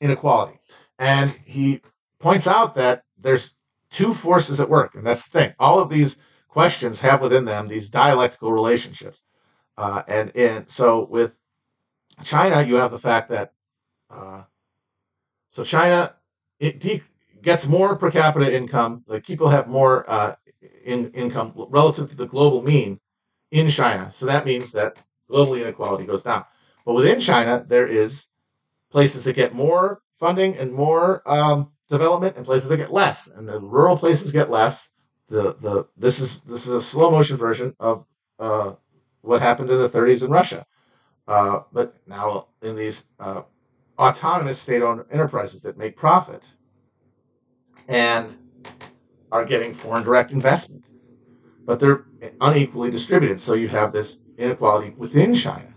[0.02, 0.60] inequality?
[0.98, 1.80] And he
[2.20, 3.54] points out that there's
[3.90, 5.54] two forces at work, and that's the thing.
[5.58, 6.18] All of these
[6.50, 9.22] questions have within them these dialectical relationships.
[9.78, 11.40] Uh, and, and so with
[12.26, 13.54] China, you have the fact that
[14.10, 14.42] uh,
[15.48, 16.14] so China
[16.60, 17.04] it de-
[17.42, 20.36] gets more per capita income, like people have more uh,
[20.84, 23.00] in income relative to the global mean
[23.52, 24.12] in China.
[24.12, 26.46] So that means that global inequality goes down.
[26.86, 28.28] But within China, there is
[28.92, 33.28] places that get more funding and more um, development, and places that get less.
[33.28, 34.92] And the rural places get less,
[35.28, 38.06] the the this is this is a slow motion version of
[38.40, 38.74] uh,
[39.22, 40.66] what happened in the 30s in Russia.
[41.28, 43.42] Uh, but now in these uh,
[44.00, 46.44] autonomous state-owned enterprises that make profit
[47.88, 48.36] and
[49.32, 50.86] are getting foreign direct investment,
[51.66, 52.06] but they're
[52.42, 53.40] unequally distributed.
[53.40, 55.76] So you have this inequality within China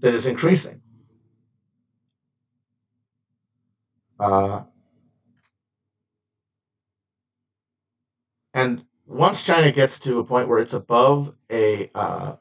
[0.00, 0.80] that is increasing.
[4.18, 4.64] Uh,
[8.54, 12.36] And once China gets to a point where it's above a uh,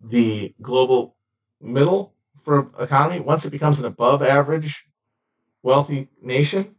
[0.00, 1.16] the global
[1.60, 4.86] middle for economy, once it becomes an above average
[5.62, 6.75] wealthy nation,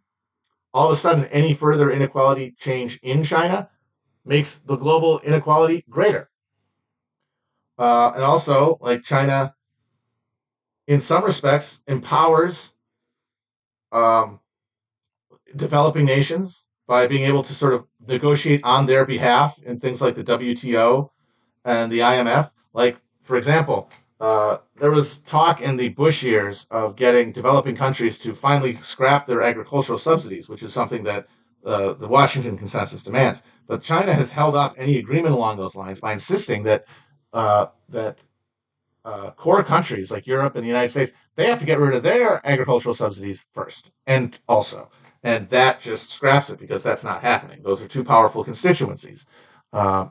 [0.78, 3.68] all of a sudden any further inequality change in China
[4.24, 6.30] makes the global inequality greater.
[7.80, 9.56] Uh, and also, like China,
[10.86, 12.74] in some respects, empowers
[13.92, 14.40] um,
[15.56, 20.14] developing nations by being able to sort of negotiate on their behalf in things like
[20.14, 21.10] the WTO
[21.66, 22.52] and the IMF.
[22.74, 28.18] Like, for example, uh, there was talk in the Bush years of getting developing countries
[28.20, 31.28] to finally scrap their agricultural subsidies, which is something that
[31.66, 33.44] uh, the Washington consensus demands.
[33.68, 36.86] But China has held up any agreement along those lines by insisting that
[37.34, 38.24] uh, that
[39.06, 42.04] uh, core countries like Europe and the United States they have to get rid of
[42.04, 44.90] their agricultural subsidies first, and also
[45.24, 47.62] and that just scraps it because that's not happening.
[47.62, 49.26] Those are two powerful constituencies.
[49.74, 50.08] Uh,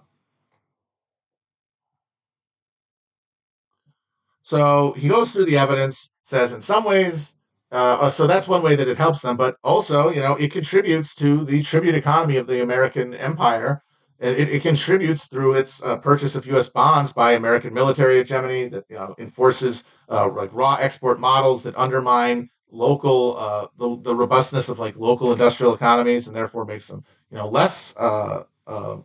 [4.47, 7.35] So he goes through the evidence, says in some ways,
[7.73, 11.16] uh, so that's one way that it helps them, but also, you know, it contributes
[11.16, 13.82] to the tribute economy of the American empire.
[14.20, 16.68] It, it contributes through its uh, purchase of U.S.
[16.68, 21.77] bonds by American military hegemony that you know, enforces uh, like raw export models that
[21.77, 27.02] undermine local uh, the, the robustness of like local industrial economies and therefore makes them
[27.32, 28.98] you know less uh, uh,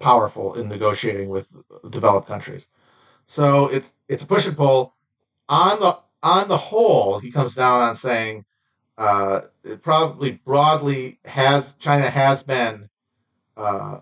[0.00, 1.54] powerful in negotiating with
[1.90, 2.66] developed countries.
[3.26, 4.94] So it's it's a push and pull.
[5.48, 8.44] On the on the whole, he comes down on saying
[8.96, 12.88] uh, it probably broadly has China has been
[13.56, 14.00] uh,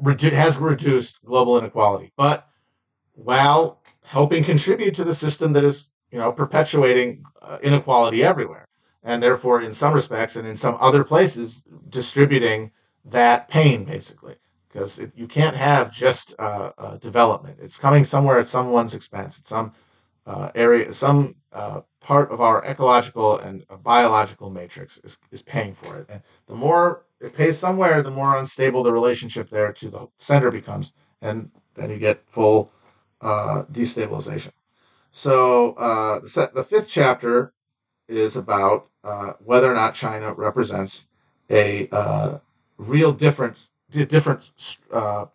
[0.00, 2.46] redu- has reduced global inequality, but
[3.12, 8.68] while helping contribute to the system that is you know perpetuating uh, inequality everywhere,
[9.02, 12.70] and therefore in some respects and in some other places distributing
[13.04, 14.36] that pain basically
[14.76, 17.58] because you can't have just uh, uh, development.
[17.62, 19.40] It's coming somewhere at someone's expense.
[19.42, 19.72] Some
[20.26, 25.96] uh, area, some uh, part of our ecological and biological matrix is, is paying for
[26.00, 26.06] it.
[26.10, 30.50] And the more it pays somewhere, the more unstable the relationship there to the center
[30.50, 30.92] becomes,
[31.22, 32.70] and then you get full
[33.22, 34.52] uh, destabilization.
[35.10, 37.54] So uh, the, the fifth chapter
[38.08, 38.88] is about
[39.42, 41.06] whether or not China represents
[41.50, 41.88] a
[42.76, 43.70] real difference
[44.04, 44.50] different
[44.92, 45.26] uh,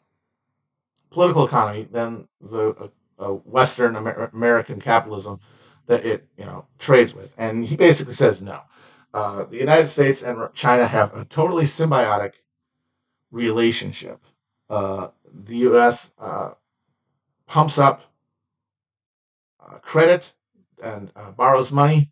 [1.09, 2.87] political economy than the uh,
[3.19, 5.39] uh, Western Amer- American capitalism
[5.85, 7.35] that it you know trades with.
[7.37, 8.61] And he basically says no.
[9.13, 12.33] Uh, the United States and China have a totally symbiotic
[13.31, 14.23] relationship.
[14.69, 15.09] Uh,
[15.45, 16.13] the U.S.
[16.17, 16.51] Uh,
[17.45, 18.01] pumps up
[19.81, 20.33] credit
[20.83, 22.11] and borrows money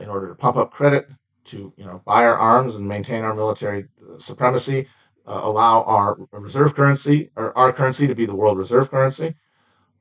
[0.00, 1.08] in order to pump up credit
[1.44, 3.88] to you know buy our arms and maintain our military
[4.18, 4.86] supremacy
[5.26, 9.34] uh, allow our reserve currency or our currency to be the world reserve currency,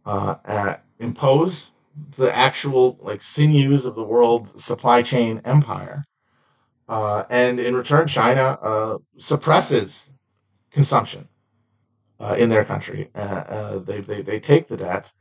[0.06, 1.72] uh, impose
[2.18, 6.06] the actual like sinews of the world supply chain empire,
[6.90, 10.10] uh, and in return, China uh, suppresses
[10.72, 11.28] consumption
[12.20, 13.10] uh, in their country.
[13.14, 15.14] Uh, they, they they take the debt,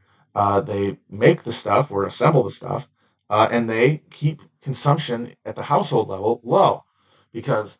[0.67, 2.89] they make the stuff or assemble the stuff,
[3.29, 6.85] and they keep consumption at the household level low,
[7.33, 7.79] because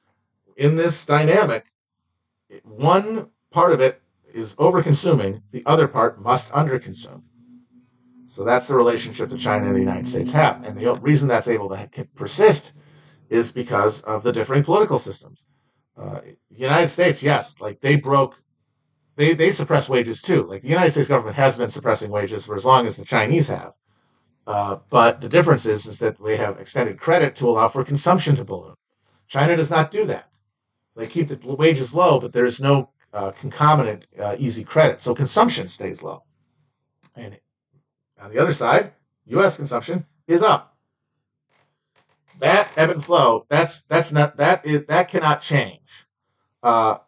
[0.57, 1.70] in this dynamic,
[2.65, 4.03] one part of it
[4.33, 7.25] is over consuming, the other part must under consume.
[8.27, 10.65] So that's the relationship that China and the United States have.
[10.65, 12.75] And the reason that's able to persist
[13.29, 15.43] is because of the differing political systems.
[15.97, 16.21] Uh,
[16.51, 18.41] the United States, yes, like they broke,
[19.17, 20.45] they, they suppress wages too.
[20.45, 23.49] Like the United States government has been suppressing wages for as long as the Chinese
[23.49, 23.73] have.
[24.47, 28.37] Uh, but the difference is, is that we have extended credit to allow for consumption
[28.37, 28.75] to balloon.
[29.27, 30.30] China does not do that.
[30.97, 35.01] They keep the wages low, but there's no uh, concomitant uh, easy credit.
[35.01, 36.25] So consumption stays low.
[37.17, 37.39] And
[38.21, 38.93] on the other side,
[39.27, 39.57] U.S.
[39.57, 40.77] consumption is up.
[42.39, 46.07] That ebb and flow, that's that's not that is that cannot change
[46.63, 46.99] uh,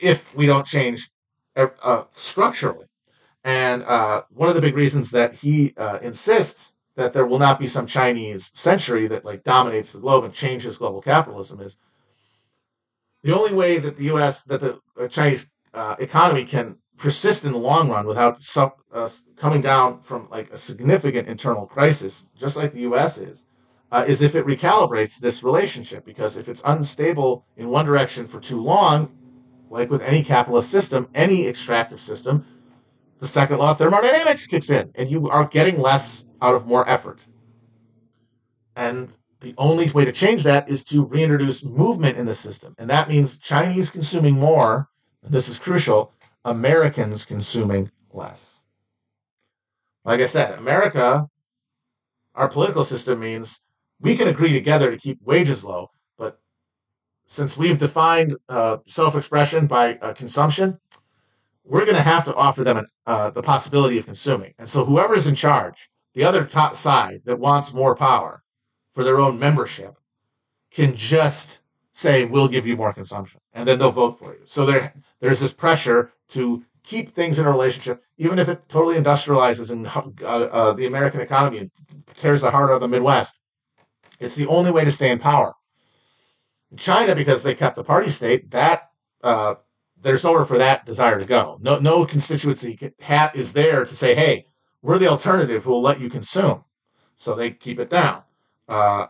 [0.00, 1.10] if we don't change
[1.56, 2.86] uh, uh, structurally.
[3.44, 7.66] And uh, one of the big reasons that he insists that there will not be
[7.66, 11.76] some Chinese century that like dominates the globe and changes global capitalism is
[13.24, 14.44] the only way that the U.S.
[14.44, 18.38] that the Chinese uh, economy can persist in the long run without
[18.92, 23.16] uh, coming down from like a significant internal crisis, just like the U.S.
[23.18, 23.46] is,
[23.90, 26.04] uh, is if it recalibrates this relationship.
[26.04, 29.10] Because if it's unstable in one direction for too long,
[29.70, 32.46] like with any capitalist system, any extractive system,
[33.18, 36.86] the second law of thermodynamics kicks in, and you are getting less out of more
[36.86, 37.20] effort.
[38.76, 39.08] And
[39.44, 42.74] the only way to change that is to reintroduce movement in the system.
[42.78, 44.88] And that means Chinese consuming more,
[45.22, 46.12] this is crucial,
[46.46, 48.62] Americans consuming less.
[50.04, 51.28] Like I said, America,
[52.34, 53.60] our political system means
[54.00, 56.40] we can agree together to keep wages low, but
[57.26, 60.78] since we've defined uh, self expression by uh, consumption,
[61.64, 64.54] we're going to have to offer them an, uh, the possibility of consuming.
[64.58, 68.43] And so whoever's in charge, the other top side that wants more power,
[68.94, 69.96] for their own membership
[70.70, 71.62] can just
[71.92, 73.40] say, we'll give you more consumption.
[73.52, 74.40] And then they'll vote for you.
[74.46, 78.96] So there, there's this pressure to keep things in a relationship, even if it totally
[78.96, 79.86] industrializes and
[80.24, 81.70] uh, uh, the American economy and
[82.14, 83.36] tears the heart out of the Midwest.
[84.20, 85.54] It's the only way to stay in power.
[86.76, 88.90] China, because they kept the party state, that
[89.22, 89.54] uh,
[90.00, 91.58] there's nowhere for that desire to go.
[91.60, 94.46] No, no constituency hat is there to say, "Hey,
[94.82, 96.64] we're the alternative who will let you consume."
[97.16, 98.23] So they keep it down.
[98.68, 99.06] Uh,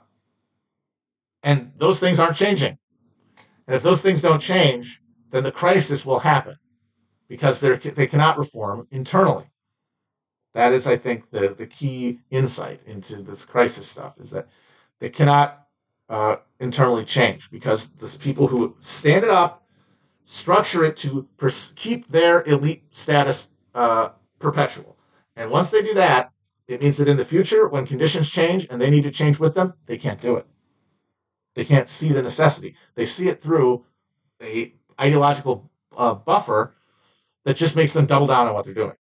[1.42, 2.78] and those things aren't changing.
[3.66, 5.00] And if those things don't change,
[5.30, 6.56] then the crisis will happen
[7.28, 9.46] because they cannot reform internally.
[10.54, 14.48] That is, I think, the, the key insight into this crisis stuff is that
[15.00, 15.66] they cannot
[16.08, 19.66] uh, internally change because the people who stand it up
[20.24, 24.96] structure it to pers- keep their elite status uh, perpetual.
[25.36, 26.30] And once they do that,
[26.66, 29.54] it means that in the future, when conditions change and they need to change with
[29.54, 30.46] them, they can't do it.
[31.54, 32.74] They can't see the necessity.
[32.94, 33.84] They see it through
[34.42, 36.74] a ideological uh, buffer
[37.44, 38.96] that just makes them double down on what they're doing.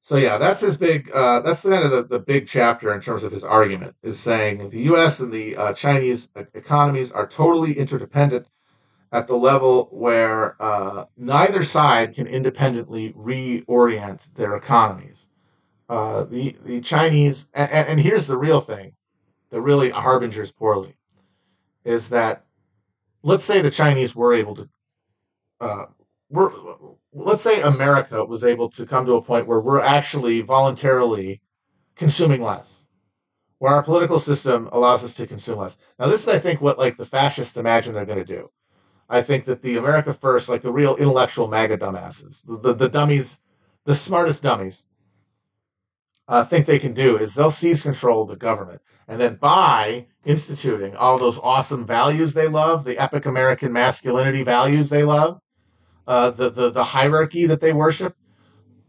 [0.00, 1.10] So yeah, that's his big.
[1.12, 4.70] Uh, that's kind of the, the big chapter in terms of his argument is saying
[4.70, 5.18] the U.S.
[5.18, 8.46] and the uh, Chinese economies are totally interdependent
[9.16, 15.30] at the level where uh, neither side can independently reorient their economies.
[15.88, 18.92] Uh, the the Chinese and, and here's the real thing,
[19.48, 20.94] that really harbingers poorly,
[21.84, 22.44] is that
[23.22, 24.68] let's say the Chinese were able to
[25.62, 25.86] uh,
[26.28, 26.52] were
[27.14, 31.40] let's say America was able to come to a point where we're actually voluntarily
[31.94, 32.86] consuming less,
[33.60, 35.78] where our political system allows us to consume less.
[35.98, 38.50] Now, this is, I think, what like the fascists imagine they're going to do.
[39.08, 42.88] I think that the America First, like the real intellectual MAGA dumbasses, the, the, the
[42.88, 43.40] dummies,
[43.84, 44.84] the smartest dummies,
[46.28, 48.82] uh, think they can do is they'll seize control of the government.
[49.06, 54.90] And then by instituting all those awesome values they love, the epic American masculinity values
[54.90, 55.40] they love,
[56.06, 58.16] uh, the, the, the hierarchy that they worship,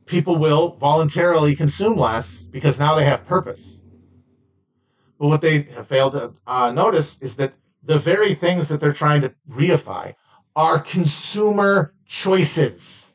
[0.07, 3.81] people will voluntarily consume less because now they have purpose.
[5.19, 8.93] But what they have failed to uh, notice is that the very things that they're
[8.93, 10.13] trying to reify
[10.55, 13.13] are consumer choices.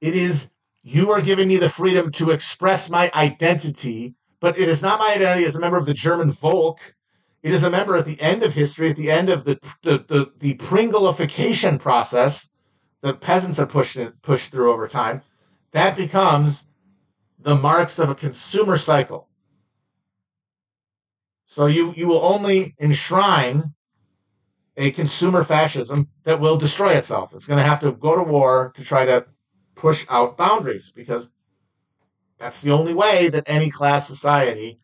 [0.00, 0.50] It is,
[0.82, 5.14] you are giving me the freedom to express my identity, but it is not my
[5.14, 6.94] identity as a member of the German Volk.
[7.42, 10.04] It is a member at the end of history, at the end of the the
[10.06, 12.50] the, the Pringleification process
[13.00, 15.22] that peasants have pushed pushed through over time.
[15.72, 16.66] That becomes
[17.40, 19.28] the marks of a consumer cycle.
[21.52, 23.74] So you you will only enshrine
[24.78, 27.34] a consumer fascism that will destroy itself.
[27.34, 29.26] It's going to have to go to war to try to
[29.74, 31.30] push out boundaries because
[32.38, 34.80] that's the only way that any class society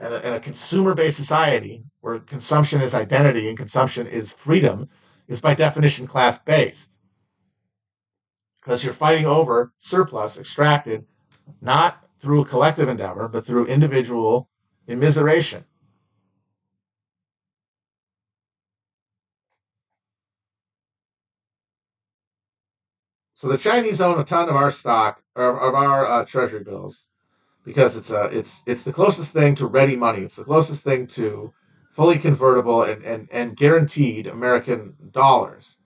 [0.00, 4.88] and a, and a consumer based society where consumption is identity and consumption is freedom
[5.28, 6.98] is by definition class based.
[8.60, 11.06] Because you're fighting over surplus extracted
[11.60, 14.50] not through a collective endeavor, but through individual
[14.88, 15.62] immiseration.
[23.44, 27.08] So the Chinese own a ton of our stock, of, of our uh, treasury bills
[27.62, 30.22] because it's a it's it's the closest thing to ready money.
[30.22, 31.52] It's the closest thing to
[31.92, 35.76] fully convertible and and, and guaranteed American dollars,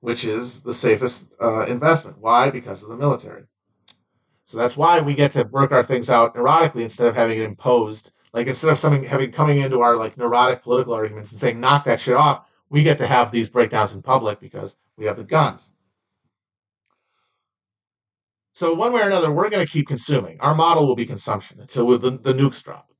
[0.00, 2.16] which is the safest uh, investment.
[2.18, 2.48] Why?
[2.48, 3.44] Because of the military.
[4.44, 7.44] So that's why we get to work our things out neurotically instead of having it
[7.44, 8.12] imposed.
[8.32, 11.84] Like instead of something having coming into our like neurotic political arguments and saying knock
[11.84, 15.24] that shit off, we get to have these breakdowns in public because we have the
[15.24, 15.69] guns.
[18.60, 20.38] So one way or another, we're going to keep consuming.
[20.40, 22.90] Our model will be consumption until the, the nukes drop.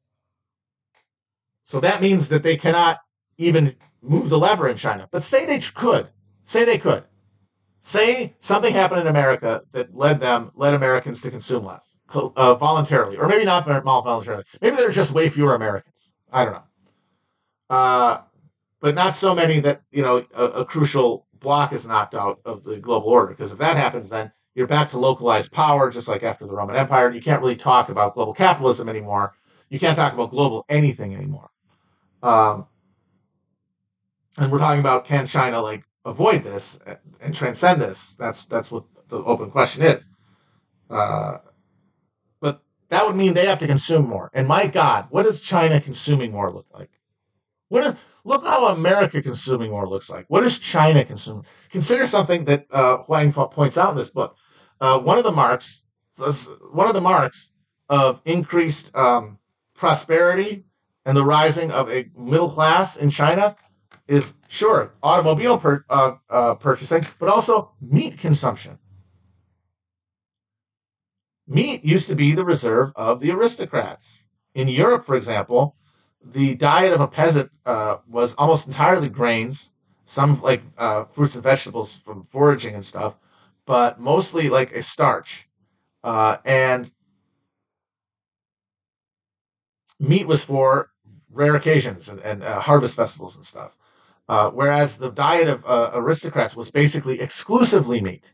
[1.64, 2.96] So that means that they cannot
[3.36, 5.06] even move the lever in China.
[5.10, 6.08] But say they could.
[6.44, 7.04] Say they could.
[7.80, 13.18] Say something happened in America that led them, led Americans to consume less uh, voluntarily,
[13.18, 14.44] or maybe not voluntarily.
[14.62, 16.10] Maybe there are just way fewer Americans.
[16.32, 16.64] I don't know.
[17.68, 18.22] Uh,
[18.80, 22.64] but not so many that you know a, a crucial block is knocked out of
[22.64, 23.34] the global order.
[23.34, 26.76] Because if that happens, then you're back to localized power, just like after the Roman
[26.76, 27.12] Empire.
[27.12, 29.34] You can't really talk about global capitalism anymore.
[29.68, 31.50] You can't talk about global anything anymore.
[32.22, 32.66] Um,
[34.36, 36.78] and we're talking about can China like avoid this
[37.20, 38.14] and transcend this?
[38.16, 40.08] That's that's what the open question is.
[40.88, 41.38] Uh,
[42.40, 44.30] but that would mean they have to consume more.
[44.34, 46.90] And my God, what does China consuming more look like?
[47.68, 50.26] What is look how America consuming more looks like?
[50.28, 51.44] What is China consuming?
[51.70, 54.36] Consider something that uh, Huang points out in this book.
[54.80, 55.82] Uh, one of the marks,
[56.72, 57.50] one of the marks
[57.88, 59.38] of increased um,
[59.74, 60.64] prosperity
[61.04, 63.56] and the rising of a middle class in China
[64.06, 68.78] is sure automobile per, uh, uh, purchasing, but also meat consumption.
[71.46, 74.20] Meat used to be the reserve of the aristocrats.
[74.54, 75.76] In Europe, for example,
[76.24, 79.72] the diet of a peasant uh, was almost entirely grains,
[80.06, 83.16] some like uh, fruits and vegetables from foraging and stuff,
[83.66, 85.48] but mostly like a starch.
[86.04, 86.92] Uh, and
[90.00, 90.90] meat was for
[91.30, 93.76] rare occasions and, and uh, harvest festivals and stuff.
[94.28, 98.32] Uh, whereas the diet of uh, aristocrats was basically exclusively meat.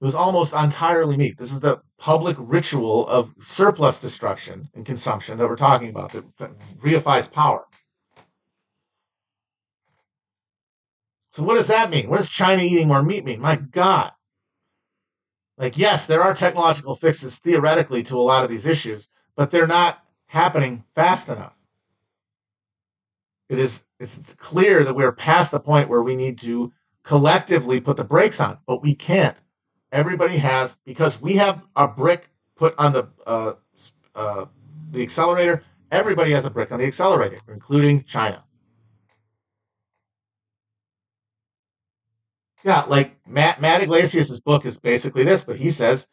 [0.00, 1.38] It was almost entirely meat.
[1.38, 6.50] This is the public ritual of surplus destruction and consumption that we're talking about that
[6.78, 7.64] reifies power.
[11.32, 12.08] So what does that mean?
[12.08, 13.40] What does China eating more meat mean?
[13.40, 14.12] My God.
[15.58, 19.66] Like, yes, there are technological fixes theoretically to a lot of these issues, but they're
[19.66, 21.54] not happening fast enough.
[23.48, 27.96] It is it's clear that we're past the point where we need to collectively put
[27.96, 29.36] the brakes on, but we can't.
[29.92, 33.52] Everybody has because we have a brick put on the uh,
[34.14, 34.46] uh,
[34.90, 35.62] the accelerator.
[35.90, 38.42] Everybody has a brick on the accelerator, including China.
[42.64, 46.08] Yeah, like Matt Matt Yglesias' book is basically this, but he says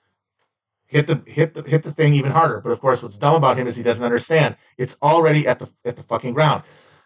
[0.86, 2.62] hit the hit the hit the thing even harder.
[2.62, 4.56] But of course, what's dumb about him is he doesn't understand.
[4.78, 6.64] It's already at the at the fucking ground.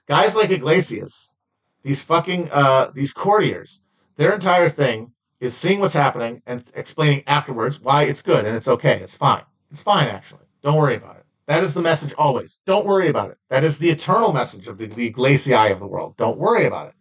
[0.07, 1.35] Guys like Yglesias,
[1.83, 3.79] these fucking uh these courtiers,
[4.17, 8.67] their entire thing is seeing what's happening and explaining afterwards why it's good and it's
[8.67, 8.99] okay.
[9.01, 9.43] It's fine.
[9.71, 10.45] It's fine actually.
[10.63, 11.25] Don't worry about it.
[11.47, 12.59] That is the message always.
[12.65, 13.37] Don't worry about it.
[13.49, 16.17] That is the eternal message of the, the of the world.
[16.17, 16.93] Don't worry about it.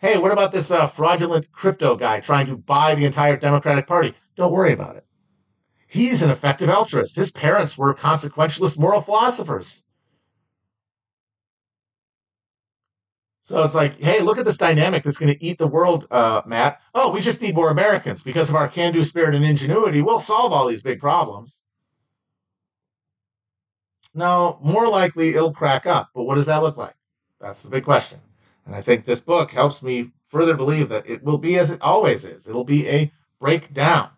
[0.00, 4.14] Hey, what about this uh, fraudulent crypto guy trying to buy the entire Democratic Party?
[4.34, 5.04] Don't worry about it.
[5.86, 7.16] He's an effective altruist.
[7.16, 9.84] His parents were consequentialist moral philosophers.
[13.52, 16.40] So it's like, hey, look at this dynamic that's going to eat the world, uh,
[16.46, 16.80] Matt.
[16.94, 20.00] Oh, we just need more Americans because of our can do spirit and ingenuity.
[20.00, 21.60] We'll solve all these big problems.
[24.14, 26.08] No, more likely it'll crack up.
[26.14, 26.94] But what does that look like?
[27.42, 28.20] That's the big question.
[28.64, 31.82] And I think this book helps me further believe that it will be as it
[31.82, 32.48] always is.
[32.48, 34.08] It'll be a breakdown.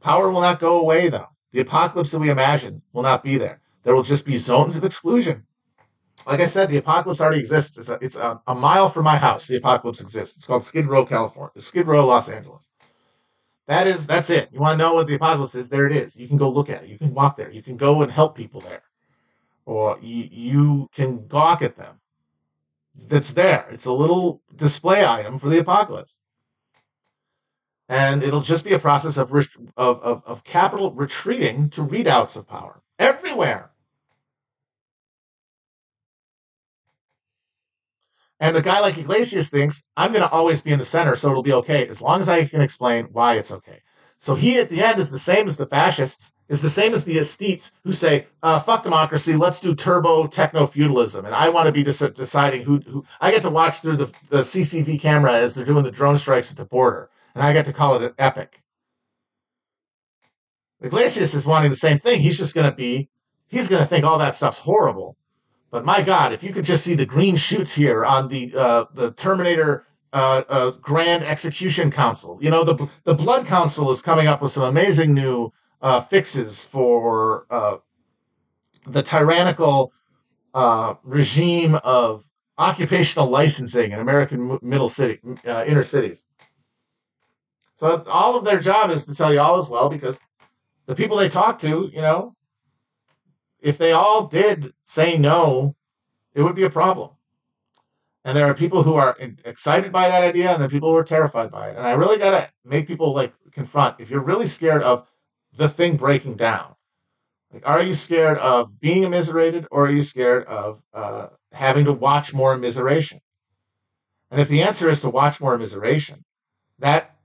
[0.00, 1.28] Power will not go away, though.
[1.52, 3.60] The apocalypse that we imagine will not be there.
[3.84, 5.46] There will just be zones of exclusion.
[6.26, 7.78] Like I said, the apocalypse already exists.
[7.78, 9.46] It's a, it's a, a mile from my house.
[9.46, 10.36] The apocalypse exists.
[10.36, 11.60] It's called Skid Row, California.
[11.60, 12.62] Skid Row, Los Angeles.
[13.66, 14.50] That is, that's it.
[14.52, 15.70] You want to know what the apocalypse is?
[15.70, 16.16] There it is.
[16.16, 16.88] You can go look at it.
[16.88, 17.50] You can walk there.
[17.50, 18.82] You can go and help people there.
[19.64, 22.00] Or you, you can gawk at them
[23.08, 23.68] that's there.
[23.70, 26.14] It's a little display item for the apocalypse.
[27.88, 32.48] And it'll just be a process of, of, of, of capital retreating to readouts of
[32.48, 33.69] power everywhere.
[38.40, 41.28] And the guy like Yglesias thinks, I'm going to always be in the center, so
[41.28, 43.82] it'll be okay, as long as I can explain why it's okay.
[44.18, 47.04] So he at the end is the same as the fascists, is the same as
[47.04, 51.26] the aesthetes who say, uh, fuck democracy, let's do turbo techno feudalism.
[51.26, 54.12] And I want to be des- deciding who, who, I get to watch through the,
[54.30, 57.10] the CCTV camera as they're doing the drone strikes at the border.
[57.34, 58.62] And I get to call it an epic.
[60.82, 62.20] Yglesias is wanting the same thing.
[62.20, 63.10] He's just going to be,
[63.48, 65.16] he's going to think all that stuff's horrible.
[65.70, 68.84] But my God, if you could just see the green shoots here on the, uh,
[68.92, 72.38] the Terminator uh, uh, Grand Execution Council.
[72.40, 75.52] You know, the the Blood Council is coming up with some amazing new
[75.82, 77.76] uh, fixes for uh,
[78.86, 79.92] the tyrannical
[80.52, 82.24] uh, regime of
[82.58, 86.26] occupational licensing in American middle city inner cities.
[87.76, 90.20] So all of their job is to tell you all is well because
[90.86, 92.34] the people they talk to, you know,
[93.62, 95.76] if they all did say no,
[96.34, 97.10] it would be a problem.
[98.24, 100.96] And there are people who are excited by that idea, and there are people who
[100.96, 101.76] are terrified by it.
[101.76, 105.06] And I really got to make people like confront if you're really scared of
[105.56, 106.74] the thing breaking down.
[107.52, 111.92] Like, are you scared of being immiserated, or are you scared of uh, having to
[111.92, 113.20] watch more immiseration?
[114.30, 116.22] And if the answer is to watch more immiseration,
[116.78, 117.16] that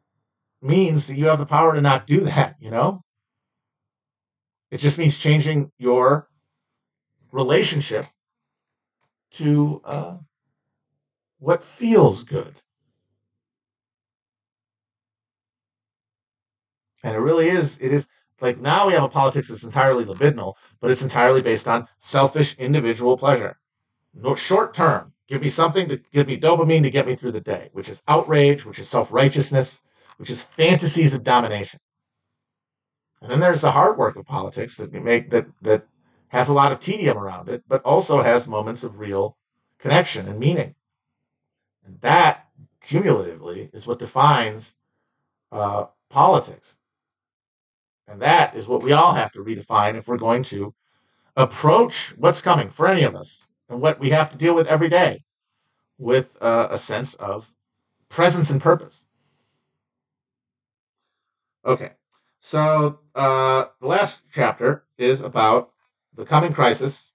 [0.61, 2.55] means that you have the power to not do that.
[2.59, 3.03] You know,
[4.75, 6.27] it just means changing your
[7.31, 8.05] relationship
[9.31, 10.17] to uh,
[11.39, 12.59] what feels good.
[17.05, 18.09] And it really is, it is
[18.41, 22.53] like now we have a politics that's entirely libidinal, but it's entirely based on selfish
[22.57, 23.57] individual pleasure.
[24.13, 25.13] No short term.
[25.29, 28.03] Give me something to give me dopamine to get me through the day, which is
[28.09, 29.81] outrage, which is self righteousness,
[30.17, 31.79] which is fantasies of domination.
[33.25, 35.87] And then there's the hard work of politics that make that that
[36.27, 39.35] has a lot of tedium around it, but also has moments of real
[39.79, 40.75] connection and meaning.
[41.87, 42.45] And that
[42.81, 44.75] cumulatively is what defines
[45.51, 46.77] uh, politics.
[48.07, 50.75] And that is what we all have to redefine if we're going to
[51.35, 54.89] approach what's coming for any of us and what we have to deal with every
[54.89, 55.23] day
[55.97, 57.51] with uh, a sense of
[58.07, 59.03] presence and purpose.
[61.65, 61.93] Okay,
[62.45, 65.71] so uh, the last chapter is about
[66.13, 67.11] the coming crisis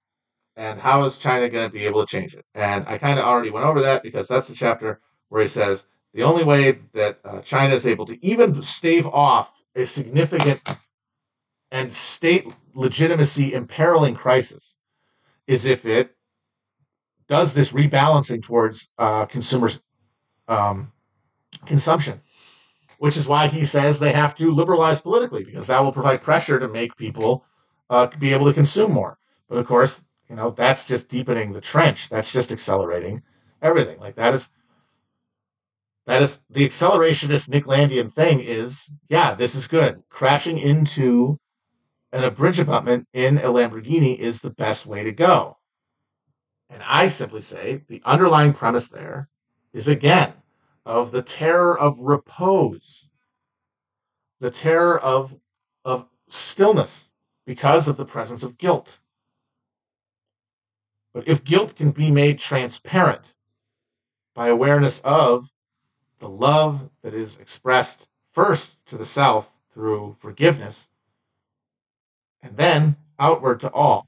[0.57, 2.45] and how is China going to be able to change it?
[2.57, 5.87] And I kind of already went over that because that's the chapter where he says
[6.15, 10.61] the only way that uh, China is able to even stave off a significant
[11.71, 14.75] and state legitimacy imperiling crisis
[15.47, 16.11] is if it
[17.29, 19.81] does this rebalancing towards uh, consumers
[20.49, 20.91] um,
[21.67, 22.21] consumption,
[23.01, 26.61] which is why he says they have to liberalize politically because that will provide pressure
[26.61, 27.47] to make people
[27.89, 29.19] uh, be able to consume more.
[29.49, 32.11] But of course, you know that's just deepening the trench.
[32.11, 33.23] That's just accelerating
[33.63, 33.99] everything.
[33.99, 34.51] Like that is
[36.05, 38.41] that is the accelerationist Nick Landian thing.
[38.41, 40.03] Is yeah, this is good.
[40.11, 41.39] Crashing into
[42.13, 45.57] an abridgment in a Lamborghini is the best way to go.
[46.69, 49.31] And I simply say the underlying premise there
[49.73, 50.35] is again
[50.87, 53.09] of the terror of repose,
[54.39, 55.39] the terror of,
[55.85, 57.09] of stillness
[57.47, 59.01] because of the presence of guilt.
[61.13, 63.35] But if guilt can be made transparent
[64.35, 65.51] by awareness of
[66.19, 70.89] the love that is expressed first to the self through forgiveness,
[72.43, 74.07] and then outward to all,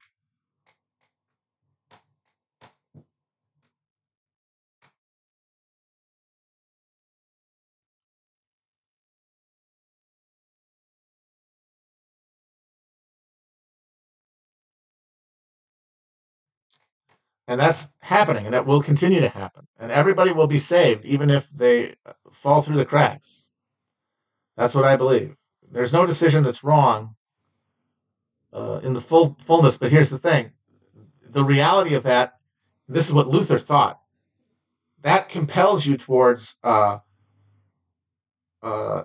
[17.48, 19.66] And that's happening, and it will continue to happen.
[19.78, 21.96] And everybody will be saved, even if they
[22.30, 23.46] fall through the cracks.
[24.56, 25.36] That's what I believe.
[25.70, 27.16] There's no decision that's wrong
[28.52, 29.76] uh, in the full fullness.
[29.76, 30.52] But here's the thing:
[31.28, 32.34] the reality of that.
[32.88, 34.00] This is what Luther thought.
[35.00, 36.56] That compels you towards.
[36.62, 36.98] Uh,
[38.62, 39.04] uh,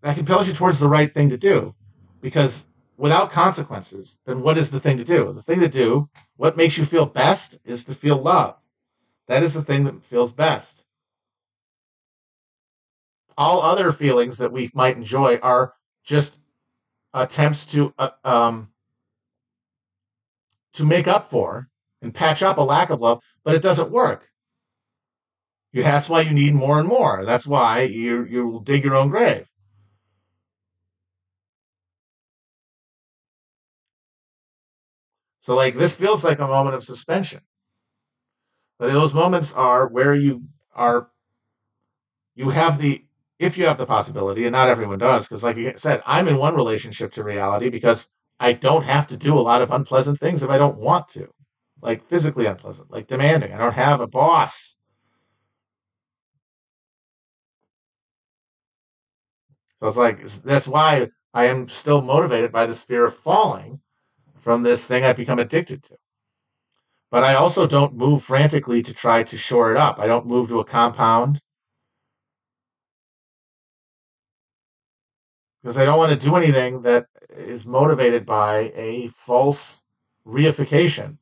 [0.00, 1.74] that compels you towards the right thing to do,
[2.20, 2.66] because
[2.96, 5.32] without consequences, then what is the thing to do?
[5.32, 8.56] The thing to do, what makes you feel best, is to feel love.
[9.28, 10.84] That is the thing that feels best.
[13.38, 15.74] All other feelings that we might enjoy are
[16.04, 16.38] just
[17.14, 18.68] attempts to uh, um,
[20.74, 21.68] to make up for
[22.02, 24.28] and patch up a lack of love, but it doesn't work.
[25.72, 27.24] You, that's why you need more and more.
[27.24, 29.46] That's why you you will dig your own grave.
[35.42, 37.40] So like this feels like a moment of suspension.
[38.78, 41.10] But those moments are where you are
[42.36, 43.04] you have the
[43.40, 46.36] if you have the possibility, and not everyone does, because like you said, I'm in
[46.36, 48.08] one relationship to reality because
[48.38, 51.28] I don't have to do a lot of unpleasant things if I don't want to.
[51.80, 53.52] Like physically unpleasant, like demanding.
[53.52, 54.76] I don't have a boss.
[59.78, 63.81] So it's like that's why I am still motivated by this fear of falling
[64.42, 65.96] from this thing I've become addicted to.
[67.10, 69.98] But I also don't move frantically to try to shore it up.
[69.98, 71.38] I don't move to a compound
[75.62, 79.84] because I don't want to do anything that is motivated by a false
[80.26, 81.18] reification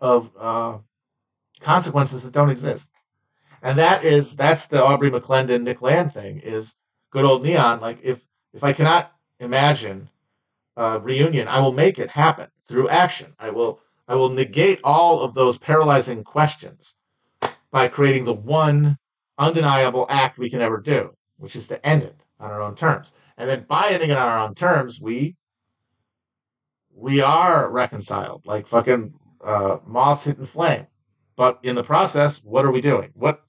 [0.00, 0.78] of uh,
[1.60, 2.90] consequences that don't exist.
[3.62, 6.76] And that is that's the Aubrey McClendon Nick Land thing is
[7.10, 7.80] good old neon.
[7.80, 9.10] Like if if I cannot
[9.40, 10.08] imagine
[10.76, 13.34] uh, reunion, I will make it happen through action.
[13.38, 16.94] I will I will negate all of those paralyzing questions
[17.70, 18.98] by creating the one
[19.38, 23.12] undeniable act we can ever do, which is to end it on our own terms.
[23.38, 25.36] And then by ending it on our own terms, we
[26.94, 30.86] we are reconciled, like fucking uh, moths hitting flame.
[31.36, 33.10] But in the process, what are we doing?
[33.14, 33.42] What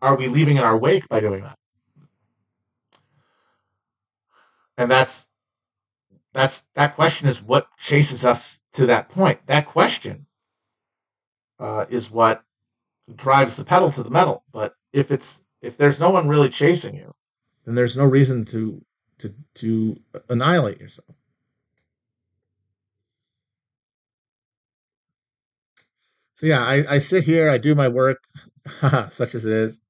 [0.00, 1.58] are we leaving in our wake by doing that?
[4.78, 5.26] And that's
[6.34, 9.46] that's that question is what chases us to that point.
[9.46, 10.26] That question
[11.58, 12.42] uh, is what
[13.14, 14.44] drives the pedal to the metal.
[14.52, 17.14] But if it's if there's no one really chasing you,
[17.64, 18.84] then there's no reason to
[19.18, 21.16] to to annihilate yourself.
[26.34, 28.24] So yeah, I, I sit here, I do my work,
[29.08, 29.80] such as it is,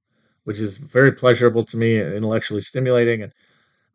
[0.44, 3.32] which is very pleasurable to me intellectually stimulating, and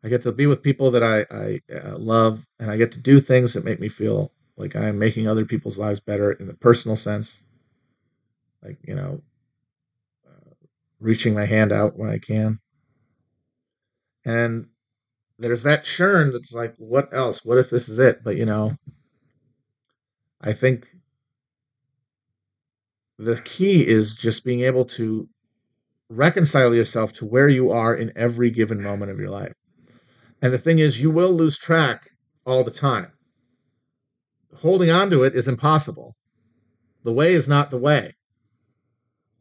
[0.02, 2.98] I get to be with people that I, I uh, love, and I get to
[2.98, 6.54] do things that make me feel like I'm making other people's lives better in the
[6.54, 7.42] personal sense.
[8.62, 9.22] Like, you know,
[10.26, 10.50] uh,
[11.00, 12.60] reaching my hand out when I can.
[14.24, 14.68] And
[15.38, 17.44] there's that churn that's like, what else?
[17.44, 18.22] What if this is it?
[18.22, 18.76] But, you know,
[20.40, 20.86] I think
[23.18, 25.28] the key is just being able to
[26.08, 29.54] reconcile yourself to where you are in every given moment of your life.
[30.42, 32.10] And the thing is, you will lose track
[32.46, 33.12] all the time.
[34.58, 36.16] Holding on to it is impossible.
[37.04, 38.16] The way is not the way.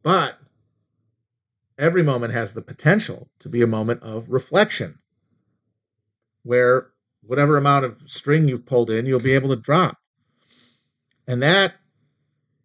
[0.03, 0.37] But
[1.77, 4.99] every moment has the potential to be a moment of reflection
[6.43, 6.87] where
[7.21, 9.97] whatever amount of string you've pulled in, you'll be able to drop.
[11.27, 11.73] And that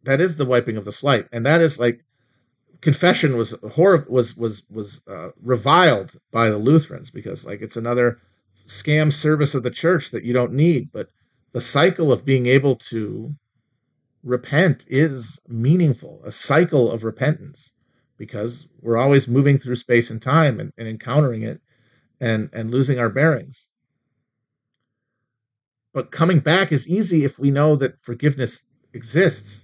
[0.05, 1.27] that is the wiping of the slate.
[1.32, 2.03] And that is like
[2.85, 8.20] confession was horror was was was uh, reviled by the Lutherans because like it's another
[8.66, 10.90] scam service of the church that you don't need.
[10.93, 11.09] But
[11.52, 13.35] the cycle of being able to
[14.23, 17.73] repent is meaningful, a cycle of repentance,
[18.16, 21.61] because we're always moving through space and time and, and encountering it
[22.20, 23.66] and, and losing our bearings.
[25.93, 28.62] But coming back is easy if we know that forgiveness
[28.93, 29.63] exists.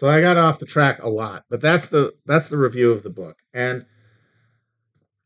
[0.00, 3.02] So I got off the track a lot, but that's the that's the review of
[3.02, 3.36] the book.
[3.52, 3.84] And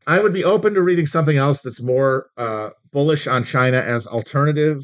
[0.05, 4.09] I would be open to reading something else that's more uh, bullish on China as
[4.09, 4.83] alternative,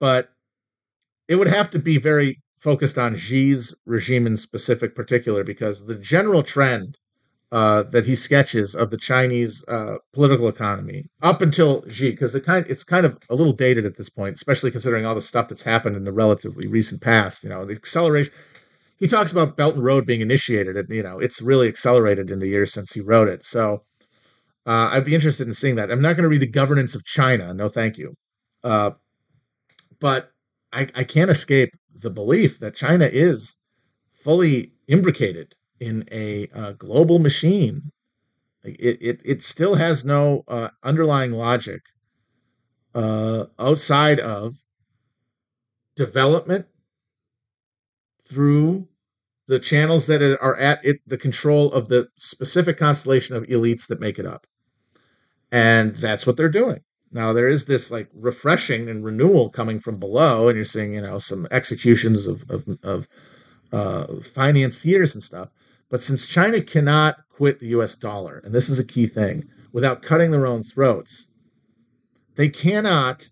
[0.00, 0.30] but
[1.28, 5.96] it would have to be very focused on Xi's regime in specific particular because the
[5.96, 6.96] general trend
[7.52, 12.46] uh, that he sketches of the Chinese uh, political economy up until Xi, because it
[12.46, 15.50] kind it's kind of a little dated at this point, especially considering all the stuff
[15.50, 17.44] that's happened in the relatively recent past.
[17.44, 18.32] You know, the acceleration.
[18.98, 22.38] He talks about Belt and Road being initiated, and you know, it's really accelerated in
[22.38, 23.44] the years since he wrote it.
[23.44, 23.84] So,
[24.66, 25.90] uh, I'd be interested in seeing that.
[25.90, 27.52] I'm not going to read the governance of China.
[27.52, 28.14] No, thank you.
[28.62, 28.92] Uh,
[30.00, 30.30] but
[30.72, 33.56] I, I can't escape the belief that China is
[34.14, 37.90] fully imbricated in a uh, global machine.
[38.62, 41.82] It, it, it still has no uh, underlying logic
[42.94, 44.54] uh, outside of
[45.96, 46.66] development
[48.26, 48.88] through
[49.46, 54.00] the channels that are at it, the control of the specific constellation of elites that
[54.00, 54.46] make it up.
[55.52, 56.80] And that's what they're doing.
[57.12, 61.00] Now there is this like refreshing and renewal coming from below, and you're seeing, you
[61.00, 63.08] know, some executions of of, of
[63.72, 65.50] uh, financiers and stuff.
[65.90, 70.02] But since China cannot quit the US dollar, and this is a key thing, without
[70.02, 71.28] cutting their own throats,
[72.34, 73.28] they cannot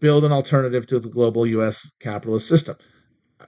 [0.00, 2.76] build an alternative to the global US capitalist system.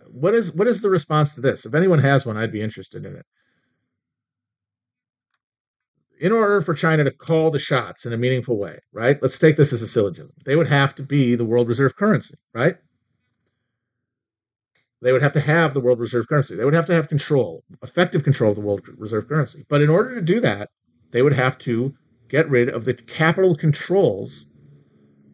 [0.06, 1.66] What is what is the response to this?
[1.66, 3.26] If anyone has one, I'd be interested in it.
[6.20, 9.20] In order for China to call the shots in a meaningful way, right?
[9.20, 10.32] Let's take this as a syllogism.
[10.44, 12.76] They would have to be the world reserve currency, right?
[15.02, 16.54] They would have to have the world reserve currency.
[16.54, 19.66] They would have to have control, effective control of the world reserve currency.
[19.68, 20.70] But in order to do that,
[21.10, 21.94] they would have to
[22.28, 24.46] get rid of the capital controls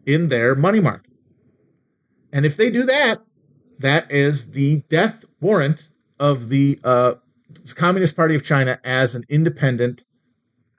[0.05, 1.13] in their money market.
[2.33, 3.19] And if they do that,
[3.81, 5.89] that is the death warrant
[6.19, 7.15] of the uh,
[7.75, 10.03] Communist Party of China as an independent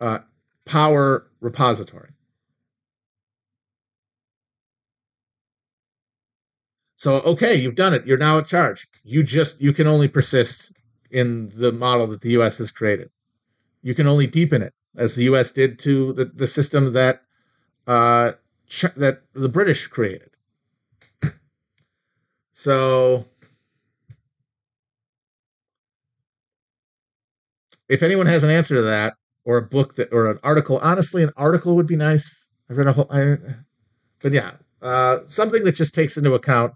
[0.01, 0.20] uh,
[0.65, 2.11] power repository.
[6.97, 8.07] So, okay, you've done it.
[8.07, 8.87] You're now at charge.
[9.03, 10.73] You just, you can only persist
[11.11, 12.59] in the model that the U.S.
[12.59, 13.11] has created.
[13.83, 15.51] You can only deepen it, as the U.S.
[15.51, 17.23] did to the, the system that
[17.89, 18.33] uh,
[18.69, 20.31] ch- that the British created.
[22.63, 23.25] So,
[27.89, 29.15] if anyone has an answer to that,
[29.45, 32.93] or a book that, or an article, honestly, an article would be nice—I've read a
[32.93, 33.37] whole, I,
[34.21, 36.75] but yeah, uh, something that just takes into account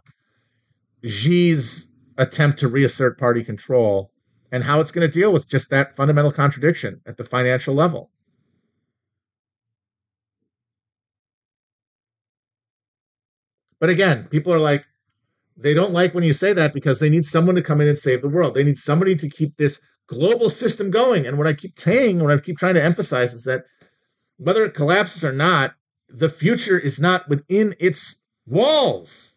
[1.04, 1.86] Xi's
[2.18, 4.10] attempt to reassert party control
[4.50, 8.10] and how it's going to deal with just that fundamental contradiction at the financial level.
[13.78, 14.84] But again, people are like,
[15.56, 17.96] they don't like when you say that because they need someone to come in and
[17.96, 18.54] save the world.
[18.54, 21.26] They need somebody to keep this global system going.
[21.26, 23.64] And what I keep saying, what I keep trying to emphasize is that
[24.36, 25.74] whether it collapses or not,
[26.08, 28.16] the future is not within its
[28.46, 29.34] walls.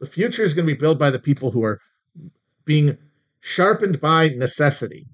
[0.00, 1.80] The future is going to be built by the people who are
[2.64, 2.98] being
[3.40, 5.06] sharpened by necessity.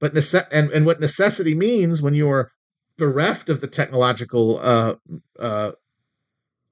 [0.00, 2.50] But nece- and, and what necessity means when you are
[2.96, 4.94] bereft of the technological uh,
[5.38, 5.72] uh,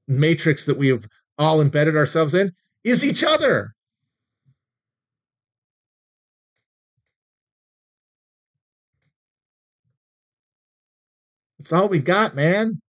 [0.08, 1.06] matrix that we have
[1.38, 2.52] all embedded ourselves in
[2.84, 3.74] is each other.
[11.58, 12.80] That's all we got, man.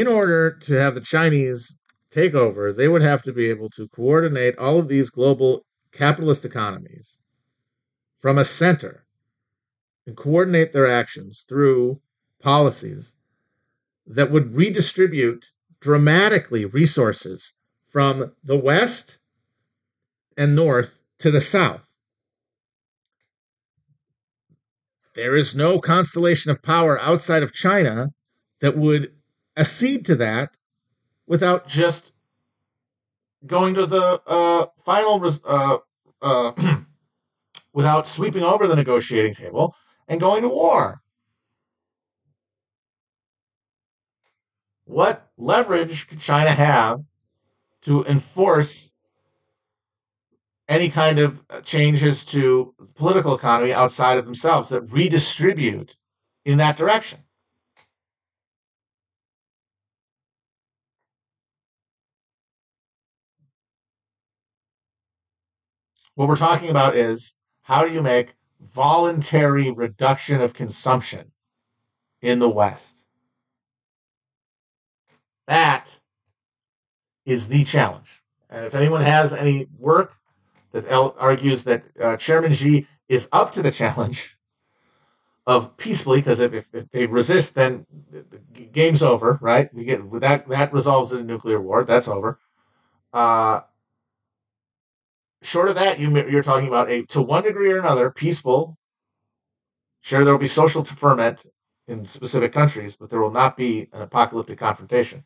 [0.00, 1.78] in order to have the Chinese
[2.10, 6.44] take over, they would have to be able to coordinate all of these global capitalist
[6.44, 7.18] economies
[8.18, 9.04] from a center
[10.06, 12.00] and coordinate their actions through
[12.40, 13.14] policies
[14.06, 15.46] that would redistribute
[15.80, 17.52] dramatically resources
[17.88, 19.18] from the west
[20.36, 21.96] and north to the south.
[25.16, 28.12] there is no constellation of power outside of China
[28.60, 29.12] that would
[29.56, 30.54] accede to that
[31.26, 32.12] without just
[33.46, 35.78] going to the uh, final, res- uh,
[36.20, 36.52] uh,
[37.76, 39.76] without sweeping over the negotiating table
[40.08, 41.02] and going to war.
[44.86, 47.04] What leverage could China have
[47.82, 48.92] to enforce
[50.70, 55.96] any kind of uh, changes to the political economy outside of themselves that redistribute
[56.46, 57.18] in that direction?
[66.14, 67.34] What we're talking about is
[67.66, 71.32] how do you make voluntary reduction of consumption
[72.22, 73.06] in the West?
[75.48, 75.98] That
[77.24, 78.22] is the challenge.
[78.50, 80.14] And if anyone has any work
[80.70, 80.88] that
[81.18, 84.38] argues that uh, Chairman Xi is up to the challenge
[85.44, 89.74] of peacefully, because if, if, they resist, then the game's over, right?
[89.74, 91.82] We get that that resolves in a nuclear war.
[91.82, 92.38] That's over.
[93.12, 93.62] Uh,
[95.42, 98.76] short of that, you, you're talking about a to one degree or another peaceful.
[100.00, 101.46] Sure, there will be social ferment
[101.88, 105.24] in specific countries, but there will not be an apocalyptic confrontation.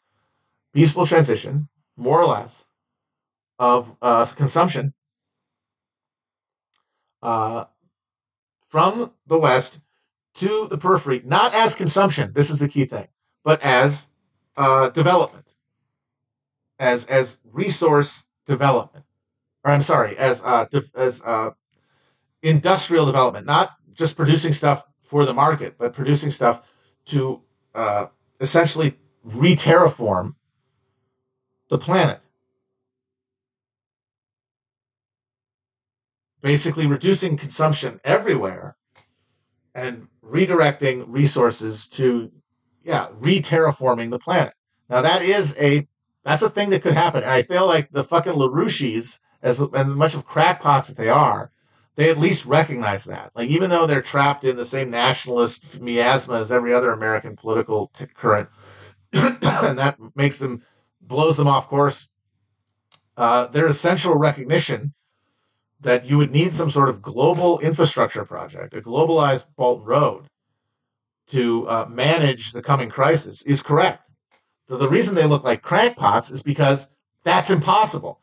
[0.73, 2.67] Peaceful transition, more or less,
[3.59, 4.95] of uh, consumption
[7.23, 7.65] uh,
[8.69, 9.81] from the West
[10.35, 12.33] to the periphery, not as consumption.
[12.33, 13.09] This is the key thing,
[13.45, 14.09] but as
[14.57, 15.55] uh, development,
[16.79, 19.05] as as resource development,
[19.65, 21.51] or I'm sorry, as uh, as uh,
[22.43, 26.63] industrial development, not just producing stuff for the market, but producing stuff
[27.07, 27.43] to
[27.75, 28.07] uh,
[28.41, 30.35] essentially re-terraform
[31.69, 32.21] the planet.
[36.41, 38.77] basically reducing consumption everywhere
[39.75, 42.31] and redirecting resources to
[42.83, 44.55] yeah re-terraforming the planet
[44.89, 45.87] now that is a
[46.25, 50.15] that's a thing that could happen and i feel like the fucking LaRouches as, much
[50.15, 51.51] of crackpots that they are
[51.97, 56.39] they at least recognize that like even though they're trapped in the same nationalist miasma
[56.41, 58.49] as every other american political t- current
[59.13, 60.63] and that makes them
[61.01, 62.09] blows them off course
[63.17, 64.95] uh, their essential recognition
[65.81, 70.27] that you would need some sort of global infrastructure project, a globalized Belt Road,
[71.29, 74.11] to uh, manage the coming crisis is correct.
[74.67, 76.89] The, the reason they look like crackpots is because
[77.23, 78.21] that's impossible.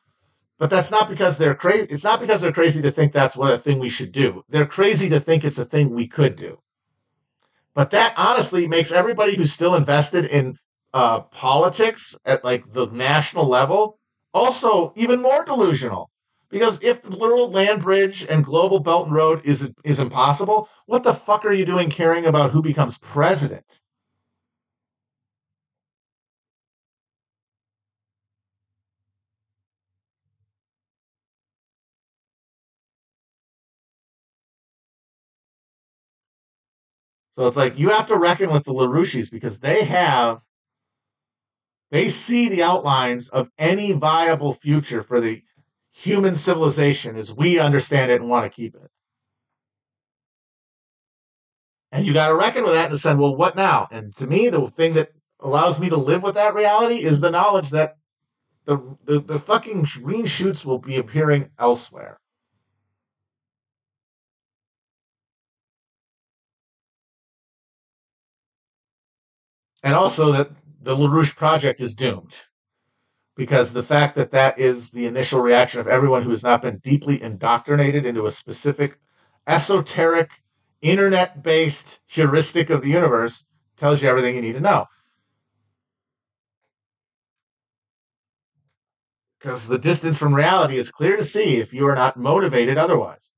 [0.59, 1.87] But that's not because they're crazy.
[1.89, 4.43] It's not because they're crazy to think that's what a thing we should do.
[4.49, 6.59] They're crazy to think it's a thing we could do.
[7.75, 10.57] But that honestly makes everybody who's still invested in
[10.93, 13.99] uh, politics at like the national level
[14.33, 16.09] also even more delusional
[16.49, 21.03] because if the literal Land Bridge and Global Belt and Road is is impossible, what
[21.03, 23.81] the fuck are you doing caring about who becomes president?
[37.37, 40.43] So it's like you have to reckon with the LaRouches because they have
[41.91, 45.43] they see the outlines of any viable future for the
[45.93, 48.89] human civilization as we understand it and want to keep it.
[51.91, 53.87] And you got to reckon with that and say, well, what now?
[53.91, 57.31] And to me, the thing that allows me to live with that reality is the
[57.31, 57.97] knowledge that
[58.65, 62.19] the, the, the fucking green shoots will be appearing elsewhere.
[69.87, 70.49] And also that
[70.81, 72.35] the LaRouche project is doomed
[73.37, 76.79] because the fact that that is the initial reaction of everyone who has not been
[76.79, 78.99] deeply indoctrinated into a specific
[79.47, 80.29] esoteric
[80.81, 83.45] internet based heuristic of the universe
[83.77, 84.87] tells you everything you need to know.
[89.39, 93.31] Because the distance from reality is clear to see if you are not motivated otherwise.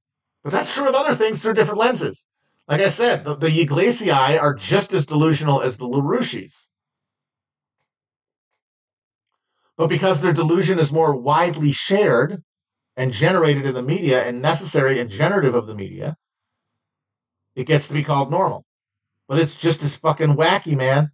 [0.44, 2.26] But that's true of other things through different lenses.
[2.70, 6.68] Like I said, the, the are just as delusional as the LaRouches.
[9.76, 12.44] But because their delusion is more widely shared
[12.96, 16.16] and generated in the media and necessary and generative of the media,
[17.56, 18.66] it gets to be called normal.
[19.28, 21.10] But it's just as fucking wacky, man.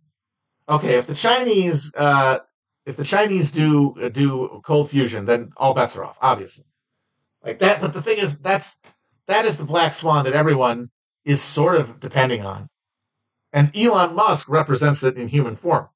[0.67, 2.39] Okay, if the Chinese, uh,
[2.85, 6.65] if the Chinese do uh, do cold fusion, then all bets are off, obviously.
[7.43, 8.77] Like that, but the thing is, that's
[9.27, 10.89] that is the black swan that everyone
[11.25, 12.69] is sort of depending on,
[13.51, 15.89] and Elon Musk represents it in human form.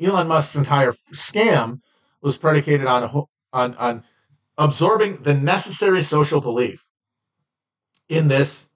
[0.00, 1.80] Elon Musk's entire scam
[2.20, 4.04] was predicated on on on
[4.56, 6.84] absorbing the necessary social belief
[8.08, 8.68] in this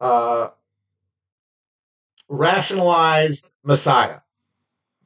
[0.00, 0.48] uh,
[2.28, 4.20] rationalized Messiah,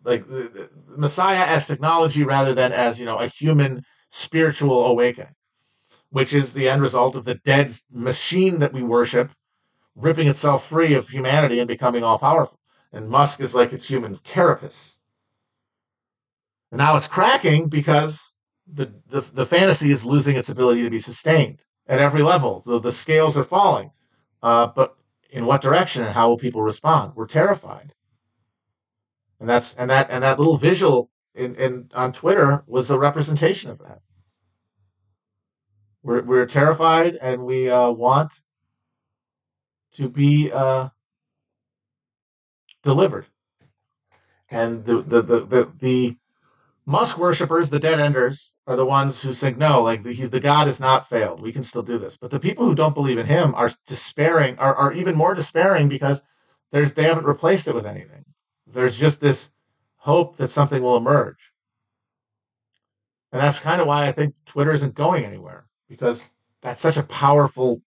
[0.05, 5.35] like the, the Messiah as technology rather than as you know a human spiritual awakening,
[6.16, 9.30] which is the end result of the dead machine that we worship
[9.94, 12.59] ripping itself free of humanity and becoming all powerful.
[12.90, 14.98] And Musk is like its human carapace.
[16.70, 18.34] And now it's cracking because
[18.66, 22.62] the, the, the fantasy is losing its ability to be sustained at every level.
[22.64, 23.90] The, the scales are falling.
[24.43, 24.97] Uh, but
[25.30, 27.12] in what direction and how will people respond?
[27.14, 27.93] We're terrified.
[29.38, 33.70] And that's and that and that little visual in, in on Twitter was a representation
[33.70, 34.01] of that.
[36.07, 38.41] We're we're terrified and we uh, want
[39.95, 40.91] to be uh,
[42.85, 43.27] delivered.
[44.49, 46.16] And the the the the, the
[46.87, 50.39] Musk worshippers, the dead enders, are the ones who think, no, like the, he's the
[50.39, 51.43] God has not failed.
[51.43, 52.16] We can still do this.
[52.16, 55.89] But the people who don't believe in him are despairing, are, are even more despairing
[55.89, 56.23] because
[56.70, 58.24] there's they haven't replaced it with anything.
[58.69, 59.51] There's just this
[59.97, 61.53] hope that something will emerge.
[63.33, 66.31] And that's kind of why I think Twitter isn't going anywhere because
[66.63, 67.83] that's such a powerful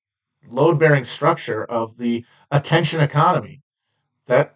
[0.47, 3.61] load bearing structure of the attention economy
[4.25, 4.55] that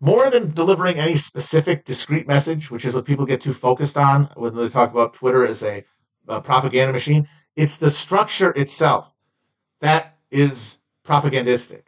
[0.00, 4.24] more than delivering any specific discrete message, which is what people get too focused on
[4.34, 5.84] when they talk about Twitter as a,
[6.28, 9.12] a propaganda machine, it's the structure itself
[9.80, 11.82] that is propagandistic.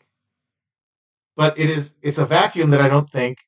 [1.37, 3.39] But it is it's a vacuum that I don't think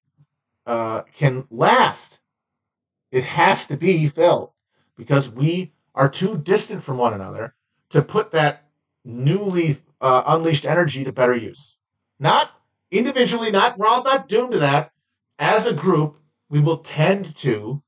[0.67, 2.21] uh, can last.
[3.11, 4.53] It has to be filled
[4.97, 7.55] because we are too distant from one another
[7.91, 8.65] to put that
[9.05, 11.77] newly uh, unleashed energy to better use.
[12.19, 12.51] Not
[12.91, 14.93] individually, not we're all not doomed to that.
[15.39, 16.17] As a group,
[16.49, 17.83] we will tend to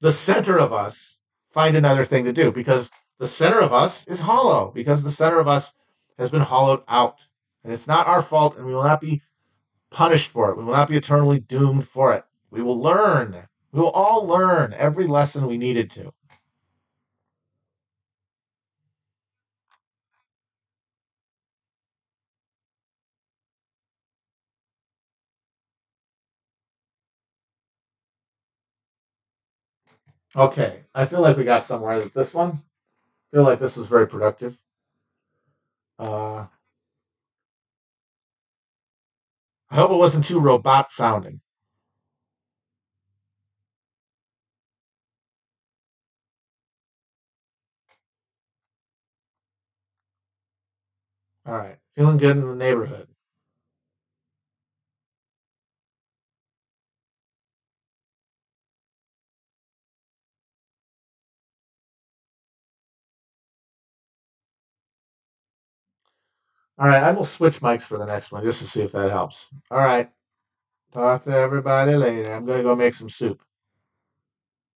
[0.00, 1.20] the center of us
[1.50, 5.40] find another thing to do because the center of us is hollow because the center
[5.40, 5.74] of us
[6.18, 7.18] has been hollowed out.
[7.64, 9.22] And it's not our fault and we will not be
[9.90, 10.56] punished for it.
[10.56, 12.24] We will not be eternally doomed for it.
[12.50, 13.34] We will learn.
[13.72, 16.12] We will all learn every lesson we needed to
[30.38, 32.52] Okay, I feel like we got somewhere with this one.
[32.52, 34.58] I feel like this was very productive.
[35.98, 36.46] Uh,
[39.70, 41.40] I hope it wasn't too robot sounding.
[51.46, 53.08] All right, feeling good in the neighborhood.
[66.78, 69.10] All right, I will switch mics for the next one just to see if that
[69.10, 69.50] helps.
[69.70, 70.10] All right,
[70.92, 72.32] talk to everybody later.
[72.34, 73.42] I'm gonna go make some soup.